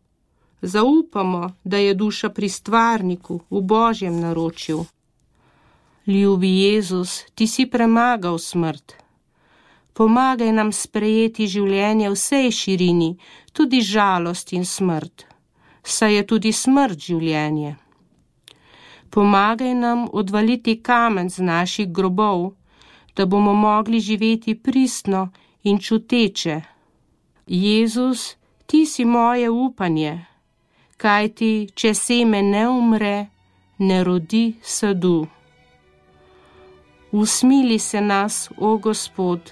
Zaupamo, 0.61 1.51
da 1.63 1.77
je 1.77 1.93
duša 1.93 2.29
pri 2.29 2.49
stvarniku, 2.49 3.39
v 3.49 3.61
božjem 3.61 4.19
naročju. 4.19 4.85
Ljubi 6.07 6.59
Jezus, 6.59 7.23
ti 7.35 7.47
si 7.47 7.65
premagal 7.65 8.37
smrt. 8.37 8.93
Pomagaj 9.93 10.51
nam 10.51 10.71
sprejeti 10.71 11.47
življenje 11.47 12.09
v 12.09 12.15
vsej 12.15 12.51
širini, 12.51 13.09
tudi 13.53 13.81
žalost 13.81 14.53
in 14.53 14.65
smrt, 14.65 15.25
saj 15.83 16.15
je 16.15 16.23
tudi 16.27 16.51
smrt 16.53 16.97
življenje. 16.97 17.75
Pomagaj 19.11 19.73
nam 19.75 20.07
odvaliti 20.13 20.77
kamen 20.81 21.29
z 21.29 21.43
naših 21.43 21.91
grobov, 21.91 22.53
da 23.15 23.25
bomo 23.25 23.53
mogli 23.53 23.99
živeti 23.99 24.55
pristno 24.55 25.29
in 25.63 25.79
čuteče. 25.79 26.61
Jezus, 27.47 28.35
ti 28.65 28.85
si 28.85 29.05
moje 29.05 29.49
upanje, 29.49 30.25
kaj 30.97 31.29
ti, 31.29 31.69
če 31.73 31.93
seme 31.93 32.41
ne 32.41 32.67
umre, 32.69 33.27
ne 33.77 34.03
rodi 34.03 34.53
sadu. 34.61 35.27
Usmili 37.11 37.79
se 37.79 38.01
nas, 38.01 38.49
o 38.57 38.77
Gospod, 38.77 39.51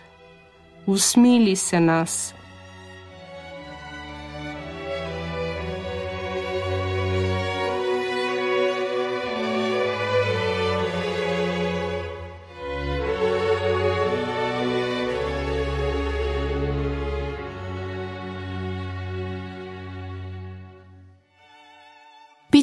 usmili 0.85 1.55
se 1.55 1.79
nas. 1.79 2.38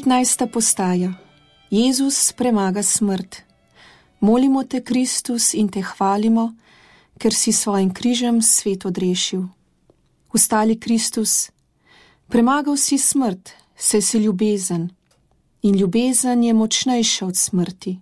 15. 0.06 0.46
postaja. 0.46 1.12
Jezus 1.70 2.32
premaga 2.32 2.82
smrt. 2.82 3.36
Molimo 4.20 4.62
te, 4.64 4.80
Kristus, 4.80 5.54
in 5.54 5.66
te 5.68 5.80
hvalimo, 5.82 6.52
ker 7.18 7.34
si 7.34 7.50
svojim 7.52 7.90
križem 7.90 8.38
svet 8.42 8.86
odrešil. 8.86 9.42
Ustali 10.30 10.76
Kristus, 10.78 11.50
premagal 12.30 12.76
si 12.78 12.98
smrt, 12.98 13.50
saj 13.74 14.02
si 14.02 14.18
ljubezen, 14.18 14.84
in 15.62 15.74
ljubezen 15.74 16.44
je 16.44 16.54
močnejša 16.54 17.26
od 17.26 17.36
smrti. 17.36 17.96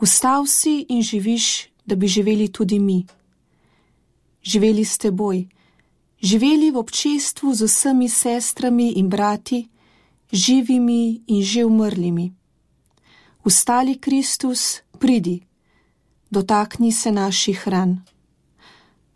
Vstal 0.00 0.46
si 0.46 0.86
in 0.88 1.02
živiš, 1.02 1.66
da 1.86 1.96
bi 1.96 2.06
živeli 2.06 2.46
tudi 2.52 2.78
mi. 2.78 3.06
Živeli 4.42 4.84
s 4.84 4.98
teboj, 4.98 5.48
živeli 6.22 6.70
v 6.70 6.78
občestvu 6.78 7.54
z 7.54 7.66
vsemi 7.66 8.08
sestrami 8.08 8.92
in 9.02 9.10
brati, 9.10 9.66
živimi 10.32 11.22
in 11.26 11.42
že 11.42 11.64
umrlimi. 11.64 12.34
Ustali 13.44 13.98
Kristus, 13.98 14.80
pridi, 14.98 15.46
dotakni 16.30 16.92
se 16.92 17.12
naših 17.12 17.68
ran. 17.68 18.04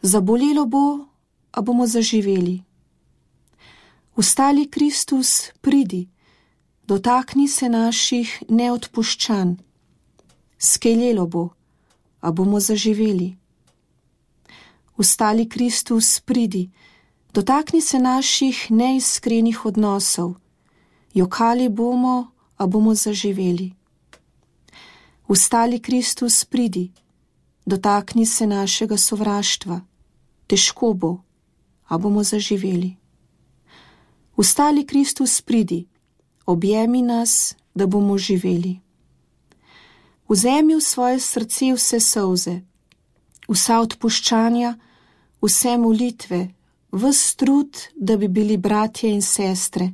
Zabolelo 0.03 0.67
bo, 0.67 1.07
a 1.53 1.61
bomo 1.61 1.87
zaživeli. 1.87 2.63
Ustali 4.17 4.67
Kristus, 4.71 5.53
pridi, 5.61 6.09
dotakni 6.87 7.49
se 7.49 7.69
naših 7.69 8.43
neodpuščanj. 8.49 9.55
Skeljelo 10.59 11.27
bo, 11.27 11.49
a 12.21 12.33
bomo 12.33 12.61
zaživeli. 12.61 13.37
Ustali 14.97 15.49
Kristus, 15.49 16.21
pridi, 16.21 16.71
dotakni 17.35 17.81
se 17.81 17.99
naših 17.99 18.71
neiskrenih 18.71 19.67
odnosov. 19.67 20.42
Jokali 21.15 21.69
bomo, 21.69 22.33
a 22.57 22.67
bomo 22.67 22.95
zaživeli. 22.95 23.73
Ustali 25.29 25.81
Kristus, 25.81 26.45
pridi, 26.45 26.93
dotakni 27.67 28.27
se 28.27 28.47
našega 28.47 28.97
sovraštva. 28.97 29.81
Težko 30.47 30.93
bo, 30.95 31.19
a 31.89 31.99
bomo 31.99 32.23
zaživeli. 32.23 32.97
Ustali 34.37 34.87
Kristus, 34.87 35.41
pridi, 35.41 35.87
objemi 36.47 37.03
nas, 37.03 37.55
da 37.75 37.87
bomo 37.87 38.19
živeli. 38.19 38.81
Vzemi 40.29 40.75
v 40.75 40.81
svoje 40.81 41.21
srce 41.21 41.73
vse 41.75 42.01
solze, 42.01 42.61
vsa 43.49 43.81
odpuščanja, 43.81 44.79
vse 45.43 45.77
molitve, 45.79 46.49
vse 46.93 47.37
trud, 47.37 47.77
da 47.97 48.17
bi 48.17 48.29
bili 48.29 48.57
bratje 48.57 49.11
in 49.13 49.23
sestre. 49.23 49.93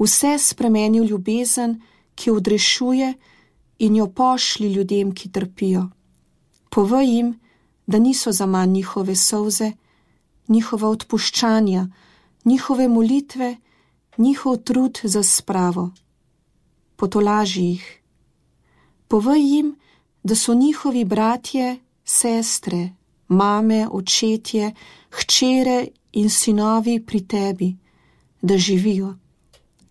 Vse 0.00 0.38
spremeni 0.38 1.00
v 1.00 1.10
ljubezen, 1.10 1.80
ki 2.14 2.30
odrešuje 2.30 3.14
in 3.78 3.96
jo 3.96 4.06
pošli 4.06 4.72
ljudem, 4.72 5.12
ki 5.14 5.28
trpijo. 5.32 5.88
Povej 6.70 7.08
jim, 7.14 7.28
da 7.86 7.98
niso 7.98 8.32
za 8.32 8.46
manj 8.46 8.72
njihove 8.72 9.16
solze, 9.16 9.72
njihova 10.48 10.88
odpuščanja, 10.88 11.88
njihove 12.44 12.88
molitve, 12.88 13.56
njihov 14.18 14.56
trud 14.56 15.00
za 15.02 15.22
spravo. 15.22 15.90
Potolaži 16.96 17.62
jih. 17.62 18.00
Povej 19.08 19.42
jim, 19.52 19.76
da 20.22 20.34
so 20.34 20.54
njihovi 20.54 21.04
bratje, 21.04 21.78
sestre, 22.04 22.90
mame, 23.28 23.88
očetje, 23.90 24.74
hčere 25.10 25.86
in 26.12 26.30
sinovi 26.30 27.00
pri 27.06 27.26
tebi, 27.26 27.76
da 28.42 28.58
živijo, 28.58 29.14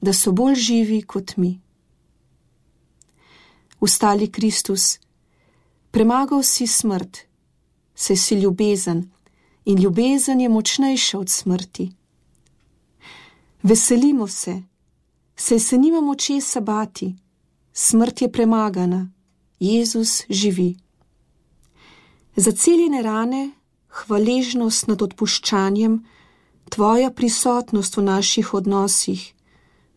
da 0.01 0.13
so 0.13 0.31
bolj 0.31 0.55
živi 0.55 1.01
kot 1.01 1.37
mi. 1.37 1.59
Ustali 3.79 4.31
Kristus, 4.31 4.99
premagal 5.91 6.43
si 6.43 6.67
smrt, 6.67 7.17
se 7.95 8.15
si 8.15 8.35
ljubezen 8.35 9.09
in 9.65 9.79
ljubezen 9.79 10.41
je 10.41 10.49
močnejša 10.49 11.19
od 11.19 11.29
smrti. 11.29 11.91
Veselimo 13.63 14.27
se, 14.27 14.63
saj 15.35 15.59
se 15.59 15.77
nimamo 15.77 16.15
česa 16.15 16.59
bati, 16.61 17.15
smrt 17.73 18.21
je 18.21 18.31
premagana, 18.31 19.11
Jezus 19.59 20.23
živi. 20.29 20.75
Za 22.35 22.51
celjene 22.51 23.01
rane, 23.01 23.51
hvaležnost 23.89 24.87
nad 24.87 25.01
odpuščanjem, 25.01 26.05
tvoja 26.69 27.11
prisotnost 27.11 27.97
v 27.97 28.03
naših 28.03 28.53
odnosih, 28.53 29.33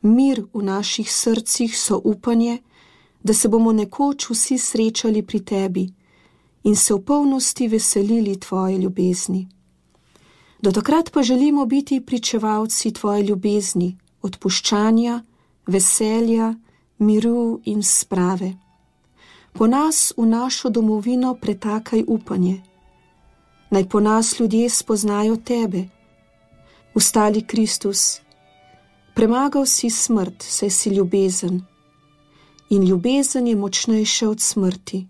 mir 0.02 0.44
v 0.54 0.62
naših 0.62 1.12
srcih 1.12 1.78
so 1.78 2.00
upanje, 2.04 2.58
da 3.22 3.34
se 3.34 3.48
bomo 3.48 3.72
nekoč 3.72 4.30
vsi 4.30 4.58
srečali 4.58 5.22
pri 5.22 5.40
tebi 5.40 5.92
in 6.64 6.76
se 6.76 6.94
v 6.94 7.04
polnosti 7.04 7.68
veselili 7.68 8.40
tvoje 8.40 8.78
ljubezni. 8.78 9.48
Do 10.62 10.72
takrat 10.72 11.10
pa 11.12 11.22
želimo 11.22 11.66
biti 11.66 12.00
pričevalci 12.00 12.92
tvoje 12.92 13.22
ljubezni, 13.22 13.98
odpuščanja, 14.22 15.22
veselja, 15.66 16.54
miru 16.98 17.60
in 17.64 17.82
sprave. 17.82 18.52
Po 19.52 19.66
nas 19.66 20.12
v 20.16 20.26
našo 20.26 20.70
domovino 20.70 21.34
pretakaj 21.34 22.04
upanje. 22.08 22.62
Naj 23.70 23.88
po 23.88 24.00
nas 24.00 24.40
ljudje 24.40 24.70
spoznajo 24.70 25.36
tebe. 25.36 25.84
Ustali 26.94 27.42
Kristus, 27.46 28.20
premagal 29.14 29.66
si 29.66 29.90
smrt, 29.90 30.42
saj 30.42 30.70
si 30.70 30.90
ljubezen. 30.90 31.62
In 32.70 32.84
ljubezen 32.88 33.46
je 33.46 33.56
močnejša 33.56 34.28
od 34.28 34.40
smrti. 34.40 35.06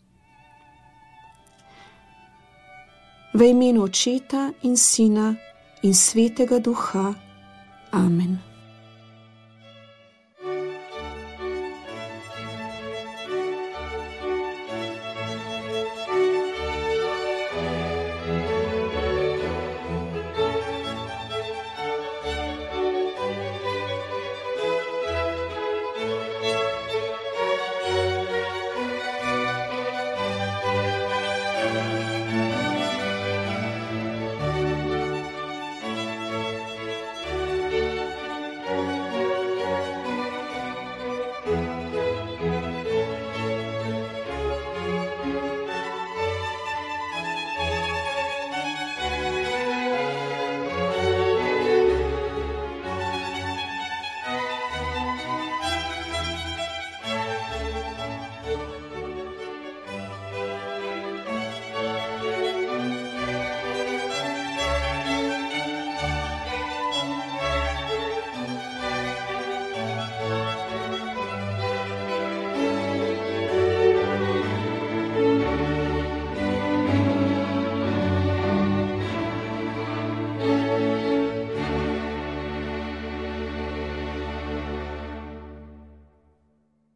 V 3.35 3.51
imenu 3.51 3.83
Očeta 3.83 4.53
in 4.63 4.77
Sina 4.77 5.35
in 5.83 5.95
Svetega 5.95 6.59
Duha. 6.59 7.15
Amen. 7.91 8.52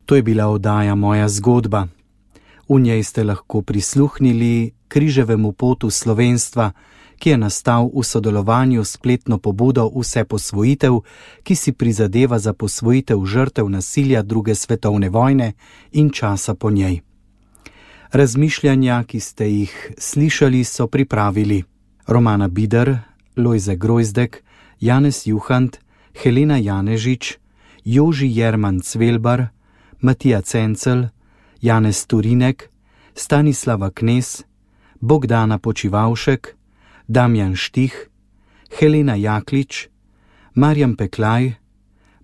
To 0.07 0.17
je 0.17 0.23
bila 0.23 0.47
oddaja 0.47 0.95
Moja 0.95 1.29
zgodba. 1.29 1.87
V 2.69 2.81
njej 2.81 3.03
ste 3.03 3.25
lahko 3.25 3.63
prisluhnili 3.63 4.71
križevemu 4.89 5.53
potu 5.53 5.91
slovenstva, 5.91 6.73
ki 7.19 7.31
je 7.31 7.39
nastal 7.39 7.91
v 7.95 8.05
sodelovanju 8.05 8.85
s 8.85 8.91
spletno 8.91 9.39
pobudo 9.39 9.91
Vse 9.95 10.25
posvojitev, 10.25 11.01
ki 11.43 11.55
si 11.55 11.73
prizadeva 11.73 12.39
za 12.39 12.53
posvojitev 12.53 13.25
žrtev 13.25 13.69
nasilja 13.69 14.23
druge 14.23 14.55
svetovne 14.55 15.09
vojne 15.09 15.53
in 15.93 16.11
časa 16.11 16.55
po 16.55 16.71
njej. 16.71 17.01
Razmišljanja, 18.13 19.05
ki 19.05 19.21
ste 19.21 19.51
jih 19.51 19.93
slišali, 19.99 20.65
so 20.65 20.87
pripravili 20.87 21.65
Romana 22.07 22.49
Bider, 22.49 22.99
Lojze 23.37 23.77
Grojzdek, 23.77 24.43
Janez 24.81 25.27
Juhant, 25.27 25.79
Helena 26.23 26.57
Janežič, 26.57 27.39
Joži 27.85 28.31
Jerman 28.31 28.81
Cvelbar, 28.81 29.47
Matija 30.01 30.41
Cencel, 30.43 31.09
Janez 31.61 32.07
Turinek, 32.07 32.71
Stanislava 33.15 33.91
Knes, 33.91 34.45
Bogdana 35.01 35.59
Počivalšek, 35.59 36.57
Damjan 37.09 37.57
Štih, 37.57 38.09
Helena 38.79 39.15
Jaklič, 39.15 39.89
Marjan 40.55 40.97
Peklaj, 40.97 41.55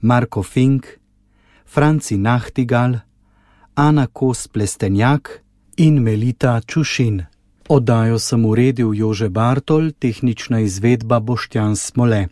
Marko 0.01 0.43
Fink, 0.43 0.87
Franci 1.65 2.17
Nahtigal, 2.17 3.01
Ana 3.75 4.07
Kos 4.07 4.49
Plestenjak 4.49 5.43
in 5.77 6.03
Melita 6.03 6.61
Čušin. 6.61 7.25
Oddajo 7.69 8.19
sem 8.19 8.45
uredil 8.45 8.93
Jože 8.95 9.29
Bartol, 9.29 9.93
tehnična 9.99 10.61
izvedba 10.61 11.21
Boštjan 11.21 11.77
Smole. 11.77 12.29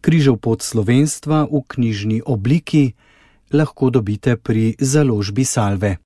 Križev 0.00 0.36
pot 0.36 0.62
slovenstva 0.62 1.44
v 1.50 1.60
knjižni 1.68 2.22
obliki 2.26 2.94
lahko 3.52 3.90
dobite 3.90 4.36
pri 4.36 4.76
založbi 4.80 5.44
Salve. 5.44 5.96